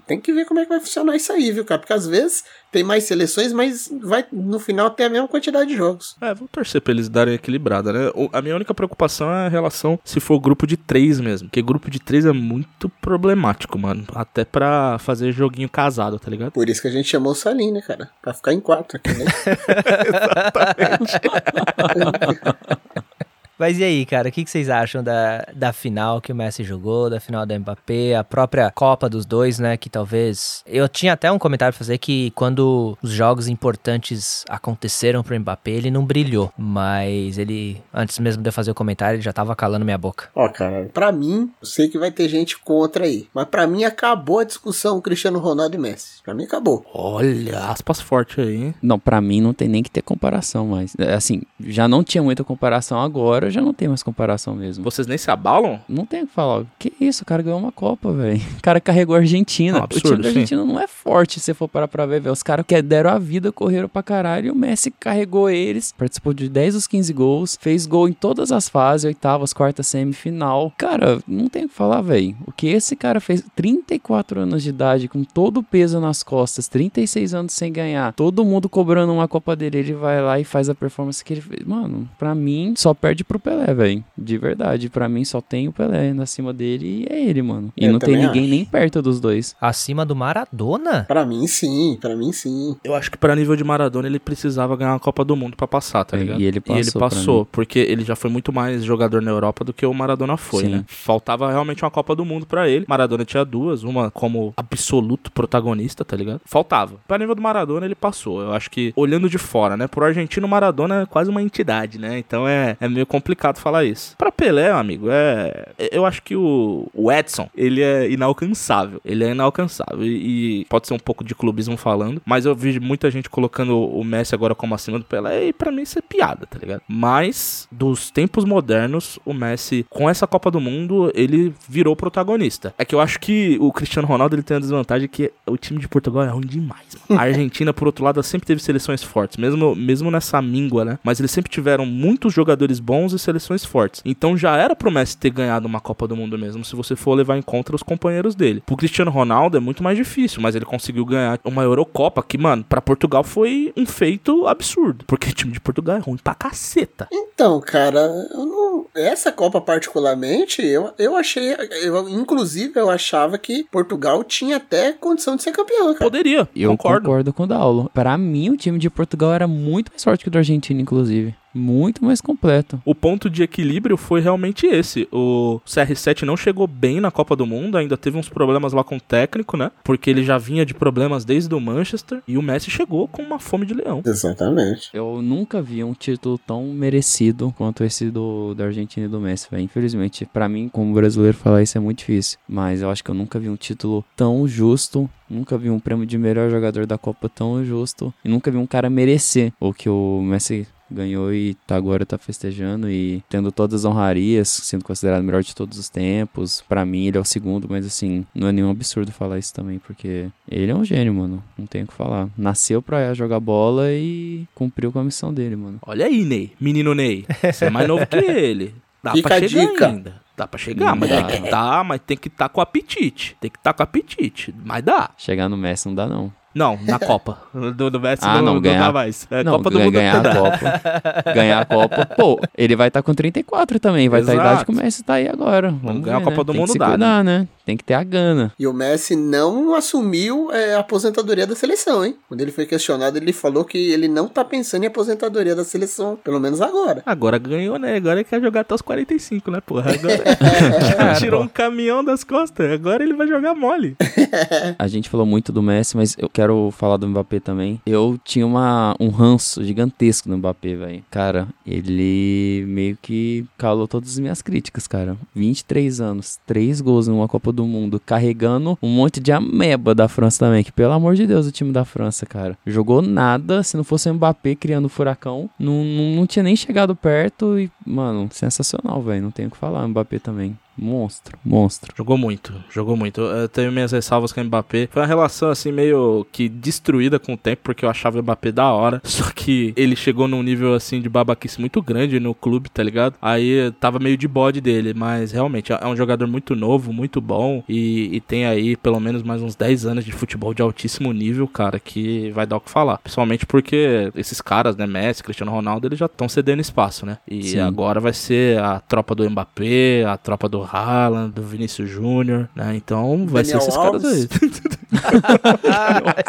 Tem 0.07 0.21
que 0.21 0.33
ver 0.33 0.45
como 0.45 0.61
é 0.61 0.65
que 0.65 0.69
vai 0.69 0.81
funcionar 0.81 1.17
isso 1.17 1.33
aí, 1.33 1.51
viu, 1.53 1.65
cara? 1.65 1.81
Porque 1.81 1.93
às 1.93 2.07
vezes 2.07 2.45
tem 2.75 2.83
mais 2.85 3.05
seleções, 3.05 3.53
mas 3.53 3.89
vai 4.03 4.25
no 4.33 4.59
final 4.59 4.91
ter 4.91 5.05
a 5.05 5.09
mesma 5.09 5.29
quantidade 5.29 5.71
de 5.71 5.77
jogos. 5.77 6.17
É, 6.21 6.35
vou 6.35 6.49
torcer 6.49 6.81
pra 6.81 6.93
eles 6.93 7.09
darem 7.09 7.35
equilibrada, 7.35 7.93
né? 7.93 8.11
O- 8.15 8.29
A 8.33 8.43
minha 8.43 8.57
única 8.57 8.75
preocupação 8.75 9.31
é 9.33 9.47
a 9.47 9.49
relação 9.49 9.97
se 10.05 10.19
for 10.19 10.41
grupo 10.41 10.67
de 10.67 10.77
três 10.77 11.21
mesmo. 11.21 11.49
Porque 11.49 11.63
grupo 11.63 11.89
de 11.89 12.01
três 12.01 12.27
é 12.27 12.33
muito 12.33 12.89
problemático, 13.01 13.79
mano. 13.79 14.05
Até 14.15 14.45
pra 14.45 14.99
fazer 14.99 15.31
joguinho 15.31 15.69
casado, 15.69 16.19
tá 16.19 16.29
ligado? 16.29 16.51
Por 16.51 16.69
isso 16.69 16.83
que 16.83 16.89
a 16.89 16.91
gente 16.91 17.09
chamou 17.09 17.31
o 17.33 17.37
Salim, 17.37 17.71
né, 17.71 17.81
cara? 17.81 18.11
Pra 18.21 18.35
ficar 18.35 18.53
em 18.53 18.59
quatro 18.61 18.97
aqui, 18.99 19.11
né? 19.17 19.25
Mas 23.59 23.79
e 23.79 23.85
aí, 23.85 24.05
cara, 24.07 24.29
o 24.29 24.33
que, 24.33 24.45
que 24.45 24.51
vocês 24.51 24.69
acham 24.69 25.03
da, 25.03 25.47
da 25.55 25.73
final 25.73 26.21
que 26.21 26.33
o 26.33 26.35
Messi 26.35 26.65
jogou, 26.65 27.09
da 27.09 27.21
final 27.21 27.47
da 27.47 27.59
Mbappé, 27.59 28.15
a 28.17 28.25
própria 28.25 28.71
Copa 28.71 29.09
dos 29.09 29.25
dois, 29.25 29.59
né? 29.59 29.77
Que 29.77 29.89
talvez. 29.89 30.63
Eu 30.67 30.89
tinha 30.89 31.13
até 31.13 31.31
um 31.31 31.39
comentário 31.39 31.73
pra 31.73 31.79
fazer 31.79 31.99
que 31.99 32.31
quando 32.33 32.97
os 33.03 33.11
jogos 33.11 33.49
importantes 33.49 34.45
aconteceram 34.49 35.23
pro 35.23 35.39
Mbappé, 35.39 35.71
ele 35.73 35.91
não 35.91 36.05
brilhou. 36.05 36.53
Mas 36.57 37.39
ele, 37.39 37.83
antes 37.93 38.19
mesmo 38.19 38.43
de 38.43 38.49
eu 38.49 38.53
fazer 38.53 38.71
o 38.71 38.75
comentário, 38.75 39.17
ele 39.17 39.23
já 39.23 39.33
tava 39.33 39.55
calando 39.55 39.85
minha 39.85 39.99
boca. 39.99 40.29
Ó, 40.35 40.49
cara, 40.49 40.91
pra 40.93 41.13
mim, 41.13 41.51
eu 41.61 41.67
sei 41.67 41.89
que 41.89 41.99
vai 41.99 42.11
ter 42.11 42.29
gente 42.29 42.59
contra 42.59 43.05
aí, 43.05 43.29
mas 43.35 43.47
pra 43.47 43.67
mim 43.67 43.85
acabou 43.85 44.41
a 44.41 44.45
discussão 44.45 45.01
Cristiano 45.01 45.39
Ronaldo 45.39 45.77
e 45.77 45.79
Messi. 45.79 46.23
Pra 46.23 46.35
mim 46.35 46.45
acabou. 46.45 46.85
Olha, 46.93 47.59
aspas 47.67 48.01
fortes 48.01 48.39
aí, 48.39 48.57
hein? 48.57 48.75
Não, 48.83 48.99
pra 48.99 49.21
mim 49.21 49.41
não 49.41 49.53
tem 49.53 49.69
nem 49.69 49.83
que 49.83 49.91
ter 49.91 50.03
comparação 50.03 50.67
mais. 50.69 50.95
É, 50.99 51.15
Assim, 51.15 51.43
já 51.61 51.87
não 51.87 52.03
tinha 52.03 52.23
muita 52.23 52.43
comparação 52.45 53.01
agora, 53.01 53.44
agora 53.45 53.51
já 53.51 53.61
não 53.61 53.75
tem 53.75 53.89
mais 53.89 54.03
comparação 54.03 54.55
mesmo. 54.55 54.83
Vocês 54.85 55.07
nem 55.07 55.19
se 55.19 55.31
abalam? 55.31 55.81
Não 55.89 56.07
tem 56.07 56.23
o 56.23 56.27
que 56.27 56.33
falar. 56.33 56.65
Que 56.79 56.93
isso, 57.01 57.23
o 57.23 57.27
cara 57.27 57.43
ganhou 57.43 57.59
uma 57.59 57.73
Copa, 57.73 58.13
velho. 58.13 58.41
O 58.59 58.63
cara 58.65 58.81
carregou 58.81 59.15
a 59.15 59.19
Argentina. 59.19 59.79
É 59.79 59.83
absurdo, 59.83 60.07
o 60.07 60.11
time 60.11 60.23
da 60.23 60.23
sim. 60.31 60.39
Argentina 60.39 60.65
não 60.65 60.81
é 60.81 60.87
forte, 60.87 61.39
se 61.39 61.47
você 61.47 61.55
for 61.55 61.69
parar 61.69 61.87
pra 61.87 62.07
ver, 62.07 62.21
velho. 62.21 62.33
Os 62.33 62.43
caras 62.43 62.65
que 62.67 62.81
deram 62.81 63.11
a 63.11 63.19
vida, 63.19 63.53
correram 63.53 63.89
pra 63.89 64.03
caralho. 64.03 64.47
E 64.47 64.51
o 64.51 64.55
Messi 64.55 64.91
carregou 64.91 65.51
eles, 65.51 65.93
participou 65.93 66.33
de 66.33 66.49
10 66.49 66.75
dos 66.75 66.87
15 66.87 67.13
gols, 67.13 67.59
fez 67.61 67.85
gol 67.87 68.09
em 68.09 68.13
todas 68.13 68.51
as 68.51 68.69
fases, 68.69 69.05
oitavas, 69.05 69.53
quartas, 69.53 69.87
semifinal. 69.87 70.73
Cara, 70.79 71.19
não 71.29 71.49
tem 71.49 71.67
o 71.67 71.69
que 71.69 71.75
falar, 71.75 72.01
velho. 72.01 72.35
O 72.47 72.53
que 72.53 72.69
esse 72.69 72.97
cara 72.97 73.21
fez, 73.21 73.45
34 73.55 74.41
anos 74.41 74.63
de 74.63 74.71
idade, 74.71 75.09
com 75.09 75.25
todo 75.25 75.59
o 75.59 75.63
peso 75.63 76.01
nas 76.01 76.23
costas, 76.23 76.69
36 76.69 77.35
anos 77.35 77.53
sem 77.53 77.71
ganhar, 77.73 78.15
todo 78.15 78.45
mundo 78.45 78.69
cobrando 78.69 79.13
uma 79.13 79.29
Copa 79.29 79.57
dele, 79.57 79.79
ele 79.79 79.93
vai 79.93 80.23
lá 80.23 80.39
e 80.39 80.45
faz 80.45 80.69
a 80.71 80.75
performance 80.75 81.25
que 81.25 81.35
ele 81.35 81.41
fez. 81.41 81.65
Mano, 81.67 82.09
pra 82.19 82.35
mim, 82.35 82.75
só 82.77 82.95
perde 82.95 83.25
pro 83.25 83.34
Pelé, 83.41 83.73
velho. 83.75 84.05
De 84.17 84.39
verdade. 84.39 84.89
Pra 84.89 85.09
mim, 85.09 85.25
só 85.25 85.41
tem 85.41 85.69
o 85.69 85.73
Pelé 85.73 86.11
acima 86.21 86.53
dele 86.53 87.07
e 87.09 87.13
é 87.13 87.23
ele, 87.29 87.43
mano. 87.43 87.73
E 87.77 87.85
Eu 87.87 87.93
não 87.93 87.99
tem 87.99 88.17
ninguém 88.17 88.43
acho. 88.45 88.51
nem 88.51 88.65
perto 88.65 89.03
dos 89.03 89.21
dois. 89.21 89.55
Acima 89.61 90.05
do 90.05 90.15
Maradona? 90.17 91.05
Pra 91.09 91.25
mim, 91.25 91.47
sim. 91.47 91.99
Pra 92.01 92.15
mim, 92.17 92.33
sim. 92.33 92.77
Eu 92.85 92.95
acho 92.95 93.11
que 93.11 93.19
pra 93.19 93.35
nível 93.35 93.57
de 93.57 93.65
Maradona 93.65 94.07
ele 94.09 94.19
precisava 94.19 94.77
ganhar 94.77 94.93
uma 94.93 95.01
Copa 95.01 95.25
do 95.25 95.35
Mundo 95.37 95.57
pra 95.57 95.67
passar, 95.67 96.05
tá 96.05 96.17
É, 96.17 96.21
ligado? 96.21 96.41
e 96.41 96.45
ele 96.45 96.61
passou 96.61 96.93
pra 96.93 97.01
passou, 97.09 97.41
mim. 97.41 97.47
porque 97.53 97.79
ele 97.79 98.05
já 98.05 98.15
foi 98.17 98.31
muito 98.31 98.53
mais 98.53 98.85
jogador 98.85 99.21
na 99.23 99.31
Europa 99.31 99.65
do 99.65 99.73
que 99.73 99.85
o 99.87 99.93
Maradona 99.95 100.37
foi, 100.37 100.65
Sim. 100.65 100.71
né? 100.71 100.85
Faltava 100.87 101.51
realmente 101.51 101.85
uma 101.85 101.91
Copa 101.91 102.15
do 102.15 102.25
Mundo 102.25 102.47
pra 102.47 102.69
ele. 102.69 102.85
Maradona 102.89 103.25
tinha 103.25 103.45
duas, 103.45 103.83
uma 103.83 104.11
como 104.11 104.53
absoluto 104.57 105.31
protagonista, 105.33 106.05
tá 106.05 106.17
ligado? 106.17 106.41
Faltava. 106.45 106.97
Pra 107.07 107.19
nível 107.19 107.35
do 107.35 107.43
Maradona 107.43 107.87
ele 107.87 107.95
passou. 107.95 108.41
Eu 108.43 108.53
acho 108.53 108.71
que 108.71 108.93
olhando 108.97 109.29
de 109.29 109.39
fora, 109.39 109.77
né? 109.77 109.87
Pro 109.87 110.05
argentino 110.05 110.47
o 110.47 110.51
Maradona 110.51 111.03
é 111.03 111.07
quase 111.07 111.31
uma 111.31 111.43
entidade, 111.43 111.99
né? 111.99 112.19
Então 112.19 112.47
é, 112.47 112.77
é 112.81 112.89
meio 112.89 113.07
complicado 113.07 113.24
falar 113.61 113.85
isso. 113.85 114.17
Pra 114.17 114.31
Pelé, 114.31 114.71
amigo, 114.71 115.07
é 115.11 115.73
eu 115.93 116.05
acho 116.05 116.23
que 116.23 116.37
o, 116.37 116.89
o 116.95 117.11
Edson, 117.11 117.49
ele 117.57 117.83
é 117.83 118.11
inalcançável. 118.11 119.01
Ele 119.05 119.25
é 119.25 119.31
inalcançável 119.31 120.05
e, 120.05 120.61
e 120.61 120.65
pode 120.67 120.87
ser 120.87 120.95
um 120.95 120.99
pouco 120.99 121.25
de 121.25 121.35
clubismo 121.35 121.77
falando, 121.77 122.21
mas 122.25 122.47
eu 122.47 122.55
vi 122.55 122.79
muita 122.81 123.11
gente 123.11 123.31
colocando 123.31 123.79
o 123.79 124.05
Messi 124.05 124.35
agora 124.35 124.55
como 124.55 124.75
acima 124.75 124.99
do 124.99 125.05
Pelé 125.05 125.49
e 125.49 125.53
pra 125.53 125.71
mim 125.71 125.83
isso 125.83 125.99
é 125.99 126.03
piada, 126.03 126.47
tá 126.47 126.59
ligado? 126.59 126.83
Mas 126.89 127.69
dos 127.71 128.11
tempos 128.11 128.45
modernos, 128.45 129.19
o 129.25 129.33
Messi 129.33 129.87
com 129.89 130.09
essa 130.09 130.27
Copa 130.27 130.51
do 130.51 130.61
Mundo, 130.61 131.11
ele 131.15 131.55
virou 131.69 131.95
protagonista. 131.97 132.75
É 132.79 132.85
que 132.85 132.95
eu 132.95 133.01
acho 133.01 133.21
que 133.21 133.57
o 133.61 133.73
Cristiano 133.73 134.09
Ronaldo 134.09 134.35
ele 134.35 134.43
tem 134.43 134.57
a 134.57 134.61
desvantagem 134.61 135.09
que 135.09 135.33
o 135.47 135.57
time 135.57 135.81
de 135.81 135.89
Portugal 135.89 136.25
é 136.25 136.29
ruim 136.29 136.47
demais. 136.47 136.87
mano. 137.09 137.21
A 137.25 137.25
Argentina, 137.25 137.73
por 137.73 137.87
outro 137.87 138.05
lado, 138.05 138.23
sempre 138.23 138.47
teve 138.47 138.61
seleções 138.61 139.03
fortes, 139.03 139.37
mesmo 139.37 139.75
mesmo 139.75 140.11
nessa 140.11 140.41
míngua, 140.43 140.85
né? 140.85 140.99
Mas 141.03 141.19
eles 141.21 141.31
sempre 141.31 141.51
tiveram 141.51 141.87
muitos 141.87 142.33
jogadores 142.33 142.81
bons 142.81 143.14
e 143.15 143.19
seleções 143.19 143.65
fortes. 143.65 144.03
Então 144.05 144.37
já 144.37 144.57
era 144.57 144.75
pro 144.77 144.91
Messi 144.91 145.17
ter 145.17 145.31
ganhado 145.31 145.67
uma 145.67 145.81
Copa 145.81 146.07
do 146.09 146.17
Mundo 146.17 146.39
mesmo, 146.39 146.65
se 146.65 146.75
você 146.77 146.95
for 146.97 147.15
levar 147.15 147.37
em 147.37 147.43
conta 147.43 147.75
os 147.75 147.83
companheiros 147.83 148.35
dele. 148.35 148.63
Pro 148.65 148.77
Cristiano 148.77 149.11
Ronaldo 149.11 149.57
é 149.57 149.61
muito 149.61 149.83
mais 149.83 149.97
difícil, 149.97 150.41
mas 150.43 150.55
ele 150.55 150.65
conseguiu 150.65 151.05
ganhar 151.05 151.39
uma 151.45 151.63
Eurocopa 151.63 152.23
que, 152.23 152.37
mano, 152.39 152.65
pra 152.69 152.81
Portugal 152.81 153.23
foi 153.25 153.73
um 153.77 153.87
feito 153.87 154.47
absurdo. 154.47 155.05
Porque 155.07 155.31
o 155.31 155.33
time 155.33 155.53
de 155.53 155.61
Portugal 155.61 155.97
é 155.97 156.01
ruim 156.01 156.17
pra 156.23 156.35
caceta. 156.35 157.09
Então, 157.13 157.61
cara, 157.61 158.01
eu 158.33 158.45
não- 158.47 158.87
essa 158.95 159.33
Copa 159.33 159.61
particularmente, 159.61 160.63
eu, 160.65 160.93
eu 160.99 161.17
achei, 161.17 161.55
eu, 161.83 162.09
inclusive 162.09 162.73
eu 162.79 162.91
achava 162.91 163.39
que 163.39 163.65
Portugal 163.71 164.23
tinha 164.25 164.57
até 164.57 164.93
condição 164.93 165.37
de 165.37 165.43
ser 165.43 165.53
campeão, 165.53 165.93
cara. 165.95 165.99
Poderia, 165.99 166.49
Eu 166.55 166.71
concordo. 166.73 167.01
concordo, 167.07 167.33
com 167.33 167.43
o 167.45 167.47
Daulo. 167.47 167.91
Pra 167.95 168.17
mim, 168.19 168.51
o 168.51 168.57
time 168.57 168.79
de 168.79 168.91
Portugal 168.91 169.33
era 169.33 169.47
muito 169.47 169.91
mais 169.91 170.03
forte 170.03 170.23
que 170.23 170.29
o 170.29 170.31
da 170.31 170.41
Argentina, 170.41 170.81
inclusive. 170.81 171.35
Muito 171.55 172.05
mais 172.05 172.21
completo. 172.21 172.83
O 172.85 172.95
ponto 172.95 173.31
de 173.31 173.43
equilíbrio 173.43 173.97
foi 173.97 174.21
realmente 174.21 174.67
esse. 174.67 175.09
O 175.13 175.61
CR7 175.67 176.23
não 176.23 176.37
chegou 176.37 176.67
bem 176.67 177.01
na 177.01 177.11
Copa 177.11 177.37
do 177.37 177.47
Mundo, 177.47 177.79
ainda 177.79 177.97
teve 177.97 178.19
uns 178.19 178.29
problemas 178.29 178.73
lá 178.73 178.83
com 178.83 178.97
o 178.97 179.01
técnico, 179.01 179.57
né? 179.57 179.71
Porque 179.85 180.11
ele 180.11 180.25
já 180.25 180.37
vinha 180.37 180.67
de 180.67 180.75
problemas 180.75 181.25
desde 181.25 181.55
o 181.55 181.61
Manchester 181.61 182.23
e 182.27 182.37
o 182.37 182.43
Messi 182.43 182.71
chegou 182.71 183.07
com 183.07 183.23
uma 183.23 183.39
fome 183.39 183.65
de 183.65 183.75
leão. 183.75 184.03
Exatamente. 184.05 184.91
Eu 184.93 185.23
nunca 185.23 185.63
vi 185.63 185.85
um 185.85 185.95
título 185.95 186.39
tão 186.39 186.65
merecido 186.67 187.55
quanto 187.57 187.85
esse 187.85 188.11
do 188.11 188.55
da 188.55 188.65
Argentina 188.65 189.07
e 189.07 189.09
do 189.09 189.21
Messi, 189.21 189.49
velho. 189.51 189.63
Infelizmente, 189.63 190.27
pra 190.27 190.49
mim, 190.49 190.69
como 190.69 190.93
brasileiro, 190.93 191.37
falar 191.37 191.63
isso 191.63 191.79
é 191.79 191.81
muito 191.81 191.99
difícil. 191.99 192.39
Mas 192.49 192.83
eu 192.83 192.91
acho 192.91 193.03
que 193.05 193.11
eu 193.11 193.15
nunca 193.15 193.39
vi 193.39 193.49
um 193.49 193.57
título 193.57 194.05
tão 194.17 194.47
justo. 194.49 195.09
Nunca 195.29 195.57
vi 195.57 195.71
um 195.71 195.81
prêmio 195.81 196.07
de 196.07 196.19
melhor 196.19 196.51
jogador 196.51 196.87
da 196.87 196.99
Copa 196.99 197.29
tão 197.29 197.65
justo. 197.65 198.13
E 198.25 198.29
nunca 198.29 198.51
vi 198.51 198.57
um 198.57 198.67
cara 198.67 198.91
merecer 198.91 199.53
o 199.59 199.73
que 199.73 199.89
o 199.89 200.21
Messi 200.23 200.67
ganhou 200.95 201.33
e 201.33 201.55
tá 201.67 201.77
agora 201.77 202.07
tá 202.07 202.17
festejando 202.17 202.91
e 202.91 203.23
tendo 203.29 203.51
todas 203.53 203.85
as 203.85 203.91
honrarias, 203.91 204.49
sendo 204.49 204.85
considerado 204.85 205.21
o 205.21 205.25
melhor 205.25 205.43
de 205.43 205.55
todos 205.55 205.79
os 205.79 205.89
tempos. 205.89 206.63
Pra 206.69 206.85
mim, 206.85 207.07
ele 207.07 207.19
é 207.19 207.21
o 207.21 207.25
segundo, 207.25 207.67
mas 207.69 207.85
assim, 207.85 208.25
não 208.35 208.49
é 208.49 208.53
nenhum 208.53 208.71
absurdo 208.71 209.13
falar 209.13 209.39
isso 209.39 209.53
também, 209.53 209.79
porque 209.79 210.29
ele 210.51 210.71
é 210.71 210.75
um 210.75 210.85
gênio, 210.85 211.13
mano. 211.15 211.43
Não 211.59 211.67
tem 211.67 211.83
o 211.83 211.87
que 211.87 211.93
falar. 211.95 212.29
Nasceu 212.37 212.81
pra 212.81 213.13
jogar 213.15 213.41
bola 213.41 213.91
e 213.93 214.47
cumpriu 214.55 214.91
com 214.93 214.99
a 215.01 215.05
missão 215.05 215.33
dele, 215.35 215.57
mano. 215.57 215.79
Olha 215.87 216.07
aí, 216.07 216.25
Ney. 216.25 216.53
Menino 216.61 216.95
Ney. 216.95 217.27
Você 217.43 217.67
é 217.67 217.71
mais 217.71 217.89
novo 217.89 218.07
que 218.07 218.17
ele. 218.17 218.75
Dá 219.03 219.13
Fica 219.13 219.29
pra 219.29 219.49
chegar 219.49 219.67
dica. 219.67 219.87
ainda. 219.89 220.25
Dá 220.37 220.47
pra 220.49 220.59
chegar, 220.59 220.97
mas 220.97 221.11
dá. 221.11 221.23
tem 221.23 221.43
que 221.43 221.49
tá, 221.51 221.85
mas 221.85 222.01
tem 222.07 222.17
que 222.17 222.31
tá 222.31 222.49
com 222.49 222.61
apetite. 222.61 223.37
Tem 223.41 223.51
que 223.51 223.59
tá 223.59 223.73
com 223.73 223.83
apetite. 223.83 224.53
Mas 224.65 224.83
dá. 224.83 225.11
Chegar 225.17 225.49
no 225.49 225.57
Messi 225.57 225.87
não 225.87 225.95
dá, 225.95 226.09
não. 226.09 226.33
Não, 226.55 226.79
na 226.87 226.99
Copa. 226.99 227.39
Do, 227.53 227.91
do 227.91 228.01
Messi 228.01 228.23
Ah, 228.25 228.41
não, 228.41 228.61
ganhar- 228.61 228.93
mais. 228.93 229.27
É, 229.31 229.43
não, 229.43 229.53
Copa 229.57 229.71
do 229.71 229.79
ganha- 229.79 229.85
Mundo 229.87 229.95
ganhar 229.95 230.27
a 230.27 230.35
Copa. 230.35 231.33
ganhar 231.35 231.61
a 231.61 231.65
Copa. 231.65 232.07
Pô, 232.17 232.41
ele 232.57 232.77
vai 232.77 232.89
estar 232.89 233.03
com 233.03 233.13
34 233.13 233.81
também. 233.81 234.09
Vai 234.09 234.21
estar 234.21 234.33
a 234.33 234.35
Exato. 234.37 234.49
idade 234.51 234.65
que 234.67 234.71
o 234.73 234.75
Messi 234.75 235.03
tá 235.03 235.15
aí 235.15 235.29
agora. 235.29 235.75
Vamos 235.83 236.03
ganhar 236.05 236.17
a 236.17 236.19
ver, 236.21 236.25
Copa 236.27 236.37
né? 236.39 236.45
do 236.45 236.53
Tem 236.53 236.61
Mundo 236.61 236.75
dá, 236.79 236.89
cuidar, 236.91 237.25
né? 237.25 237.49
Tem 237.65 237.77
que 237.77 237.85
ter 237.85 237.95
a 237.95 238.05
gana. 238.05 238.53
E 238.59 238.67
o 238.67 238.73
Messi 238.73 239.17
não 239.17 239.75
assumiu 239.75 240.53
é, 240.53 240.75
a 240.75 240.81
aposentadoria 240.81 241.47
da 241.47 241.57
seleção, 241.57 242.05
hein? 242.05 242.17
Quando 242.29 242.41
ele 242.41 242.53
foi 242.53 242.67
questionado, 242.67 243.17
ele 243.17 243.33
falou 243.33 243.65
que 243.65 243.79
ele 243.79 244.07
não 244.07 244.29
tá 244.29 244.45
pensando 244.45 244.85
em 244.85 244.87
aposentadoria 244.87 245.55
da 245.55 245.65
seleção, 245.65 246.19
pelo 246.23 246.39
menos 246.39 246.61
agora. 246.61 247.03
Agora 247.07 247.39
ganhou, 247.39 247.79
né? 247.79 247.97
Agora 247.97 248.21
ele 248.21 248.25
quer 248.25 248.41
jogar 248.41 248.61
até 248.61 248.75
os 248.75 248.83
45, 248.83 249.51
né, 249.51 249.61
porra? 249.61 249.93
Agora 249.93 250.25
Cara, 250.97 251.15
tirou 251.15 251.43
um 251.43 251.49
caminhão 251.49 252.05
das 252.05 252.23
costas. 252.23 252.71
Agora 252.71 253.03
ele 253.03 253.15
vai 253.15 253.27
jogar 253.27 253.55
mole. 253.55 253.97
A 254.79 254.87
gente 254.87 255.09
falou 255.09 255.25
muito 255.25 255.51
do 255.51 255.63
Messi, 255.63 255.97
mas 255.97 256.15
eu 256.19 256.29
quero 256.29 256.71
falar 256.71 256.99
do 256.99 257.09
Mbappé 257.09 257.41
também. 257.41 257.81
Eu 257.87 258.19
tinha 258.23 258.47
uma, 258.47 258.95
um 259.01 259.09
ranço 259.09 259.65
gigantesco 259.65 260.29
do 260.29 260.37
Mbappé, 260.37 260.77
velho. 260.77 261.05
Cara, 261.11 261.49
ele 261.67 262.65
meio 262.67 262.99
que 263.01 263.47
calou 263.57 263.89
todas 263.89 264.11
as 264.11 264.19
minhas 264.19 264.43
críticas, 264.43 264.87
cara. 264.87 265.17
23 265.35 266.01
anos, 266.01 266.39
3 266.47 266.81
gols 266.81 267.09
numa 267.09 267.29
Copa 267.29 267.54
do 267.55 267.67
Mundo, 267.67 268.01
carregando 268.01 268.79
um 268.83 268.89
monte 268.89 269.21
de 269.21 269.33
ameba 269.33 269.95
da 269.95 270.09
França 270.09 270.41
também, 270.41 270.63
que 270.63 270.73
pelo 270.73 270.93
amor 270.93 271.15
de 271.15 271.27
Deus, 271.27 271.47
o 271.47 271.53
time 271.53 271.73
da 271.73 271.85
França, 271.85 272.27
cara. 272.27 272.59
Jogou 272.67 273.01
nada, 273.01 273.63
se 273.63 273.77
não 273.77 273.85
fosse 273.85 274.11
o 274.11 274.15
Mbappé 274.15 274.55
criando 274.55 274.89
furacão, 274.89 275.49
não, 275.59 275.85
não, 275.85 276.17
não 276.17 276.27
tinha 276.27 276.43
nem 276.43 276.57
chegado 276.57 276.95
perto 276.95 277.59
e, 277.59 277.71
mano, 277.87 278.29
sensacional, 278.33 279.01
velho. 279.03 279.23
Não 279.23 279.31
tenho 279.31 279.49
o 279.49 279.51
que 279.51 279.57
falar, 279.57 279.87
Mbappé 279.87 280.19
também. 280.19 280.59
Monstro, 280.77 281.39
monstro. 281.45 281.95
Jogou 281.97 282.19
muito, 282.19 282.53
jogou 282.71 282.97
muito. 282.97 283.21
Eu 283.21 283.49
tenho 283.49 283.71
minhas 283.71 283.93
ressalvas 283.93 284.33
com 284.33 284.41
o 284.41 284.45
Mbappé. 284.45 284.89
Foi 284.91 285.03
uma 285.03 285.09
relação 285.09 285.51
assim 285.51 285.71
meio 285.71 286.27
que 286.33 286.49
destruída 286.49 287.19
com 287.19 287.35
o 287.35 287.37
tempo, 287.37 287.63
porque 287.63 287.85
eu 287.85 287.91
achava 287.91 288.19
o 288.19 288.23
Mbappé 288.23 288.51
da 288.53 288.71
hora. 288.73 289.01
Só 289.05 289.31
que 289.31 289.73
ele 289.77 289.95
chegou 289.95 290.27
num 290.27 290.43
nível 290.43 290.75
assim 290.75 291.01
de 291.01 291.09
babaquice 291.09 291.61
muito 291.61 291.81
grande 291.81 292.19
no 292.19 292.35
clube, 292.35 292.69
tá 292.69 292.83
ligado? 292.83 293.15
Aí 293.23 293.71
tava 293.81 293.99
meio 293.99 294.17
de 294.17 294.27
bode 294.27 294.61
dele, 294.61 294.93
mas 294.95 295.33
realmente 295.33 295.73
é 295.73 295.87
um 295.87 295.97
jogador 295.97 296.27
muito 296.27 296.57
novo, 296.57 296.93
muito 296.93 297.21
bom. 297.21 297.63
E, 297.69 298.17
e 298.17 298.21
tem 298.21 298.47
aí 298.47 298.77
pelo 298.77 298.99
menos 298.99 299.23
mais 299.23 299.43
uns 299.43 299.55
10 299.55 299.87
anos 299.87 300.05
de 300.05 300.13
futebol 300.13 300.53
de 300.53 300.63
altíssimo 300.63 301.13
nível, 301.13 301.47
cara, 301.47 301.79
que 301.79 302.31
vai 302.31 302.47
dar 302.47 302.57
o 302.57 302.61
que 302.61 302.71
falar. 302.71 302.99
Principalmente 302.99 303.47
porque 303.47 304.11
esses 304.17 304.41
caras, 304.41 304.77
né, 304.77 304.87
Messi, 304.87 305.23
Cristiano 305.23 305.53
Ronaldo, 305.53 305.87
eles 305.87 305.99
já 305.99 306.07
estão 306.07 306.29
cedendo 306.29 306.61
espaço, 306.61 307.07
né? 307.07 307.19
E 307.29 307.43
Sim. 307.45 307.61
agora 307.61 308.01
vai 308.01 308.13
ser 308.13 308.59
a 308.59 308.81
tropa 308.81 309.15
do 309.15 309.29
Mbappé, 309.29 310.05
a 310.05 310.17
tropa 310.17 310.49
do 310.49 310.64
Haaland, 310.65 311.33
do 311.33 311.43
Vinícius 311.43 311.89
Júnior, 311.89 312.49
né? 312.55 312.75
Então 312.75 313.27
vai 313.27 313.43
Daniel 313.43 313.61
ser 313.61 313.69
esses 313.69 313.77
caras 313.77 314.05
aí. 314.05 314.29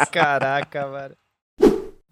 Caraca, 0.10 0.88
velho. 0.88 1.16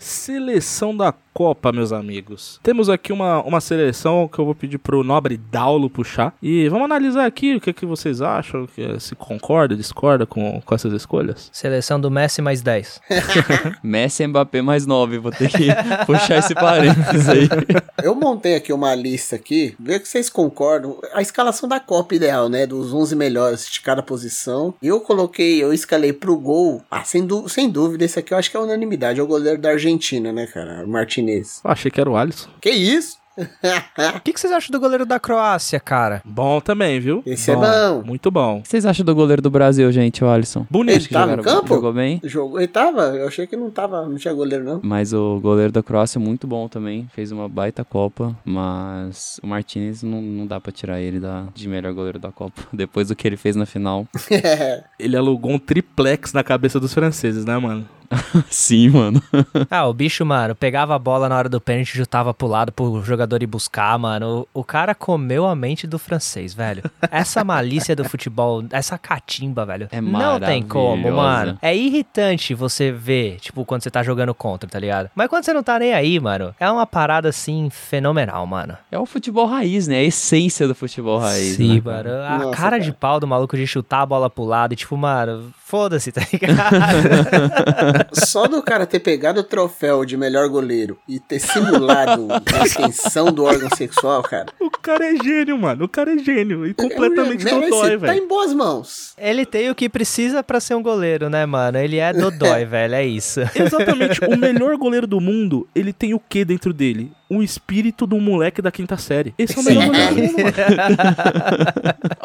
Seleção 0.05 0.95
da 0.95 1.15
Copa, 1.35 1.73
meus 1.73 1.93
amigos. 1.93 2.61
Temos 2.63 2.89
aqui 2.89 3.13
uma, 3.13 3.43
uma 3.43 3.61
seleção 3.61 4.29
que 4.29 4.39
eu 4.39 4.45
vou 4.45 4.55
pedir 4.55 4.79
pro 4.79 5.03
nobre 5.03 5.37
Daulo 5.37 5.91
puxar. 5.91 6.33
E 6.41 6.69
vamos 6.69 6.85
analisar 6.85 7.27
aqui 7.27 7.57
o 7.57 7.61
que, 7.61 7.73
que 7.73 7.85
vocês 7.85 8.23
acham, 8.23 8.69
que, 8.69 9.01
se 9.01 9.17
concorda, 9.17 9.75
discorda 9.75 10.27
com, 10.27 10.63
com 10.65 10.75
essas 10.75 10.93
escolhas. 10.93 11.51
Seleção 11.53 12.01
do 12.01 12.09
Messi 12.09 12.41
mais 12.41 12.63
10. 12.63 13.01
Messi 13.83 14.23
e 14.23 14.29
Mbappé 14.29 14.63
mais 14.63 14.87
9, 14.87 15.19
vou 15.19 15.33
ter 15.33 15.51
que 15.51 15.67
puxar 16.07 16.39
esse 16.39 16.55
parênteses 16.55 17.29
aí. 17.29 17.49
Eu 18.01 18.15
montei 18.15 18.55
aqui 18.55 18.73
uma 18.73 18.95
lista 18.95 19.35
aqui, 19.35 19.75
ver 19.81 19.99
que 19.99 20.09
vocês 20.09 20.29
concordam. 20.29 21.01
A 21.15 21.23
escalação 21.23 21.69
da 21.69 21.81
Copa 21.81 22.15
ideal, 22.15 22.49
né? 22.49 22.67
Dos 22.67 22.93
11 22.93 23.17
melhores 23.17 23.67
de 23.67 23.81
cada 23.81 24.03
posição. 24.03 24.75
E 24.83 24.89
eu 24.89 25.01
coloquei, 25.01 25.63
eu 25.63 25.73
escalei 25.73 26.13
pro 26.13 26.37
gol. 26.37 26.83
Ah, 26.91 27.03
sem, 27.03 27.27
sem 27.49 27.71
dúvida, 27.71 28.05
esse 28.05 28.19
aqui 28.19 28.35
eu 28.35 28.39
acho 28.39 28.51
que 28.51 28.57
é 28.57 28.61
unanimidade. 28.61 29.19
É 29.19 29.23
o 29.23 29.27
goleiro 29.27 29.59
da 29.59 29.71
Argentina, 29.71 29.94
né, 30.33 30.47
cara? 30.47 30.85
O 30.85 30.89
Martinez. 30.89 31.61
Eu 31.65 31.71
achei 31.71 31.91
que 31.91 32.01
era 32.01 32.11
o 32.11 32.17
Alisson. 32.17 32.49
Que 32.61 32.71
isso? 32.71 33.19
O 33.37 34.21
que, 34.21 34.33
que 34.33 34.41
vocês 34.41 34.53
acham 34.53 34.71
do 34.71 34.79
goleiro 34.79 35.05
da 35.05 35.19
Croácia, 35.19 35.81
cara? 35.81 36.23
Bom 36.25 36.61
também, 36.61 37.01
viu? 37.01 37.23
Esse 37.27 37.51
é 37.51 37.57
bom. 37.57 38.03
Muito 38.05 38.31
bom. 38.31 38.59
O 38.59 38.63
que 38.63 38.69
vocês 38.69 38.87
acham 38.87 39.05
do 39.05 39.15
goleiro 39.15 39.43
do 39.43 39.51
Brasil, 39.51 39.91
gente, 39.91 40.23
o 40.23 40.29
Alisson? 40.29 40.67
Bonito. 40.71 40.97
Ele 40.97 41.09
tá 41.09 41.27
no 41.27 41.43
campo? 41.43 41.75
Jogou 41.75 41.93
bem? 41.93 42.21
Jogou. 42.23 42.59
Ele 42.59 42.69
tava? 42.69 43.03
Eu 43.17 43.27
achei 43.27 43.47
que 43.47 43.57
não 43.57 43.71
tava, 43.71 44.09
não 44.09 44.17
tinha 44.17 44.33
goleiro, 44.33 44.65
não. 44.65 44.81
Mas 44.83 45.13
o 45.13 45.41
goleiro 45.41 45.73
da 45.73 45.83
Croácia 45.83 46.19
é 46.19 46.23
muito 46.23 46.47
bom 46.47 46.69
também. 46.69 47.09
Fez 47.13 47.33
uma 47.33 47.49
baita 47.49 47.85
Copa. 47.85 48.37
Mas 48.45 49.41
o 49.43 49.47
Martinez 49.47 50.03
não, 50.03 50.23
não 50.23 50.47
dá 50.47 50.61
pra 50.61 50.71
tirar 50.71 51.01
ele 51.01 51.19
da, 51.19 51.47
de 51.53 51.69
melhor 51.69 51.93
goleiro 51.93 52.19
da 52.19 52.31
Copa. 52.31 52.63
Depois 52.73 53.09
do 53.09 53.17
que 53.17 53.27
ele 53.27 53.37
fez 53.37 53.57
na 53.57 53.67
final. 53.67 54.07
Ele 54.99 55.17
alugou 55.17 55.53
um 55.53 55.59
triplex 55.59 56.33
na 56.33 56.43
cabeça 56.43 56.79
dos 56.79 56.95
franceses, 56.95 57.45
né, 57.45 57.57
mano? 57.59 57.89
Sim, 58.51 58.91
mano. 58.91 59.23
Ah, 59.71 59.87
o 59.87 59.95
bicho, 59.95 60.25
mano, 60.25 60.55
pegava 60.55 60.95
a 60.95 60.99
bola 60.99 61.29
na 61.29 61.37
hora 61.37 61.49
do 61.49 61.61
pênalti 61.61 61.95
e 61.95 61.97
jutava 61.97 62.35
pro 62.35 62.47
lado 62.47 62.71
pro 62.71 63.03
jogador 63.03 63.43
ir 63.43 63.47
buscar, 63.47 63.99
mano. 63.99 64.47
O, 64.53 64.61
o 64.61 64.65
cara 64.65 64.95
comeu 64.95 65.47
a 65.47 65.55
mente 65.55 65.87
do 65.87 65.99
francês, 65.99 66.53
velho. 66.55 66.83
Essa 67.11 67.43
malícia 67.43 67.97
do 67.97 68.05
futebol, 68.05 68.65
essa 68.71 68.99
catimba, 68.99 69.65
velho. 69.65 69.89
É 69.91 70.01
não 70.01 70.39
tem 70.39 70.63
como, 70.63 71.11
mano. 71.13 71.59
É 71.63 71.75
irritante 71.75 72.55
você 72.55 72.93
ver, 72.93 73.39
tipo, 73.41 73.65
quando 73.65 73.83
você 73.83 73.91
tá 73.91 74.03
jogando 74.03 74.35
contra, 74.35 74.69
tá 74.69 74.79
ligado? 74.79 75.11
Mas 75.15 75.29
quando 75.29 75.45
você 75.45 75.53
não 75.53 75.63
tá 75.63 75.79
nem 75.79 75.93
aí, 75.93 76.21
mano, 76.21 76.55
é 76.59 76.71
uma 76.71 76.87
parada 76.87 77.29
assim 77.29 77.69
fenomenal, 77.71 78.47
mano. 78.47 78.77
É 78.91 78.99
o 78.99 79.07
futebol 79.07 79.47
raiz, 79.47 79.89
né? 79.89 79.97
A 79.97 80.03
essência 80.03 80.69
do 80.69 80.75
futebol 80.75 81.19
raiz. 81.19 81.57
Sim, 81.57 81.77
né? 81.77 81.83
mano. 81.85 82.11
A 82.11 82.39
Nossa, 82.39 82.57
cara 82.57 82.71
cara. 82.71 82.81
de 82.81 82.93
pau 82.93 83.19
do 83.19 83.27
maluco 83.27 83.57
de 83.57 83.67
chutar 83.67 84.03
a 84.03 84.07
bola 84.07 84.31
pro 84.31 84.45
lado 84.45 84.73
e, 84.73 84.77
tipo, 84.77 84.97
mano, 84.97 85.53
foda-se, 85.75 86.13
tá 86.13 86.23
ligado? 86.33 88.07
Só 88.13 88.47
do 88.47 88.63
cara 88.63 88.87
ter 88.87 89.01
pegado 89.01 89.41
o 89.41 89.43
troféu 89.43 90.05
de 90.05 90.17
melhor 90.17 90.49
goleiro 90.49 90.97
e 91.09 91.19
ter 91.19 91.41
simulado 91.41 92.29
a 92.55 92.65
extensão 92.65 93.33
do 93.33 93.43
órgão 93.43 93.69
sexual, 93.77 94.23
cara. 94.23 94.47
O 94.61 94.71
cara 94.71 95.05
é 95.13 95.17
gênio, 95.17 95.59
mano. 95.59 95.87
O 95.87 95.89
cara 95.89 96.15
é 96.15 96.19
gênio. 96.19 96.65
E 96.65 96.75
completamente 96.75 97.45
Merece, 97.45 97.71
dodói, 97.71 97.91
Tá 97.91 97.97
velho. 98.07 98.23
em 98.25 98.29
boas 98.29 98.55
mãos. 98.55 99.15
Ele 99.19 99.45
tem 99.45 99.69
o 99.69 99.75
que 99.75 99.89
precisa 99.89 100.45
pra 100.45 100.61
ser 100.61 100.77
um 100.77 100.83
goleiro, 100.83 101.29
né, 101.29 101.45
mano? 101.45 101.77
Ele 101.77 101.97
é 101.99 102.13
dodói, 102.13 102.65
velho, 102.67 102.95
é 102.95 103.05
isso. 103.05 103.41
Exatamente. 103.53 104.21
O 104.25 104.37
melhor 104.37 104.77
goleiro 104.77 105.09
do 105.09 105.21
mundo, 105.21 105.67
ele 105.75 105.93
tem 105.93 106.15
o 106.15 106.21
que 106.21 106.45
dentro 106.45 106.73
dele? 106.73 107.11
O 107.37 107.43
espírito 107.43 108.07
do 108.07 108.19
moleque 108.21 108.61
da 108.63 108.71
quinta 108.71 108.97
série. 108.97 109.35
Esse 109.39 109.57
é 109.59 109.61
o 109.61 109.65
melhor 109.65 109.87
do 109.87 109.93
mundo, 109.93 110.33
mano. 110.39 110.55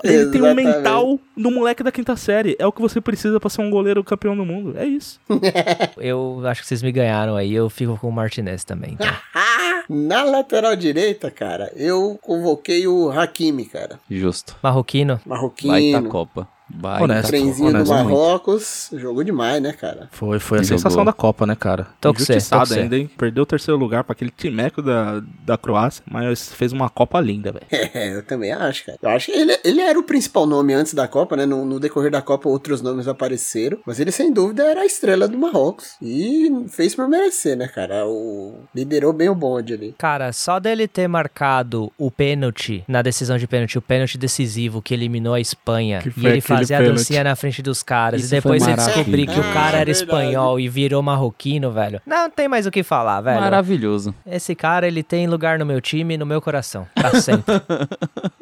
Ele 0.04 0.26
tem 0.32 0.42
o 0.42 0.46
Exatamente. 0.46 0.66
mental 0.68 1.20
do 1.36 1.52
moleque 1.52 1.84
da 1.84 1.92
quinta 1.92 2.16
série. 2.16 2.56
É 2.60 2.66
o 2.66 2.72
que 2.72 2.82
você 2.82 3.00
precisa 3.02 3.40
pra 3.40 3.50
ser 3.50 3.62
um 3.62 3.70
goleiro 3.70 4.04
campeão 4.04 4.36
do 4.36 4.46
mundo. 4.46 4.78
É 4.78 4.86
isso. 4.86 5.20
Eu 5.98 6.42
acho 6.46 6.62
que 6.62 6.68
vocês 6.68 6.82
me 6.82 6.92
ganharam 6.92 7.36
aí, 7.36 7.54
eu 7.54 7.70
fico 7.70 7.98
com 7.98 8.08
o 8.10 8.12
Martinez 8.12 8.64
também. 8.64 8.94
então. 8.94 9.08
Na 9.90 10.24
lateral 10.24 10.76
direita, 10.76 11.32
cara, 11.32 11.72
eu 11.76 12.20
convoquei 12.22 12.88
o 12.88 13.10
Hakimi, 13.10 13.66
cara. 13.66 14.00
Justo. 14.10 14.56
Marroquino. 14.62 15.16
Baita 15.26 15.30
Marroquino. 15.30 16.10
Copa. 16.10 16.48
Baita 16.70 17.04
Honesto. 17.04 17.28
Trenzinho 17.30 17.72
do 17.72 17.76
Honesto, 17.78 17.94
muito. 17.94 18.10
Marrocos. 18.10 18.90
Jogou 18.94 19.24
demais, 19.24 19.62
né, 19.62 19.74
cara? 19.74 20.08
Foi, 20.12 20.40
foi 20.40 20.60
a 20.60 20.64
Jogou. 20.64 20.78
sensação 20.78 21.04
da 21.06 21.14
Copa, 21.14 21.46
né, 21.46 21.56
cara? 21.56 21.84
Você, 21.84 21.90
tô 22.02 22.14
com 22.14 22.22
Injustiçado 22.22 22.66
você. 22.68 22.80
ainda, 22.82 22.98
hein? 22.98 23.10
Perdeu 23.18 23.44
o 23.44 23.46
terceiro 23.46 23.78
lugar 23.80 24.04
pra 24.04 24.14
aquele 24.14 24.32
timeco 24.32 24.82
da, 24.82 25.22
da 25.46 25.58
Croácia, 25.58 26.04
mas 26.10 26.54
fez 26.54 26.72
uma 26.72 26.90
Copa 26.90 27.20
linda, 27.20 27.52
velho. 27.52 27.66
É, 27.92 28.16
eu 28.16 28.24
também 28.24 28.52
acho, 28.52 28.86
cara. 28.86 29.00
Eu 29.02 29.10
acho 29.10 29.28
que 29.28 29.32
ele, 29.32 29.58
ele 29.64 29.82
era 29.82 29.98
o 29.98 30.04
principal 30.04 30.46
nome 30.46 30.74
antes 30.74 30.94
da 30.94 31.08
Copa, 31.08 31.36
né? 31.36 31.46
No, 31.46 31.66
no 31.66 31.80
decorrer 31.80 32.12
da 32.12 32.22
Copa, 32.22 32.48
outros 32.48 32.82
nomes 32.82 33.08
apareceram. 33.08 33.80
Mas 33.86 34.00
ele, 34.00 34.12
sem 34.12 34.32
dúvida, 34.32 34.64
era 34.64 34.82
a 34.82 34.86
estrela 34.86 35.28
do 35.28 35.38
Marrocos. 35.38 35.94
E 36.02 36.50
fez 36.70 36.94
por 36.94 37.08
merecer, 37.08 37.58
né, 37.58 37.68
cara? 37.68 38.06
O, 38.06 38.60
liderou 38.76 39.12
bem 39.12 39.28
o 39.28 39.34
bonde 39.36 39.74
ali. 39.74 39.96
Cara, 39.98 40.32
só 40.32 40.60
dele 40.60 40.88
ter 40.88 41.08
marcado 41.08 41.92
o 41.98 42.12
pênalti, 42.12 42.84
na 42.88 43.02
decisão 43.02 43.38
de 43.38 43.48
pênalti, 43.48 43.78
o 43.78 43.82
pênalti 43.82 44.18
decisivo 44.18 44.82
que 44.82 44.94
eliminou 44.94 45.34
a 45.34 45.40
Espanha, 45.42 46.00
Que 46.02 46.10
e 46.10 46.28
ele 46.28 46.40
aquele 46.40 46.59
fazer 46.60 46.76
a 46.76 46.82
dancinha 46.82 47.24
na 47.24 47.36
frente 47.36 47.62
dos 47.62 47.84
caras, 47.84 48.22
Isso 48.24 48.34
e 48.34 48.38
depois 48.38 48.64
você 48.64 48.74
descobrir 48.74 49.26
que 49.26 49.34
o 49.34 49.38
maravilhoso. 49.38 49.54
cara 49.54 49.78
era 49.78 49.92
é 49.92 49.94
verdade. 49.94 50.04
espanhol 50.04 50.60
e 50.60 50.70
virou 50.70 51.02
marroquino, 51.02 51.72
velho. 51.72 52.02
Não 52.06 52.30
tem 52.30 52.48
mais 52.48 52.66
o 52.66 52.72
que 52.72 52.84
falar, 52.84 53.22
velho. 53.22 53.40
Maravilhoso. 53.40 54.14
Esse 54.26 54.56
cara, 54.56 54.88
ele 54.88 55.04
tem 55.04 55.28
lugar 55.28 55.60
no 55.60 55.66
meu 55.66 55.82
time 55.82 56.16
e 56.16 56.18
no 56.18 56.26
meu 56.26 56.42
coração. 56.42 56.88
Pra 56.96 57.20
sempre. 57.22 57.54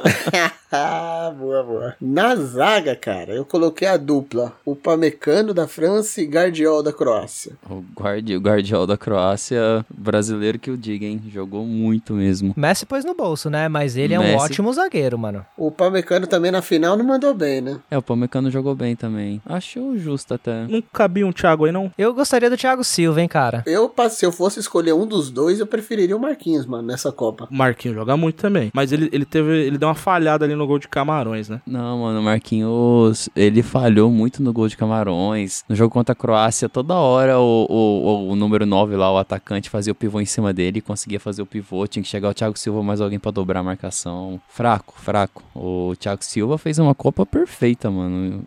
Boa, 1.38 1.64
boa. 1.64 1.96
Na 2.00 2.36
zaga, 2.36 2.96
cara, 2.96 3.34
eu 3.34 3.46
coloquei 3.46 3.88
a 3.88 3.98
dupla. 3.98 4.54
O 4.66 4.76
Pamecano 4.76 5.54
da 5.54 5.68
França 5.68 6.22
e 6.22 6.26
Guardiol 6.26 6.84
da 6.84 6.92
Croácia. 6.92 7.54
O, 7.70 7.84
guardi, 7.96 8.36
o 8.36 8.40
Guardiol 8.40 8.86
da 8.86 8.98
Croácia, 8.98 9.86
brasileiro 9.90 10.60
que 10.60 10.70
o 10.70 10.78
diga, 10.78 11.06
hein? 11.06 11.22
Jogou 11.32 11.66
muito 11.66 12.14
mesmo. 12.14 12.54
Messi 12.56 12.86
pôs 12.86 13.06
no 13.06 13.14
bolso, 13.14 13.50
né? 13.50 13.68
Mas 13.68 13.96
ele 13.98 14.14
é 14.14 14.20
um 14.20 14.36
ótimo 14.36 14.72
zagueiro, 14.74 15.18
mano. 15.18 15.46
O 15.58 15.72
Pamecano 15.72 16.28
também 16.28 16.52
na 16.52 16.62
final 16.62 16.98
não 16.98 17.06
mandou 17.06 17.34
bem, 17.34 17.62
né? 17.62 17.80
É, 17.90 17.98
o 17.98 18.02
Pamecano 18.08 18.50
jogou 18.50 18.74
bem 18.74 18.96
também. 18.96 19.42
Acho 19.46 19.98
justo 19.98 20.34
até. 20.34 20.66
Não 20.68 20.82
cabia 20.82 21.28
um 21.28 21.32
Thiago 21.32 21.66
aí, 21.66 21.72
não? 21.72 21.92
Eu 21.98 22.14
gostaria 22.14 22.50
do 22.50 22.58
Thiago 22.58 22.84
Silva, 22.84 23.22
hein, 23.22 23.28
cara. 23.28 23.64
Eu, 23.66 23.94
se 24.10 24.26
eu 24.26 24.32
fosse 24.32 24.60
escolher 24.60 24.94
um 24.94 25.06
dos 25.06 25.30
dois, 25.30 25.60
eu 25.60 25.68
preferiria 25.68 26.16
o 26.16 26.20
Marquinhos, 26.20 26.66
mano, 26.66 26.88
nessa 26.88 27.12
Copa. 27.12 27.48
O 27.52 27.56
Marquinhos 27.56 27.98
joga 27.98 28.16
muito 28.16 28.38
também. 28.38 28.72
Mas 28.74 28.92
ele, 28.92 29.10
ele 29.12 29.26
teve. 29.26 29.68
Ele 29.68 29.78
deu 29.78 29.90
uma 29.90 29.96
falhada 29.96 30.46
ali 30.46 30.56
no 30.56 30.66
gol 30.66 30.80
de 30.80 30.88
Camarões, 30.88 31.50
né? 31.50 31.62
Não, 31.68 32.00
mano, 32.00 32.20
o 32.22 32.24
Marquinhos, 32.24 33.30
ele 33.36 33.62
falhou 33.62 34.10
muito 34.10 34.42
no 34.42 34.54
gol 34.54 34.68
de 34.68 34.78
Camarões. 34.78 35.64
No 35.68 35.76
jogo 35.76 35.92
contra 35.94 36.14
a 36.14 36.16
Croácia, 36.16 36.70
toda 36.70 36.96
hora 36.96 37.38
o, 37.40 37.66
o, 37.70 38.30
o 38.30 38.36
número 38.36 38.66
9 38.66 38.96
lá, 38.96 39.12
o 39.12 39.18
atacante, 39.18 39.70
fazia 39.70 39.92
o 39.92 39.96
pivô 39.96 40.22
em 40.22 40.26
cima 40.26 40.54
dele, 40.54 40.80
conseguia 40.80 41.20
fazer 41.20 41.42
o 41.42 41.46
pivô, 41.46 41.86
tinha 41.88 42.02
que 42.02 42.10
chegar 42.10 42.30
o 42.30 42.34
Thiago 42.34 42.58
Silva 42.58 42.82
mais 42.82 43.02
alguém 43.02 43.20
pra 43.20 43.32
dobrar 43.32 43.60
a 43.60 43.64
marcação. 43.64 44.40
Fraco, 44.48 44.94
fraco. 44.98 45.44
O 45.54 45.94
Thiago 46.00 46.24
Silva 46.24 46.58
fez 46.58 46.80
uma 46.80 46.96
Copa 46.96 47.26
perfeita, 47.26 47.92
mano. 47.92 47.97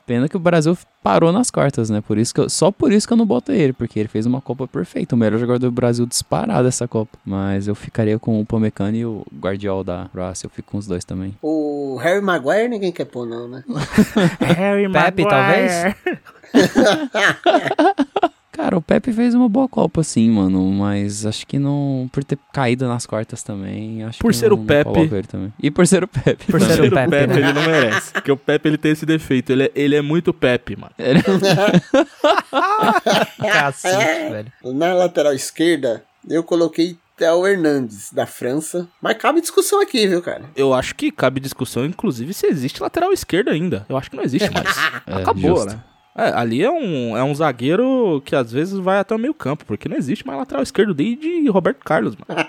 Pena 0.07 0.29
que 0.29 0.37
o 0.37 0.41
Brasil 0.41 0.77
parou 1.03 1.33
nas 1.33 1.51
quartas, 1.51 1.89
né? 1.91 2.01
Por 2.01 2.19
isso 2.19 2.35
que 2.35 2.41
eu- 2.41 2.49
só 2.51 2.71
por 2.71 2.93
isso 2.93 3.07
que 3.07 3.13
eu 3.13 3.17
não 3.17 3.25
boto 3.27 3.53
ele, 3.53 3.73
porque 3.73 3.99
ele 3.99 4.09
fez 4.09 4.27
uma 4.27 4.41
Copa 4.41 4.67
perfeita, 4.69 5.15
o 5.15 5.19
melhor 5.19 5.39
jogador 5.39 5.59
do 5.59 5.71
Brasil 5.73 6.05
disparado 6.07 6.69
essa 6.69 6.87
Copa. 6.87 7.19
Mas 7.25 7.67
eu 7.69 7.75
ficaria 7.75 8.19
com 8.19 8.41
o 8.41 8.45
Pamecano 8.47 8.97
e 8.97 9.05
o 9.05 9.27
Guardiol 9.39 9.83
da 9.85 10.09
Croácia, 10.13 10.47
eu 10.47 10.51
fico 10.51 10.73
com 10.73 10.79
os 10.79 10.87
dois 10.87 11.05
também. 11.05 11.35
O 11.43 11.97
Harry 12.03 12.21
Maguire 12.21 12.69
ninguém 12.69 12.93
quer 12.93 13.07
pôr, 13.07 13.27
não, 13.27 13.49
né? 13.49 13.65
Harry 14.41 14.91
Pepe, 14.91 15.27
talvez? 15.27 15.73
Cara, 18.61 18.77
o 18.77 18.83
Pepe 18.83 19.11
fez 19.11 19.35
uma 19.35 19.49
boa 19.49 19.67
Copa, 19.67 20.03
sim, 20.05 20.31
mano. 20.31 20.71
Mas 20.71 21.25
acho 21.25 21.47
que 21.47 21.59
não. 21.59 22.11
Por 22.13 22.23
ter 22.23 22.39
caído 22.53 22.87
nas 22.87 23.07
quartas 23.07 23.43
também. 23.43 24.05
Acho 24.05 24.19
Por 24.19 24.33
que 24.33 24.37
ser 24.37 24.51
não, 24.51 24.57
o 24.59 24.65
Pepe. 24.67 24.91
coloco 24.93 25.15
ele 25.15 25.27
também. 25.27 25.53
E 25.63 25.71
por 25.71 25.87
ser 25.87 26.05
o 26.05 26.09
Pepe. 26.09 26.45
Por 26.45 26.61
ser 26.61 26.79
o 26.83 26.87
o 26.87 26.91
Pepe, 26.91 27.11
Pepe, 27.11 27.27
né? 27.33 27.39
ele 27.41 27.53
não 27.55 27.63
merece. 27.63 28.13
Porque 28.13 28.31
o 28.31 28.37
Pepe 28.37 28.69
ele 28.69 28.77
tem 28.77 28.93
esse 28.93 29.07
defeito. 29.07 29.51
Ele 29.51 29.65
é, 29.65 29.73
ele 29.75 29.97
é 29.97 30.03
muito 30.03 30.35
Pepe, 30.35 30.77
mano. 30.77 30.93
Cacete, 33.39 34.31
velho. 34.31 34.53
Na 34.75 34.93
lateral 34.93 35.33
esquerda, 35.33 36.05
eu 36.29 36.43
coloquei 36.45 36.99
Theo 37.17 37.47
Hernandes, 37.47 38.13
da 38.13 38.27
França. 38.27 38.87
Mas 39.01 39.17
cabe 39.17 39.41
discussão 39.41 39.81
aqui, 39.81 40.07
viu, 40.07 40.21
cara? 40.21 40.45
Eu 40.55 40.75
acho 40.75 40.95
que 40.95 41.11
cabe 41.11 41.41
discussão, 41.41 41.85
inclusive, 41.87 42.35
se 42.35 42.47
existe 42.47 42.83
lateral 42.83 43.13
esquerdo 43.13 43.49
ainda. 43.49 43.87
Eu 43.89 43.97
acho 43.97 44.11
que 44.11 44.17
não 44.17 44.25
existe 44.25 44.51
mais. 44.51 44.77
É, 45.07 45.15
Acabou, 45.23 45.57
justo. 45.57 45.71
né? 45.71 45.81
É, 46.17 46.33
ali 46.35 46.63
é 46.63 46.71
um, 46.71 47.17
é 47.17 47.23
um 47.23 47.35
zagueiro 47.35 48.21
que 48.25 48.35
às 48.35 48.51
vezes 48.51 48.79
vai 48.79 48.99
até 48.99 49.15
o 49.15 49.19
meio 49.19 49.33
campo, 49.33 49.65
porque 49.65 49.89
não 49.89 49.97
existe 49.97 50.27
mais 50.27 50.39
lateral 50.39 50.63
esquerdo 50.63 50.93
desde 50.93 51.49
Roberto 51.49 51.85
Carlos, 51.85 52.17
mano. 52.17 52.41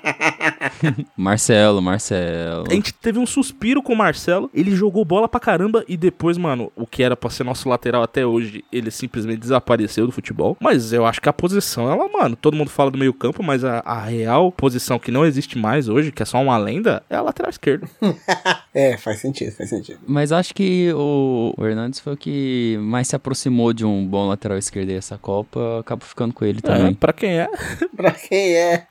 Marcelo, 1.15 1.81
Marcelo. 1.81 2.65
A 2.67 2.73
gente 2.73 2.93
teve 2.93 3.19
um 3.19 3.25
suspiro 3.25 3.81
com 3.81 3.93
o 3.93 3.97
Marcelo, 3.97 4.49
ele 4.53 4.75
jogou 4.75 5.05
bola 5.05 5.29
pra 5.29 5.39
caramba 5.39 5.83
e 5.87 5.95
depois, 5.95 6.37
mano, 6.37 6.71
o 6.75 6.87
que 6.87 7.03
era 7.03 7.15
pra 7.15 7.29
ser 7.29 7.43
nosso 7.43 7.69
lateral 7.69 8.03
até 8.03 8.25
hoje, 8.25 8.63
ele 8.71 8.89
simplesmente 8.89 9.39
desapareceu 9.39 10.05
do 10.05 10.11
futebol. 10.11 10.57
Mas 10.59 10.91
eu 10.91 11.05
acho 11.05 11.21
que 11.21 11.29
a 11.29 11.33
posição, 11.33 11.89
ela, 11.91 12.07
mano, 12.09 12.35
todo 12.35 12.57
mundo 12.57 12.69
fala 12.69 12.91
do 12.91 12.97
meio 12.97 13.13
campo, 13.13 13.43
mas 13.43 13.63
a, 13.63 13.79
a 13.85 14.01
real 14.01 14.51
posição 14.51 14.97
que 14.97 15.11
não 15.11 15.25
existe 15.25 15.57
mais 15.57 15.87
hoje, 15.87 16.11
que 16.11 16.23
é 16.23 16.25
só 16.25 16.41
uma 16.41 16.57
lenda, 16.57 17.03
é 17.09 17.15
a 17.15 17.21
lateral 17.21 17.49
esquerda. 17.49 17.87
É, 18.73 18.95
faz 18.95 19.19
sentido, 19.19 19.51
faz 19.51 19.69
sentido. 19.69 19.99
Mas 20.07 20.31
acho 20.31 20.53
que 20.53 20.93
o, 20.93 21.53
o 21.57 21.65
Hernandes 21.65 21.99
foi 21.99 22.13
o 22.13 22.17
que 22.17 22.77
mais 22.79 23.09
se 23.09 23.17
aproximou 23.17 23.50
de 23.73 23.85
um 23.85 24.05
bom 24.07 24.27
lateral 24.27 24.57
esquerdo 24.57 24.89
aí 24.89 24.95
essa 24.95 25.17
Copa. 25.17 25.59
eu 25.59 25.77
Acabo 25.79 26.03
ficando 26.05 26.33
com 26.33 26.43
ele 26.45 26.59
É, 26.59 26.61
também. 26.61 26.93
pra 26.93 27.13
quem 27.13 27.39
é. 27.39 27.47
Pra 27.95 28.11
quem 28.11 28.55
é? 28.55 28.87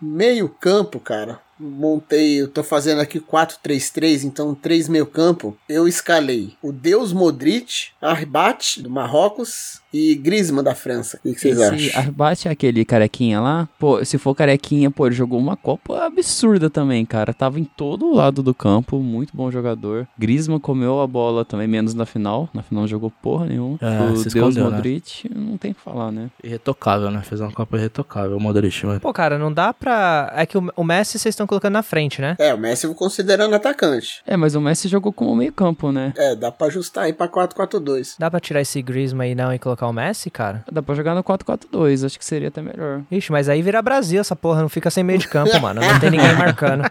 meio 0.00 0.48
campo, 0.48 0.98
cara. 1.00 1.40
Montei, 1.58 2.40
eu 2.40 2.48
tô 2.48 2.62
fazendo 2.62 3.00
aqui 3.00 3.20
4-3-3, 3.20 4.24
então 4.24 4.54
três 4.54 4.88
meio 4.88 5.06
campo. 5.06 5.56
Eu 5.68 5.88
escalei 5.88 6.54
o 6.62 6.72
Deus 6.72 7.12
Modric, 7.12 7.88
Arbat, 8.00 8.82
do 8.82 8.90
Marrocos, 8.90 9.80
e 9.96 10.14
Griezmann, 10.14 10.62
da 10.62 10.74
França. 10.74 11.18
O 11.24 11.32
que 11.32 11.40
vocês 11.40 11.58
acham? 11.58 11.98
Arbate 11.98 12.48
é 12.48 12.50
aquele 12.50 12.84
carequinha 12.84 13.40
lá. 13.40 13.68
Pô, 13.78 14.04
se 14.04 14.18
for 14.18 14.34
carequinha, 14.34 14.90
pô, 14.90 15.06
ele 15.06 15.14
jogou 15.14 15.38
uma 15.38 15.56
Copa 15.56 16.04
absurda 16.04 16.68
também, 16.68 17.04
cara. 17.06 17.32
Tava 17.32 17.58
em 17.58 17.64
todo 17.64 18.12
lado 18.12 18.42
do 18.42 18.54
campo, 18.54 18.98
muito 18.98 19.34
bom 19.34 19.50
jogador. 19.50 20.06
Griezmann 20.18 20.60
comeu 20.60 21.00
a 21.00 21.06
bola 21.06 21.44
também, 21.44 21.66
menos 21.66 21.94
na 21.94 22.04
final. 22.04 22.48
Na 22.52 22.62
final 22.62 22.82
não 22.82 22.88
jogou 22.88 23.10
porra 23.10 23.46
nenhuma. 23.46 23.78
É, 23.80 24.02
o 24.02 24.16
se 24.16 24.24
Deus 24.24 24.26
escondeu, 24.26 24.70
né? 24.70 24.76
Modric, 24.76 25.30
não 25.34 25.56
tem 25.56 25.70
o 25.70 25.74
que 25.74 25.80
falar, 25.80 26.12
né? 26.12 26.30
Irretocável, 26.44 27.10
né? 27.10 27.22
Fez 27.22 27.40
uma 27.40 27.50
Copa 27.50 27.78
irretocável, 27.78 28.36
o 28.36 28.40
Modric, 28.40 28.84
mano. 28.84 29.00
Pô, 29.00 29.12
cara, 29.12 29.38
não 29.38 29.52
dá 29.52 29.72
pra. 29.72 30.30
É 30.36 30.44
que 30.44 30.58
o, 30.58 30.72
o 30.76 30.84
Messi 30.84 31.18
vocês 31.18 31.32
estão 31.32 31.45
estão 31.46 31.48
colocando 31.48 31.72
na 31.72 31.82
frente, 31.82 32.20
né? 32.20 32.36
É, 32.38 32.52
o 32.52 32.58
Messi 32.58 32.92
considerando 32.94 33.54
atacante. 33.54 34.22
É, 34.26 34.36
mas 34.36 34.54
o 34.54 34.60
Messi 34.60 34.88
jogou 34.88 35.12
como 35.12 35.34
meio 35.34 35.52
campo, 35.52 35.92
né? 35.92 36.12
É, 36.16 36.34
dá 36.34 36.50
pra 36.50 36.66
ajustar 36.66 37.04
aí 37.04 37.12
pra 37.12 37.28
4-4-2. 37.28 38.16
Dá 38.18 38.30
pra 38.30 38.40
tirar 38.40 38.60
esse 38.60 38.82
Griezmann 38.82 39.28
aí 39.28 39.34
não 39.34 39.54
e 39.54 39.58
colocar 39.58 39.86
o 39.86 39.92
Messi, 39.92 40.30
cara? 40.30 40.64
Dá 40.70 40.82
pra 40.82 40.94
jogar 40.94 41.14
no 41.14 41.22
4-4-2, 41.22 42.04
acho 42.04 42.18
que 42.18 42.24
seria 42.24 42.48
até 42.48 42.60
melhor. 42.60 43.02
Ixi, 43.10 43.30
mas 43.32 43.48
aí 43.48 43.62
vira 43.62 43.80
Brasil 43.80 44.20
essa 44.20 44.34
porra, 44.34 44.60
não 44.60 44.68
fica 44.68 44.90
sem 44.90 45.04
meio 45.04 45.18
de 45.18 45.28
campo, 45.28 45.58
mano. 45.60 45.80
Não 45.80 46.00
tem 46.00 46.10
ninguém 46.10 46.34
marcando. 46.34 46.84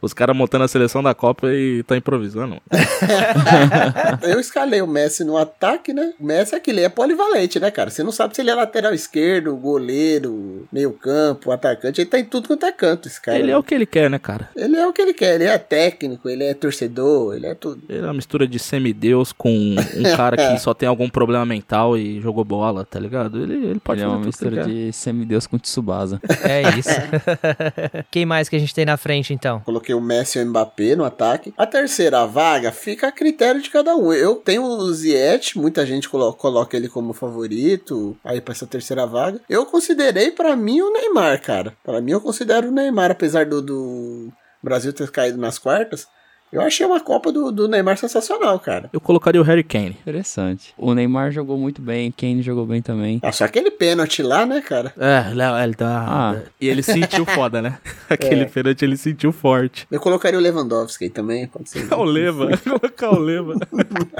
Os 0.00 0.12
caras 0.12 0.36
montando 0.36 0.64
a 0.64 0.68
seleção 0.68 1.02
da 1.02 1.14
Copa 1.14 1.48
e 1.50 1.82
tá 1.84 1.96
improvisando. 1.96 2.60
Eu 4.22 4.38
escalei 4.38 4.82
o 4.82 4.86
Messi 4.86 5.24
no 5.24 5.36
ataque, 5.36 5.94
né? 5.94 6.12
O 6.20 6.24
Messi 6.24 6.54
é 6.54 6.58
aquele, 6.58 6.82
é 6.82 6.90
polivalente, 6.90 7.58
né, 7.58 7.70
cara? 7.70 7.88
Você 7.88 8.02
não 8.02 8.12
sabe 8.12 8.34
se 8.34 8.42
ele 8.42 8.50
é 8.50 8.54
lateral 8.54 8.92
esquerdo, 8.92 9.56
goleiro, 9.56 10.68
meio 10.70 10.92
campo, 10.92 11.50
atacante. 11.50 12.02
Ele 12.02 12.10
tá 12.10 12.18
em 12.18 12.24
tudo 12.24 12.48
quanto 12.48 12.66
é 12.66 12.72
canto, 12.72 13.08
esse 13.08 13.20
cara. 13.20 13.38
Ele 13.38 13.50
é 13.50 13.56
o 13.56 13.62
que 13.62 13.73
ele 13.74 13.86
quer, 13.86 14.08
né, 14.10 14.18
cara? 14.18 14.48
Ele 14.56 14.76
é 14.76 14.86
o 14.86 14.92
que 14.92 15.02
ele 15.02 15.12
quer. 15.14 15.34
Ele 15.34 15.44
é 15.44 15.58
técnico, 15.58 16.28
ele 16.28 16.44
é 16.44 16.54
torcedor, 16.54 17.34
ele 17.34 17.46
é 17.46 17.54
tudo. 17.54 17.82
Ele 17.88 17.98
é 18.00 18.02
uma 18.04 18.14
mistura 18.14 18.46
de 18.46 18.58
semideus 18.58 19.32
com 19.32 19.50
um 19.50 19.76
cara 20.16 20.36
que 20.36 20.58
só 20.60 20.72
tem 20.74 20.88
algum 20.88 21.08
problema 21.08 21.44
mental 21.44 21.96
e 21.96 22.20
jogou 22.20 22.44
bola, 22.44 22.84
tá 22.84 22.98
ligado? 22.98 23.42
Ele, 23.42 23.54
ele 23.70 23.80
pode 23.80 24.00
Ele 24.00 24.06
é 24.08 24.10
fazer 24.10 24.16
uma 24.18 24.24
tudo 24.24 24.36
que 24.38 24.44
ele 24.44 24.50
mistura 24.56 24.64
quer. 24.64 24.86
de 24.86 24.92
semideus 24.92 25.46
com 25.46 25.58
Tsubasa. 25.58 26.20
É 26.44 26.62
isso. 26.78 26.90
Quem 28.10 28.26
mais 28.26 28.48
que 28.48 28.56
a 28.56 28.58
gente 28.58 28.74
tem 28.74 28.84
na 28.84 28.96
frente, 28.96 29.32
então? 29.32 29.60
Coloquei 29.60 29.94
o 29.94 30.00
Messi 30.00 30.38
e 30.38 30.42
o 30.42 30.46
Mbappé 30.46 30.94
no 30.96 31.04
ataque. 31.04 31.52
A 31.56 31.66
terceira 31.66 32.26
vaga 32.26 32.70
fica 32.72 33.08
a 33.08 33.12
critério 33.12 33.60
de 33.62 33.70
cada 33.70 33.96
um. 33.96 34.12
Eu 34.12 34.36
tenho 34.36 34.62
o 34.62 34.92
Ziyech, 34.92 35.58
muita 35.58 35.84
gente 35.86 36.08
colo- 36.08 36.32
coloca 36.34 36.76
ele 36.76 36.88
como 36.88 37.12
favorito 37.12 38.16
aí 38.24 38.40
pra 38.40 38.52
essa 38.52 38.66
terceira 38.66 39.06
vaga. 39.06 39.40
Eu 39.48 39.66
considerei 39.66 40.30
pra 40.30 40.54
mim 40.56 40.80
o 40.80 40.92
Neymar, 40.92 41.40
cara. 41.42 41.72
Pra 41.84 42.00
mim 42.00 42.12
eu 42.12 42.20
considero 42.20 42.68
o 42.68 42.72
Neymar, 42.72 43.10
apesar 43.10 43.46
do, 43.46 43.60
do 43.64 44.32
Brasil 44.62 44.92
ter 44.92 45.10
caído 45.10 45.38
nas 45.38 45.58
quartas. 45.58 46.06
Eu 46.54 46.62
achei 46.62 46.86
uma 46.86 47.00
Copa 47.00 47.30
do, 47.32 47.50
do 47.50 47.68
Neymar 47.68 47.96
sensacional, 47.98 48.58
cara. 48.58 48.88
Eu 48.92 49.00
colocaria 49.00 49.40
o 49.40 49.44
Harry 49.44 49.64
Kane. 49.64 49.96
Interessante. 50.00 50.72
O 50.78 50.94
Neymar 50.94 51.32
jogou 51.32 51.58
muito 51.58 51.82
bem, 51.82 52.10
Kane 52.12 52.42
jogou 52.42 52.64
bem 52.66 52.80
também. 52.80 53.18
Ah, 53.22 53.32
só 53.32 53.44
aquele 53.44 53.70
pênalti 53.70 54.22
lá, 54.22 54.46
né, 54.46 54.60
cara? 54.60 54.92
É, 54.98 55.30
ele, 55.30 55.42
ele 55.42 55.74
tá. 55.74 56.06
Ah. 56.08 56.36
E 56.60 56.68
ele 56.68 56.82
sentiu 56.82 57.26
foda, 57.26 57.60
né? 57.60 57.78
Aquele 58.08 58.42
É. 58.42 58.44
pênalti 58.46 58.82
ele 58.82 58.96
sentiu 58.96 59.32
forte. 59.32 59.86
Eu 59.90 60.00
colocaria 60.00 60.38
o 60.38 60.42
Lewandowski 60.42 61.04
aí 61.04 61.10
também, 61.10 61.46
pode 61.46 61.68
ser. 61.70 61.92
O 61.92 62.04
Leva, 62.04 62.50
colocar 62.62 63.10
o 63.10 63.18
Leva. 63.18 63.54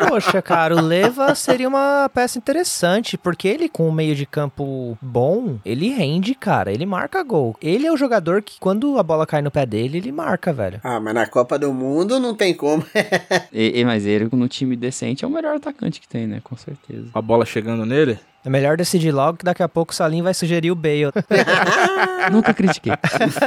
Poxa, 0.09 0.43
cara, 0.43 0.75
o 0.77 0.81
Leva 0.81 1.35
seria 1.35 1.69
uma 1.69 2.11
peça 2.13 2.39
interessante, 2.39 3.17
porque 3.17 3.47
ele 3.49 3.69
com 3.69 3.89
um 3.89 3.93
meio 3.93 4.15
de 4.15 4.27
campo 4.27 4.99
bom, 5.01 5.59
ele 5.65 5.89
rende, 5.91 6.35
cara, 6.35 6.73
ele 6.73 6.87
marca 6.87 7.23
gol. 7.23 7.57
Ele 7.63 7.87
é 7.87 7.93
o 7.93 7.97
jogador 7.97 8.43
que 8.43 8.59
quando 8.59 8.99
a 8.99 9.03
bola 9.03 9.27
cai 9.27 9.43
no 9.43 9.51
pé 9.51 9.65
dele, 9.67 9.99
ele 9.99 10.13
marca, 10.13 10.53
velho. 10.53 10.81
Ah, 10.83 10.99
mas 11.01 11.15
na 11.15 11.27
Copa 11.27 11.59
do 11.59 11.73
Mundo 11.73 12.19
não 12.25 12.35
tem 12.35 12.53
como. 12.55 12.85
E, 13.53 13.81
e- 13.81 13.85
mas 13.85 14.05
ele, 14.05 14.29
no 14.33 14.49
time 14.49 14.75
decente, 14.75 15.25
é 15.25 15.29
o 15.29 15.31
melhor 15.31 15.55
atacante 15.57 16.01
que 16.01 16.09
tem, 16.09 16.27
né? 16.27 16.41
Com 16.43 16.57
certeza. 16.57 17.09
A 17.15 17.23
bola 17.23 17.45
chegando 17.47 17.87
nele. 17.87 18.19
É 18.45 18.51
melhor 18.51 18.77
decidir 18.77 19.11
logo 19.13 19.39
que 19.39 19.45
daqui 19.45 19.63
a 19.63 19.69
pouco 19.69 19.93
o 19.93 19.95
Salim 19.95 20.21
vai 20.23 20.35
sugerir 20.35 20.71
o 20.71 20.75
Bale. 20.75 21.13
Nunca 22.33 22.53
critiquei. 22.53 22.93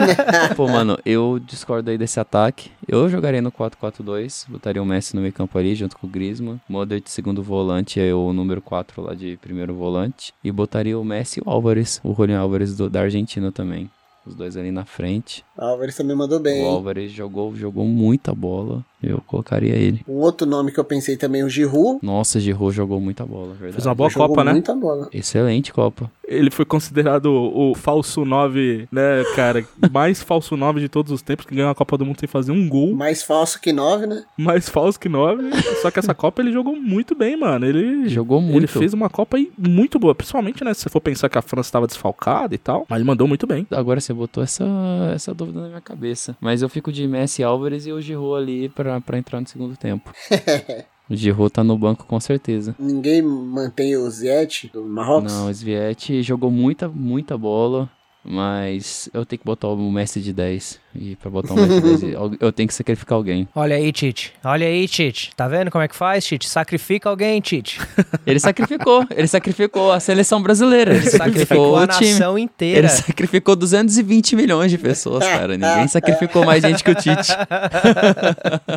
Pô, 0.55 0.67
mano, 0.67 0.97
eu 1.05 1.39
discordo 1.45 1.91
aí 1.91 1.97
desse 1.97 2.19
ataque. 2.19 2.71
Eu 2.88 3.07
jogaria 3.09 3.41
no 3.41 3.51
4-4-2, 3.51 4.45
botaria 4.49 4.82
o 4.82 4.86
Messi 4.86 5.15
no 5.15 5.21
meio 5.21 5.34
campo 5.34 5.57
ali, 5.57 5.75
junto 5.75 5.97
com 5.97 6.07
o 6.07 6.09
Griezmann. 6.09 6.59
Modric 6.67 7.05
de 7.05 7.11
segundo 7.11 7.43
volante, 7.43 7.99
é 7.99 8.13
o 8.13 8.34
número 8.34 8.61
4 8.61 9.01
lá 9.01 9.13
de 9.13 9.38
primeiro 9.41 9.73
volante. 9.75 10.34
E 10.43 10.51
botaria 10.51 10.97
o 10.97 11.03
Messi 11.03 11.39
e 11.39 11.43
o 11.45 11.49
Álvares, 11.51 11.99
o 12.03 12.13
Julián 12.15 12.39
Álvares 12.39 12.75
do- 12.75 12.89
da 12.89 13.01
Argentina 13.01 13.51
também. 13.51 13.89
Os 14.28 14.36
dois 14.36 14.57
ali 14.57 14.71
na 14.71 14.84
frente. 14.84 15.45
Álvares 15.57 15.95
também 15.95 16.15
mandou 16.15 16.39
bem. 16.39 16.63
O? 16.63 16.67
Álvares 16.67 17.11
jogou, 17.11 17.55
jogou 17.55 17.86
muita 17.86 18.36
bola. 18.36 18.86
Eu 19.02 19.22
colocaria 19.28 19.76
ele. 19.76 20.02
Um 20.08 20.14
outro 20.16 20.48
nome 20.48 20.72
que 20.72 20.80
eu 20.80 20.84
pensei 20.84 21.16
também, 21.18 21.43
o 21.43 21.50
Giroud. 21.50 22.00
Nossa, 22.02 22.39
Giroud 22.39 22.76
jogou 22.76 23.00
muita 23.00 23.26
bola, 23.26 23.50
verdade. 23.54 23.74
Fez 23.74 23.86
uma 23.86 23.93
boa 23.95 24.10
Jogou 24.10 24.30
Copa, 24.30 24.43
né? 24.43 24.52
muita 24.54 24.76
bola. 24.76 25.08
Excelente 25.14 25.72
Copa. 25.72 26.10
Ele 26.28 26.52
foi 26.52 26.66
considerado 26.66 27.28
o, 27.28 27.72
o 27.72 27.76
falso 27.76 28.26
9, 28.26 28.88
né, 28.91 29.24
cara? 29.36 29.64
Mais 29.91 30.22
falso 30.22 30.58
9 30.58 30.82
de 30.82 30.89
todos 30.89 31.12
os 31.12 31.22
tempos, 31.22 31.45
que 31.45 31.56
ganhou 31.56 31.70
a 31.72 31.76
Copa 31.76 31.98
do 31.98 32.06
Mundo 32.06 32.20
sem 32.20 32.28
fazer 32.28 32.52
um 32.52 32.68
gol. 32.68 32.93
Mais 32.93 33.24
falso 33.24 33.62
que 33.62 33.72
nove, 33.72 34.08
né? 34.08 34.24
Mais 34.38 34.68
falso 34.68 35.00
que 35.00 35.08
9. 35.08 35.43
Só 35.82 35.89
que 35.91 36.00
essa 36.00 36.14
Copa 36.14 36.41
ele 36.41 36.52
jogou 36.52 36.76
muito 36.76 37.16
bem, 37.16 37.38
mano. 37.38 37.66
Ele 37.66 38.10
Jogou 38.10 38.41
Ele 38.41 38.52
muito. 38.52 38.68
fez 38.68 38.93
uma 38.93 39.10
Copa 39.10 39.38
aí 39.38 39.52
muito 39.58 39.98
boa, 40.00 40.14
principalmente, 40.16 40.64
né? 40.64 40.74
Se 40.74 40.82
você 40.82 40.89
for 40.89 41.00
pensar 41.02 41.30
que 41.30 41.38
a 41.38 41.41
França 41.41 41.70
estava 41.70 41.88
desfalcada 41.88 42.54
e 42.54 42.58
tal, 42.58 42.86
mas 42.89 42.98
ele 43.00 43.08
mandou 43.08 43.28
muito 43.28 43.48
bem. 43.48 43.66
Agora 43.72 44.02
você 44.02 44.14
botou 44.14 44.43
essa, 44.43 44.66
essa 45.14 45.34
dúvida 45.34 45.62
na 45.62 45.68
minha 45.68 45.82
cabeça. 45.82 46.36
Mas 46.41 46.62
eu 46.62 46.68
fico 46.68 46.91
de 46.91 47.08
Messi 47.08 47.43
Álvares 47.43 47.86
e 47.88 47.91
o 47.91 48.02
Giroud 48.02 48.41
ali 48.41 48.70
pra, 48.70 48.86
pra 49.05 49.17
entrar 49.17 49.39
no 49.41 49.47
segundo 49.47 49.75
tempo. 49.75 50.11
o 51.09 51.15
Giroud 51.15 51.51
tá 51.51 51.63
no 51.63 51.77
banco 51.77 52.05
com 52.05 52.19
certeza. 52.19 52.75
Ninguém 52.79 53.21
mantém 53.21 53.95
o 53.95 54.09
Ziyech 54.09 54.69
do 54.69 54.83
Marrocos. 54.85 55.31
Não, 55.31 55.47
o 55.47 55.51
Sviet 55.51 56.21
jogou 56.21 56.51
muita, 56.51 56.88
muita 56.88 57.38
bola. 57.38 57.89
Mas 58.29 59.09
eu 59.13 59.25
tenho 59.25 59.39
que 59.39 59.45
botar 59.45 59.69
o 59.69 59.91
Messi 59.91 60.19
de 60.19 60.33
10. 60.33 60.81
E 61.00 61.16
pra 61.16 61.30
botar 61.30 61.54
de 61.54 61.80
10, 61.82 62.04
eu- 62.39 62.52
tenho 62.52 62.68
que 62.68 62.74
sacrificar 62.74 63.16
alguém. 63.16 63.48
Olha 63.56 63.76
aí, 63.76 63.91
Tite. 63.91 64.34
Olha 64.43 64.66
aí, 64.66 64.88
Tite. 64.88 65.32
Tá 65.36 65.48
vendo 65.48 65.70
como 65.70 65.84
é 65.84 65.88
que 65.88 65.95
faz, 65.95 66.26
Tite? 66.26 66.50
Sacrifica 66.50 67.08
alguém, 67.10 67.39
Tite. 67.39 67.80
Ele 68.26 68.39
sacrificou, 68.39 69.06
ele 69.10 69.28
sacrificou 69.28 69.91
a 69.91 70.00
seleção 70.00 70.41
brasileira. 70.41 70.93
Ele 70.95 71.10
sacrificou 71.10 71.78
a 71.78 71.84
o 71.84 71.88
time. 71.88 72.12
nação 72.12 72.38
inteira. 72.38 72.80
Ele 72.80 72.89
sacrificou 72.89 73.56
220 73.56 74.36
milhões 74.36 74.70
de 74.72 74.78
pessoas, 74.78 75.24
cara. 75.28 75.56
Ninguém 75.58 75.88
sacrificou 75.88 76.43
mais 76.45 76.62
gente 76.62 76.84
que 76.84 76.91
o 76.91 76.95
Tite. 76.95 77.32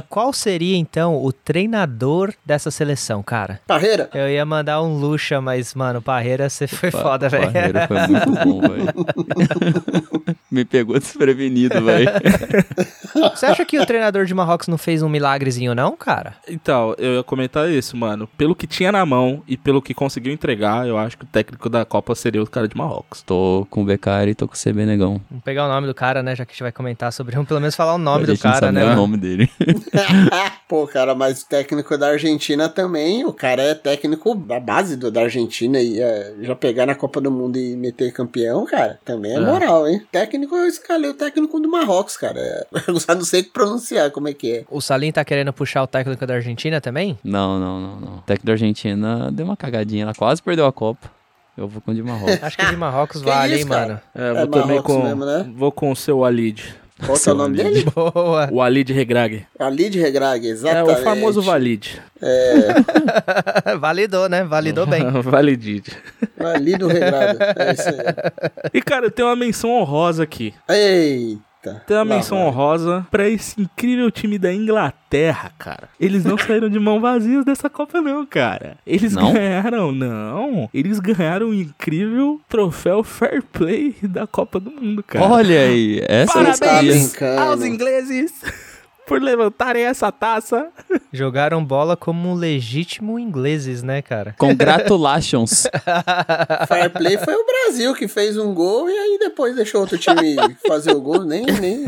Qual 0.08 0.32
seria, 0.32 0.76
então, 0.76 1.16
o 1.22 1.32
treinador 1.32 2.32
dessa 2.44 2.70
seleção, 2.70 3.22
cara? 3.22 3.60
Parreira? 3.66 4.08
Eu 4.14 4.28
ia 4.28 4.44
mandar 4.44 4.82
um 4.82 4.98
Lucha, 4.98 5.40
mas, 5.40 5.74
mano, 5.74 6.00
Parreira, 6.02 6.48
você 6.48 6.66
foi 6.66 6.90
foda, 6.90 7.26
O 7.26 7.30
velho. 7.30 7.50
Barreiro 7.52 7.78
foi 7.88 8.06
muito 8.06 8.30
bom, 8.44 8.60
velho. 8.60 10.34
Me 10.50 10.64
pegou 10.64 10.98
desprevenido, 10.98 11.80
velho. 11.84 12.10
Você 13.34 13.46
acha 13.46 13.64
que 13.64 13.78
o 13.78 13.86
treinador 13.86 14.24
de 14.24 14.34
Marrocos 14.34 14.66
não 14.68 14.76
fez 14.78 15.02
um 15.02 15.08
milagrezinho, 15.08 15.74
não, 15.74 15.96
cara? 15.96 16.34
Então, 16.48 16.94
eu 16.98 17.14
ia 17.16 17.22
comentar 17.22 17.70
isso, 17.70 17.96
mano. 17.96 18.28
Pelo 18.36 18.54
que 18.54 18.66
tinha 18.66 18.90
na 18.90 19.04
mão 19.06 19.42
e 19.46 19.56
pelo 19.56 19.80
que 19.80 19.94
conseguiu 19.94 20.32
entregar, 20.32 20.86
eu 20.88 20.98
acho 20.98 21.16
que 21.16 21.24
o 21.24 21.26
técnico 21.26 21.68
da 21.68 21.84
Copa 21.84 22.14
seria 22.14 22.42
o 22.42 22.46
cara 22.48 22.66
de 22.66 22.76
Marrocos. 22.76 23.22
Tô 23.22 23.66
com 23.70 23.82
o 23.82 23.84
Becari 23.84 24.32
e 24.32 24.34
tô 24.34 24.48
com 24.48 24.54
o 24.54 24.58
CB 24.58 24.86
Negão. 24.86 25.20
Vamos 25.30 25.44
pegar 25.44 25.66
o 25.66 25.68
nome 25.68 25.86
do 25.86 25.94
cara, 25.94 26.22
né? 26.22 26.34
Já 26.34 26.44
que 26.44 26.50
a 26.50 26.54
gente 26.54 26.62
vai 26.62 26.72
comentar 26.72 27.12
sobre 27.12 27.38
um, 27.38 27.44
pelo 27.44 27.60
menos 27.60 27.76
falar 27.76 27.94
o 27.94 27.98
nome 27.98 28.24
a 28.24 28.26
do 28.26 28.34
gente 28.34 28.44
não 28.44 28.52
cara, 28.52 28.66
sabe 28.66 28.78
né? 28.78 28.92
o 28.92 28.96
nome 28.96 29.16
dele. 29.16 29.50
Pô, 30.68 30.86
cara, 30.86 31.14
mas 31.14 31.42
o 31.42 31.48
técnico 31.48 31.96
da 31.98 32.08
Argentina 32.08 32.68
também, 32.68 33.24
o 33.24 33.32
cara 33.32 33.62
é 33.62 33.74
técnico 33.74 34.34
da 34.34 34.58
base 34.60 34.96
do, 34.96 35.10
da 35.10 35.22
Argentina 35.22 35.80
e 35.80 36.00
é, 36.00 36.34
já 36.42 36.54
pegar 36.54 36.86
na 36.86 36.94
Copa 36.94 37.20
do 37.20 37.30
Mundo 37.30 37.58
e 37.58 37.76
meter 37.76 38.12
campeão, 38.12 38.64
cara, 38.66 38.98
também 39.04 39.32
é, 39.32 39.36
É. 39.36 39.40
moral, 39.40 39.88
hein? 39.88 40.00
Técnico, 40.10 40.39
eu 40.48 40.66
escalei 40.66 41.10
o 41.10 41.14
técnico 41.14 41.58
do 41.60 41.68
Marrocos, 41.70 42.16
cara. 42.16 42.38
É, 42.38 42.66
Eu 42.88 42.98
só 43.00 43.14
não 43.14 43.24
sei 43.24 43.42
pronunciar 43.42 44.10
como 44.10 44.28
é 44.28 44.32
que 44.34 44.52
é. 44.58 44.64
O 44.70 44.80
Salim 44.80 45.12
tá 45.12 45.24
querendo 45.24 45.52
puxar 45.52 45.82
o 45.82 45.86
técnico 45.86 46.26
da 46.26 46.34
Argentina 46.34 46.80
também? 46.80 47.18
Não, 47.24 47.58
não, 47.58 47.80
não, 47.80 48.00
não. 48.00 48.12
O 48.18 48.22
técnico 48.22 48.46
da 48.46 48.52
Argentina 48.52 49.30
deu 49.32 49.44
uma 49.46 49.56
cagadinha, 49.56 50.04
ela 50.04 50.14
quase 50.14 50.42
perdeu 50.42 50.66
a 50.66 50.72
Copa. 50.72 51.10
Eu 51.56 51.68
vou 51.68 51.80
com 51.82 51.90
o 51.90 51.94
de 51.94 52.02
Marrocos. 52.02 52.38
Acho 52.42 52.56
que 52.56 52.66
de 52.66 52.76
Marrocos 52.76 53.20
vale, 53.22 53.54
isso, 53.54 53.64
hein, 53.64 53.68
cara? 53.68 53.86
mano? 53.88 54.00
É, 54.14 54.30
É 54.30 54.34
vou 54.46 54.46
também 54.48 54.76
Marrocos 54.76 54.96
com. 54.96 55.02
mesmo, 55.02 55.24
né? 55.26 55.50
Vou 55.54 55.72
com 55.72 55.90
o 55.90 55.96
seu 55.96 56.18
Walid. 56.20 56.74
Qual 57.06 57.18
que 57.18 57.28
é 57.28 57.32
o 57.32 57.34
nome 57.34 57.56
dele? 57.56 57.84
Boa. 57.94 58.48
O 58.50 58.56
Walid 58.56 58.92
Regrag. 58.92 59.46
Ali 59.58 59.88
de 59.90 59.98
Regrag, 60.00 60.46
É 60.46 60.50
exatamente. 60.50 61.00
o 61.00 61.04
famoso 61.04 61.42
Valid. 61.42 62.00
Validou, 63.80 64.28
né? 64.28 64.44
Validou 64.44 64.86
bem. 64.86 65.02
Validid. 65.22 65.88
Ali 66.38 66.76
do 66.76 66.88
Regrag. 66.88 67.38
É 67.56 67.72
isso 67.72 67.88
aí. 67.88 68.70
E, 68.74 68.82
cara, 68.82 69.06
eu 69.06 69.10
tenho 69.10 69.28
uma 69.28 69.36
menção 69.36 69.70
honrosa 69.70 70.22
aqui. 70.22 70.54
Eita. 71.62 71.82
Tem 71.86 71.96
uma 71.96 72.04
menção 72.04 72.38
honrosa 72.38 73.06
pra 73.10 73.28
esse 73.28 73.60
incrível 73.60 74.10
time 74.10 74.38
da 74.38 74.52
Inglaterra, 74.52 75.52
cara. 75.58 75.88
Eles 76.00 76.24
não 76.24 76.36
saíram 76.38 76.68
de 76.70 76.78
mão 76.78 77.00
vazias 77.00 77.44
dessa 77.44 77.68
Copa, 77.68 78.00
não, 78.00 78.24
cara. 78.24 78.78
Eles 78.86 79.12
Não? 79.14 79.32
ganharam, 79.32 79.92
não. 79.92 80.68
Eles 80.72 80.98
ganharam 81.00 81.48
o 81.50 81.54
incrível 81.54 82.40
troféu 82.48 83.02
Fair 83.04 83.42
Play 83.42 83.94
da 84.02 84.26
Copa 84.26 84.58
do 84.58 84.70
Mundo, 84.70 85.02
cara. 85.02 85.24
Olha 85.26 85.60
aí, 85.60 86.02
essa 86.08 86.32
Parabéns 86.32 87.12
brincando. 87.12 87.40
aos 87.42 87.62
ingleses 87.64 88.32
por 89.10 89.20
levantarem 89.20 89.82
essa 89.82 90.12
taça. 90.12 90.68
Jogaram 91.12 91.64
bola 91.64 91.96
como 91.96 92.32
legítimo 92.32 93.18
ingleses, 93.18 93.82
né, 93.82 94.00
cara? 94.00 94.36
Congratulations. 94.38 95.66
Fair 96.68 96.90
play 96.90 97.18
foi 97.18 97.34
o 97.34 97.44
Brasil 97.44 97.92
que 97.94 98.06
fez 98.06 98.38
um 98.38 98.54
gol 98.54 98.88
e 98.88 98.96
aí 98.96 99.18
depois 99.18 99.56
deixou 99.56 99.80
outro 99.80 99.98
time 99.98 100.36
fazer 100.64 100.92
o 100.92 101.00
gol, 101.00 101.24
nem, 101.24 101.44
nem, 101.44 101.86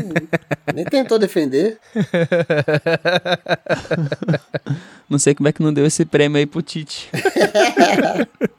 nem 0.73 0.83
tentou 0.83 1.17
defender. 1.17 1.79
Não 5.09 5.19
sei 5.19 5.35
como 5.35 5.47
é 5.47 5.51
que 5.51 5.61
não 5.61 5.71
deu 5.71 5.85
esse 5.85 6.05
prêmio 6.05 6.39
aí 6.39 6.45
pro 6.47 6.61
Tite. 6.61 7.09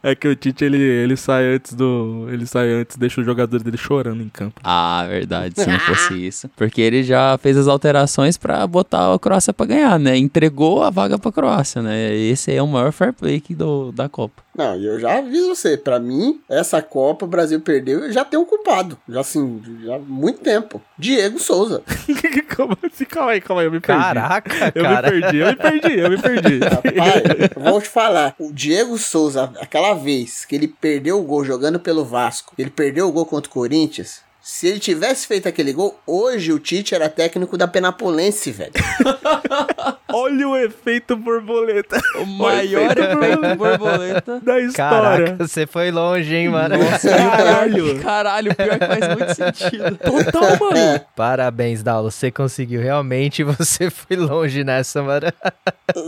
É 0.03 0.15
que 0.15 0.29
o 0.29 0.37
Tite, 0.37 0.65
ele, 0.65 0.77
ele 0.77 1.17
sai 1.17 1.55
antes 1.55 1.73
do. 1.73 2.29
Ele 2.31 2.47
sai 2.47 2.71
antes, 2.71 2.97
deixa 2.97 3.21
os 3.21 3.27
jogadores 3.27 3.65
dele 3.65 3.77
chorando 3.77 4.23
em 4.23 4.29
campo. 4.29 4.61
Ah, 4.63 5.05
verdade, 5.09 5.61
se 5.61 5.67
não 5.67 5.81
fosse 5.81 6.27
isso. 6.27 6.49
Porque 6.55 6.81
ele 6.81 7.03
já 7.03 7.37
fez 7.39 7.57
as 7.57 7.67
alterações 7.67 8.37
pra 8.55 8.67
botar 8.67 9.13
a 9.13 9.19
Croácia 9.19 9.53
pra 9.53 9.67
ganhar, 9.67 9.99
né? 9.99 10.17
Entregou 10.17 10.83
a 10.83 10.91
vaga 10.91 11.19
pra 11.19 11.33
Croácia, 11.33 11.83
né? 11.83 12.15
Esse 12.15 12.53
aí 12.53 12.57
é 12.57 12.63
o 12.63 12.69
maior 12.69 12.93
fair 12.93 13.13
play 13.13 13.41
que 13.41 13.55
do, 13.55 13.91
da 13.91 14.09
Copa. 14.09 14.45
Não, 14.57 14.77
e 14.77 14.87
eu 14.87 15.01
já 15.01 15.19
aviso 15.19 15.49
você, 15.49 15.77
pra 15.77 15.99
mim, 15.99 16.41
essa 16.49 16.81
Copa 16.81 17.25
o 17.25 17.29
Brasil 17.29 17.61
perdeu, 17.61 18.05
eu 18.05 18.13
já 18.13 18.25
tenho 18.25 18.43
um 18.43 18.47
culpado. 18.47 18.97
Já 19.09 19.21
assim, 19.21 19.61
já 19.83 19.97
há 19.97 19.99
muito 19.99 20.41
tempo. 20.41 20.81
Diego 20.97 21.41
Souza. 21.41 21.83
calma, 22.47 22.79
assim, 22.85 23.05
calma 23.05 23.33
aí, 23.33 23.41
calma 23.41 23.63
aí, 23.63 23.67
eu 23.67 23.73
me 23.73 23.81
perdi. 23.81 24.01
Caraca, 24.01 24.73
eu 24.73 24.83
cara. 24.85 25.11
me 25.11 25.21
perdi, 25.21 25.39
eu 25.39 25.47
me 25.49 25.57
perdi, 25.57 25.99
eu 25.99 26.11
me 26.11 26.23
perdi. 26.23 26.59
Rapaz, 26.63 27.57
eu 27.57 27.63
vou 27.63 27.81
te 27.81 27.89
falar, 27.89 28.37
o 28.39 28.53
Diego 28.53 28.97
Souza, 28.97 29.53
aquela 29.61 29.95
vez 29.95 30.45
que 30.45 30.55
ele 30.55 30.69
perdeu 30.69 31.19
o 31.19 31.25
gol 31.25 31.45
jogando 31.45 31.81
pelo 31.81 32.05
Vasco, 32.05 32.55
ele 32.57 32.71
perdeu 32.71 33.09
o 33.09 33.13
gol 33.13 33.27
contra 33.27 33.51
o 33.51 33.53
Corinthians. 33.53 34.23
Se 34.47 34.67
ele 34.67 34.79
tivesse 34.79 35.27
feito 35.27 35.49
aquele 35.49 35.73
gol, 35.73 35.99
hoje 36.07 36.53
o 36.53 36.59
Tite 36.59 36.95
era 36.95 37.09
técnico 37.09 37.57
da 37.57 37.67
Penapolense, 37.67 38.53
velho. 38.53 38.75
Olha 40.17 40.49
o 40.49 40.57
efeito 40.57 41.17
borboleta 41.17 42.01
O 42.21 42.25
maior 42.25 42.93
efeito 42.93 43.57
borboleta. 43.57 44.41
da 44.45 44.61
história. 44.61 45.27
Caraca, 45.27 45.47
você 45.47 45.67
foi 45.67 45.91
longe, 45.91 46.35
hein, 46.35 46.49
mano? 46.49 46.77
Caralho. 47.03 48.01
Caralho, 48.01 48.55
pior 48.55 48.79
que 48.79 48.87
faz 48.87 49.17
muito 49.17 49.35
sentido. 49.35 49.99
Total, 49.99 50.59
mano. 50.59 51.01
Parabéns, 51.17 51.83
Daulo. 51.83 52.11
Você 52.11 52.31
conseguiu. 52.31 52.81
Realmente 52.81 53.43
você 53.45 53.91
foi 53.91 54.17
longe 54.17 54.63
nessa, 54.63 55.03
mano. 55.03 55.27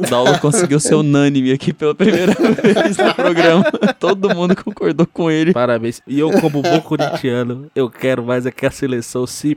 Daulo 0.09 0.39
conseguiu 0.39 0.79
ser 0.79 0.95
unânime 0.95 1.53
aqui 1.53 1.73
pela 1.73 1.95
primeira 1.95 2.33
vez 2.63 2.97
no 2.97 3.15
programa. 3.15 3.65
Todo 3.99 4.35
mundo 4.35 4.55
concordou 4.55 5.07
com 5.07 5.31
ele. 5.31 5.53
Parabéns. 5.53 6.01
E 6.07 6.19
eu, 6.21 6.31
como 6.41 6.63
bom 6.63 6.81
corintiano, 6.81 7.71
eu 7.75 7.91
quero 7.91 8.23
mais 8.25 8.47
é 8.47 8.51
que 8.51 8.67
a 8.67 8.71
seleção 8.71 9.27
se. 9.27 9.57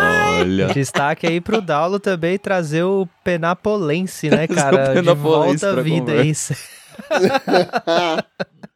Olha. 0.00 0.68
Destaque 0.68 1.26
aí 1.26 1.40
pro 1.40 1.60
Daulo 1.60 1.98
também 1.98 2.38
trazer 2.38 2.82
o 2.82 3.06
Penapolense, 3.24 4.30
né, 4.30 4.46
cara? 4.48 4.88
De 4.88 4.94
Penapolense 4.94 5.64
volta 5.66 5.80
à 5.80 5.82
vida 5.82 6.12
conversa. 6.12 6.52
isso. 6.52 6.54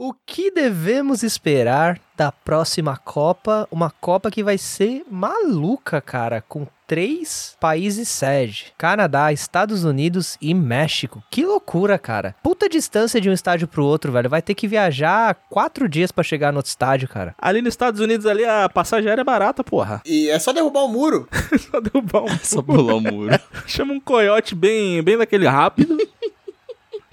O 0.00 0.14
que 0.14 0.52
devemos 0.52 1.24
esperar 1.24 1.98
da 2.16 2.30
próxima 2.30 2.96
Copa? 2.96 3.66
Uma 3.68 3.90
Copa 3.90 4.30
que 4.30 4.44
vai 4.44 4.56
ser 4.56 5.04
maluca, 5.10 6.00
cara, 6.00 6.40
com 6.40 6.64
três 6.88 7.54
países 7.60 8.08
sede: 8.08 8.72
Canadá, 8.76 9.30
Estados 9.30 9.84
Unidos 9.84 10.36
e 10.40 10.52
México. 10.54 11.22
Que 11.30 11.44
loucura, 11.44 11.98
cara! 11.98 12.34
Puta 12.42 12.68
distância 12.68 13.20
de 13.20 13.30
um 13.30 13.32
estádio 13.32 13.68
pro 13.68 13.84
outro, 13.84 14.10
velho. 14.10 14.30
Vai 14.30 14.42
ter 14.42 14.54
que 14.54 14.66
viajar 14.66 15.36
quatro 15.48 15.88
dias 15.88 16.10
pra 16.10 16.24
chegar 16.24 16.50
no 16.50 16.58
outro 16.58 16.70
estádio, 16.70 17.06
cara. 17.06 17.34
Ali 17.38 17.60
nos 17.62 17.74
Estados 17.74 18.00
Unidos, 18.00 18.26
ali, 18.26 18.44
a 18.44 18.68
passagem 18.68 19.08
aérea 19.08 19.20
é 19.20 19.24
barata, 19.24 19.62
porra. 19.62 20.02
E 20.04 20.30
é 20.30 20.38
só 20.38 20.52
derrubar 20.52 20.84
o 20.84 20.88
muro. 20.88 21.28
Só 21.70 21.80
derrubar 21.80 22.22
um. 22.22 22.38
Só 22.42 22.62
pular 22.62 22.94
o 22.94 23.00
muro. 23.00 23.38
Chama 23.66 23.92
um 23.92 24.00
coiote 24.00 24.54
bem, 24.54 25.02
bem 25.02 25.18
daquele 25.18 25.46
rápido. 25.46 25.98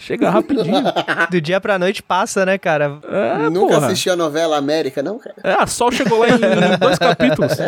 Chega 0.06 0.30
rapidinho. 0.30 0.84
Do 1.32 1.41
dia 1.41 1.60
pra 1.60 1.80
noite 1.80 2.03
passa, 2.03 2.45
né, 2.45 2.60
cara? 2.60 2.99
É, 3.10 3.49
Nunca 3.49 3.74
porra. 3.76 3.88
assisti 3.88 4.08
a 4.08 4.16
novela 4.16 4.56
América, 4.56 5.01
não, 5.01 5.18
cara? 5.18 5.36
É, 5.43 5.53
a 5.53 5.66
Sol 5.66 5.91
chegou 5.91 6.20
lá 6.20 6.28
em 6.30 6.38
dois 6.80 6.99
capítulos. 6.99 7.53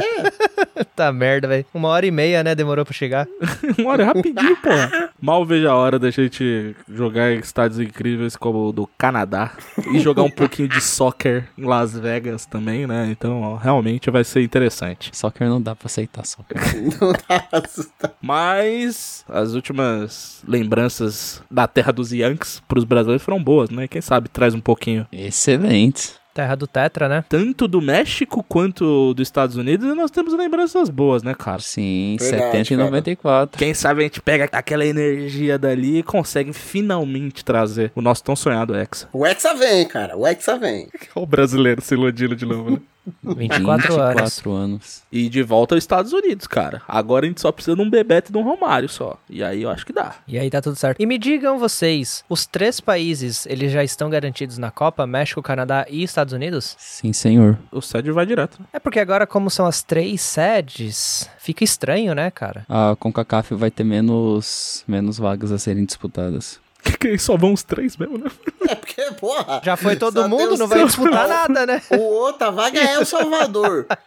Tá 0.95 1.11
merda, 1.11 1.47
velho. 1.47 1.65
Uma 1.73 1.89
hora 1.89 2.05
e 2.05 2.11
meia, 2.11 2.43
né? 2.43 2.53
Demorou 2.55 2.83
pra 2.85 2.93
chegar. 2.93 3.27
Uma 3.79 3.91
hora, 3.91 4.05
rapidinho, 4.05 4.55
porra. 4.57 5.09
Mal 5.19 5.45
vejo 5.45 5.67
a 5.67 5.75
hora 5.75 5.97
da 5.99 6.09
gente 6.09 6.75
jogar 6.91 7.31
em 7.31 7.39
estádios 7.39 7.79
incríveis 7.79 8.35
como 8.35 8.67
o 8.67 8.71
do 8.71 8.87
Canadá. 8.97 9.51
E 9.93 9.99
jogar 9.99 10.23
um 10.23 10.29
pouquinho 10.29 10.67
de 10.67 10.81
soccer 10.81 11.47
em 11.57 11.65
Las 11.65 11.93
Vegas 11.97 12.45
também, 12.47 12.85
né? 12.87 13.07
Então, 13.11 13.41
ó, 13.41 13.55
realmente 13.55 14.09
vai 14.11 14.23
ser 14.23 14.41
interessante. 14.41 15.11
Soccer 15.15 15.47
não 15.47 15.61
dá 15.61 15.75
pra 15.75 15.85
aceitar 15.87 16.25
soccer. 16.25 16.57
Não 16.99 17.13
tá 17.13 17.47
assustado. 17.51 18.13
Mas 18.21 19.23
as 19.29 19.53
últimas 19.53 20.41
lembranças 20.47 21.41
da 21.49 21.67
terra 21.67 21.91
dos 21.91 22.11
Yankees 22.27 22.61
pros 22.67 22.83
brasileiros 22.83 23.23
foram 23.23 23.43
boas, 23.43 23.69
né? 23.69 23.87
Quem 23.87 24.01
sabe 24.01 24.29
traz 24.29 24.53
um 24.53 24.61
pouquinho 24.61 25.07
Excelente. 25.11 26.11
Terra 26.33 26.53
do 26.53 26.67
Tetra, 26.67 27.09
né? 27.09 27.25
tanto 27.27 27.67
do 27.67 27.81
México 27.81 28.45
quanto 28.47 29.11
dos 29.15 29.27
Estados 29.27 29.55
Unidos 29.55 29.91
e 29.91 29.95
nós 29.95 30.11
temos 30.11 30.33
lembranças 30.35 30.87
boas, 30.87 31.23
né, 31.23 31.33
cara? 31.33 31.59
Sim, 31.59 32.15
Verdade, 32.19 32.43
70 32.43 32.57
e 32.57 32.77
cara. 32.77 32.89
94. 32.89 33.57
Quem 33.57 33.73
sabe 33.73 34.01
a 34.01 34.03
gente 34.03 34.21
pega 34.21 34.47
aquela 34.51 34.85
energia 34.85 35.57
dali 35.57 35.97
e 35.97 36.03
consegue 36.03 36.53
finalmente 36.53 37.43
trazer 37.43 37.91
o 37.95 38.03
nosso 38.03 38.23
tão 38.23 38.35
sonhado 38.35 38.75
Hexa. 38.77 39.09
O 39.11 39.25
Hexa 39.25 39.55
vem, 39.55 39.87
cara. 39.87 40.15
O 40.15 40.27
Hexa 40.27 40.59
vem. 40.59 40.87
O 41.15 41.25
brasileiro 41.25 41.81
se 41.81 41.95
iludindo 41.95 42.35
de 42.35 42.45
novo, 42.45 42.69
né? 42.69 42.77
24 43.23 44.01
anos. 44.01 44.15
24 44.21 44.51
anos. 44.51 45.03
E 45.11 45.29
de 45.29 45.43
volta 45.43 45.75
aos 45.75 45.83
Estados 45.83 46.13
Unidos, 46.13 46.47
cara. 46.47 46.81
Agora 46.87 47.25
a 47.25 47.29
gente 47.29 47.41
só 47.41 47.51
precisa 47.51 47.75
de 47.75 47.81
um 47.81 47.89
Bebeto 47.89 48.31
e 48.31 48.33
de 48.33 48.37
um 48.37 48.43
Romário 48.43 48.89
só. 48.89 49.17
E 49.29 49.43
aí 49.43 49.63
eu 49.63 49.69
acho 49.69 49.85
que 49.85 49.93
dá. 49.93 50.15
E 50.27 50.37
aí 50.37 50.49
tá 50.49 50.61
tudo 50.61 50.75
certo. 50.75 51.01
E 51.01 51.05
me 51.05 51.17
digam 51.17 51.57
vocês, 51.57 52.23
os 52.29 52.45
três 52.45 52.79
países, 52.79 53.45
eles 53.45 53.71
já 53.71 53.83
estão 53.83 54.09
garantidos 54.09 54.57
na 54.57 54.71
Copa? 54.71 55.07
México, 55.07 55.41
Canadá 55.41 55.85
e 55.89 56.03
Estados 56.03 56.33
Unidos? 56.33 56.75
Sim, 56.77 57.13
senhor. 57.13 57.57
O 57.71 57.81
Sérgio 57.81 58.13
vai 58.13 58.25
direto, 58.25 58.59
né? 58.59 58.67
É 58.73 58.79
porque 58.79 58.99
agora, 58.99 59.25
como 59.25 59.49
são 59.49 59.65
as 59.65 59.81
três 59.81 60.21
sedes, 60.21 61.29
fica 61.39 61.63
estranho, 61.63 62.13
né, 62.13 62.29
cara? 62.31 62.65
A 62.67 62.95
CONCACAF 62.99 63.53
vai 63.55 63.71
ter 63.71 63.83
menos, 63.83 64.83
menos 64.87 65.17
vagas 65.17 65.51
a 65.51 65.57
serem 65.57 65.85
disputadas. 65.85 66.59
Que 66.99 67.17
só 67.17 67.37
vão 67.37 67.53
os 67.53 67.63
três 67.63 67.95
mesmo, 67.97 68.17
né? 68.17 68.29
É 68.67 68.75
porque, 68.75 69.01
porra. 69.19 69.61
Já 69.63 69.77
foi 69.77 69.95
todo 69.95 70.27
mundo, 70.27 70.57
não 70.57 70.67
vai 70.67 70.83
disputar 70.85 71.27
nada, 71.27 71.65
né? 71.65 71.81
O 71.91 71.97
outra 71.97 72.51
vaga 72.51 72.79
é 72.79 72.95
El 72.95 73.05
Salvador. 73.05 73.85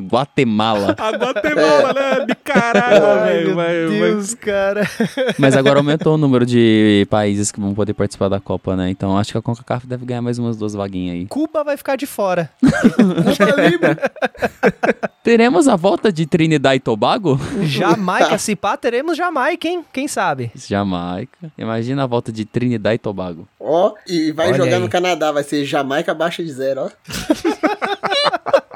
Guatemala. 0.00 0.94
A 0.98 1.10
Guatemala, 1.10 1.92
né? 1.92 2.26
De 2.26 2.34
caralho, 2.34 3.24
velho. 3.24 3.54
Vai, 3.54 3.86
vai. 3.86 4.36
cara. 4.40 4.88
Mas 5.38 5.56
agora 5.56 5.78
aumentou 5.78 6.14
o 6.14 6.18
número 6.18 6.44
de 6.44 7.06
países 7.10 7.50
que 7.50 7.60
vão 7.60 7.74
poder 7.74 7.94
participar 7.94 8.28
da 8.28 8.40
Copa, 8.40 8.76
né? 8.76 8.90
Então 8.90 9.16
acho 9.16 9.32
que 9.32 9.38
a 9.38 9.42
CONCACAF 9.42 9.86
deve 9.86 10.04
ganhar 10.04 10.22
mais 10.22 10.38
umas 10.38 10.56
duas 10.56 10.74
vaguinhas 10.74 11.16
aí. 11.16 11.26
Cuba 11.26 11.64
vai 11.64 11.76
ficar 11.76 11.96
de 11.96 12.06
fora. 12.06 12.50
Cuba 12.60 13.68
Libre. 13.68 13.96
Teremos 15.22 15.68
a 15.68 15.76
volta 15.76 16.10
de 16.10 16.24
Trinidad 16.26 16.74
e 16.74 16.80
Tobago? 16.80 17.38
Jamaica, 17.62 18.38
se 18.38 18.56
pá, 18.56 18.76
teremos 18.76 19.16
Jamaica, 19.16 19.68
hein? 19.68 19.84
Quem 19.92 20.08
sabe? 20.08 20.50
Jamaica. 20.54 21.17
Imagina 21.56 22.04
a 22.04 22.06
volta 22.06 22.30
de 22.30 22.44
Trinidad 22.44 22.94
e 22.94 22.98
Tobago. 22.98 23.48
Ó, 23.58 23.94
e 24.06 24.30
vai 24.32 24.48
Olha 24.48 24.56
jogar 24.56 24.76
aí. 24.76 24.82
no 24.82 24.88
Canadá. 24.88 25.32
Vai 25.32 25.42
ser 25.42 25.64
Jamaica 25.64 26.12
abaixo 26.12 26.44
de 26.44 26.52
zero, 26.52 26.82
ó. 26.82 26.90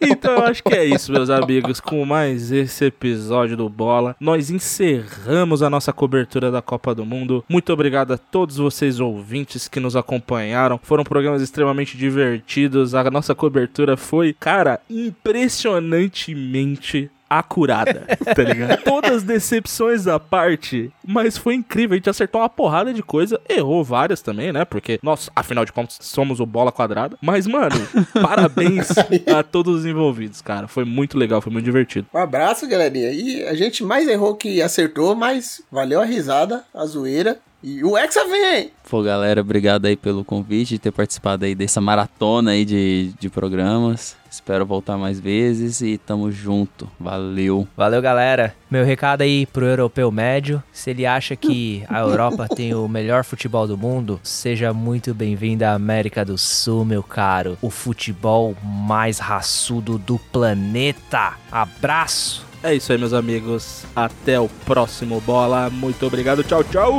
Então 0.00 0.36
eu 0.36 0.44
acho 0.44 0.62
que 0.62 0.74
é 0.74 0.84
isso, 0.84 1.12
meus 1.12 1.30
amigos. 1.30 1.80
Com 1.80 2.04
mais 2.04 2.50
esse 2.50 2.86
episódio 2.86 3.56
do 3.56 3.68
Bola, 3.68 4.16
nós 4.18 4.50
encerramos 4.50 5.62
a 5.62 5.70
nossa 5.70 5.92
cobertura 5.92 6.50
da 6.50 6.60
Copa 6.62 6.94
do 6.94 7.04
Mundo. 7.04 7.44
Muito 7.48 7.72
obrigado 7.72 8.12
a 8.12 8.18
todos 8.18 8.56
vocês 8.56 8.98
ouvintes 9.00 9.68
que 9.68 9.78
nos 9.78 9.94
acompanharam. 9.96 10.80
Foram 10.82 11.04
programas 11.04 11.42
extremamente 11.42 11.96
divertidos. 11.96 12.94
A 12.94 13.08
nossa 13.10 13.34
cobertura 13.34 13.96
foi, 13.96 14.32
cara, 14.32 14.80
impressionantemente 14.90 17.10
acurada, 17.28 18.06
tá 18.34 18.42
ligado? 18.42 18.82
Todas 18.84 19.18
as 19.18 19.22
decepções 19.22 20.06
à 20.06 20.18
parte, 20.18 20.92
mas 21.06 21.36
foi 21.36 21.54
incrível. 21.54 21.94
A 21.94 21.98
gente 21.98 22.10
acertou 22.10 22.40
uma 22.40 22.48
porrada 22.48 22.92
de 22.92 23.02
coisa, 23.02 23.40
errou 23.48 23.84
várias 23.84 24.22
também, 24.22 24.52
né? 24.52 24.64
Porque 24.64 24.98
nós, 25.02 25.30
afinal 25.34 25.64
de 25.64 25.72
contas, 25.72 25.98
somos 26.00 26.40
o 26.40 26.46
bola 26.46 26.72
quadrada. 26.72 27.16
Mas, 27.20 27.46
mano, 27.46 27.76
parabéns 28.20 28.90
a 29.34 29.42
todos 29.42 29.80
os 29.80 29.86
envolvidos, 29.86 30.40
cara. 30.40 30.68
Foi 30.68 30.84
muito 30.84 31.18
legal, 31.18 31.40
foi 31.40 31.52
muito 31.52 31.64
divertido. 31.64 32.06
Um 32.12 32.18
abraço, 32.18 32.66
galerinha. 32.66 33.10
E 33.10 33.44
a 33.44 33.54
gente 33.54 33.84
mais 33.84 34.08
errou 34.08 34.34
que 34.34 34.62
acertou, 34.62 35.14
mas 35.14 35.62
valeu 35.70 36.00
a 36.00 36.04
risada, 36.04 36.64
a 36.74 36.84
zoeira. 36.86 37.38
E 37.62 37.82
o 37.82 37.98
Hexa 37.98 38.24
vem! 38.26 38.70
Pô, 38.88 39.02
galera, 39.02 39.40
obrigado 39.40 39.86
aí 39.86 39.96
pelo 39.96 40.24
convite, 40.24 40.74
de 40.74 40.78
ter 40.78 40.92
participado 40.92 41.44
aí 41.44 41.56
dessa 41.56 41.80
maratona 41.80 42.52
aí 42.52 42.64
de, 42.64 43.12
de 43.18 43.28
programas. 43.28 44.16
Espero 44.30 44.66
voltar 44.66 44.96
mais 44.96 45.18
vezes 45.18 45.80
e 45.80 45.98
tamo 45.98 46.30
junto. 46.30 46.88
Valeu. 46.98 47.66
Valeu, 47.76 48.02
galera. 48.02 48.54
Meu 48.70 48.84
recado 48.84 49.22
aí 49.22 49.46
pro 49.46 49.64
europeu 49.64 50.10
médio. 50.10 50.62
Se 50.72 50.90
ele 50.90 51.06
acha 51.06 51.34
que 51.34 51.84
a 51.88 52.00
Europa 52.00 52.46
tem 52.48 52.74
o 52.74 52.86
melhor 52.88 53.24
futebol 53.24 53.66
do 53.66 53.76
mundo, 53.76 54.20
seja 54.22 54.72
muito 54.72 55.14
bem-vindo 55.14 55.64
à 55.64 55.72
América 55.72 56.24
do 56.24 56.36
Sul, 56.36 56.84
meu 56.84 57.02
caro. 57.02 57.56
O 57.62 57.70
futebol 57.70 58.54
mais 58.62 59.18
raçudo 59.18 59.98
do 59.98 60.18
planeta. 60.18 61.34
Abraço! 61.50 62.46
É 62.62 62.74
isso 62.74 62.92
aí, 62.92 62.98
meus 62.98 63.12
amigos. 63.12 63.84
Até 63.94 64.38
o 64.38 64.48
próximo 64.66 65.20
bola. 65.20 65.70
Muito 65.70 66.04
obrigado. 66.06 66.42
Tchau, 66.42 66.64
tchau. 66.64 66.92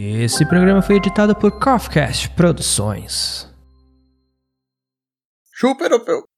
Esse 0.00 0.46
programa 0.46 0.80
foi 0.80 0.94
editado 0.94 1.34
por 1.34 1.58
Kafcast 1.58 2.30
Produções. 2.30 3.52
Chupa 5.52 5.82
europeu! 5.86 6.28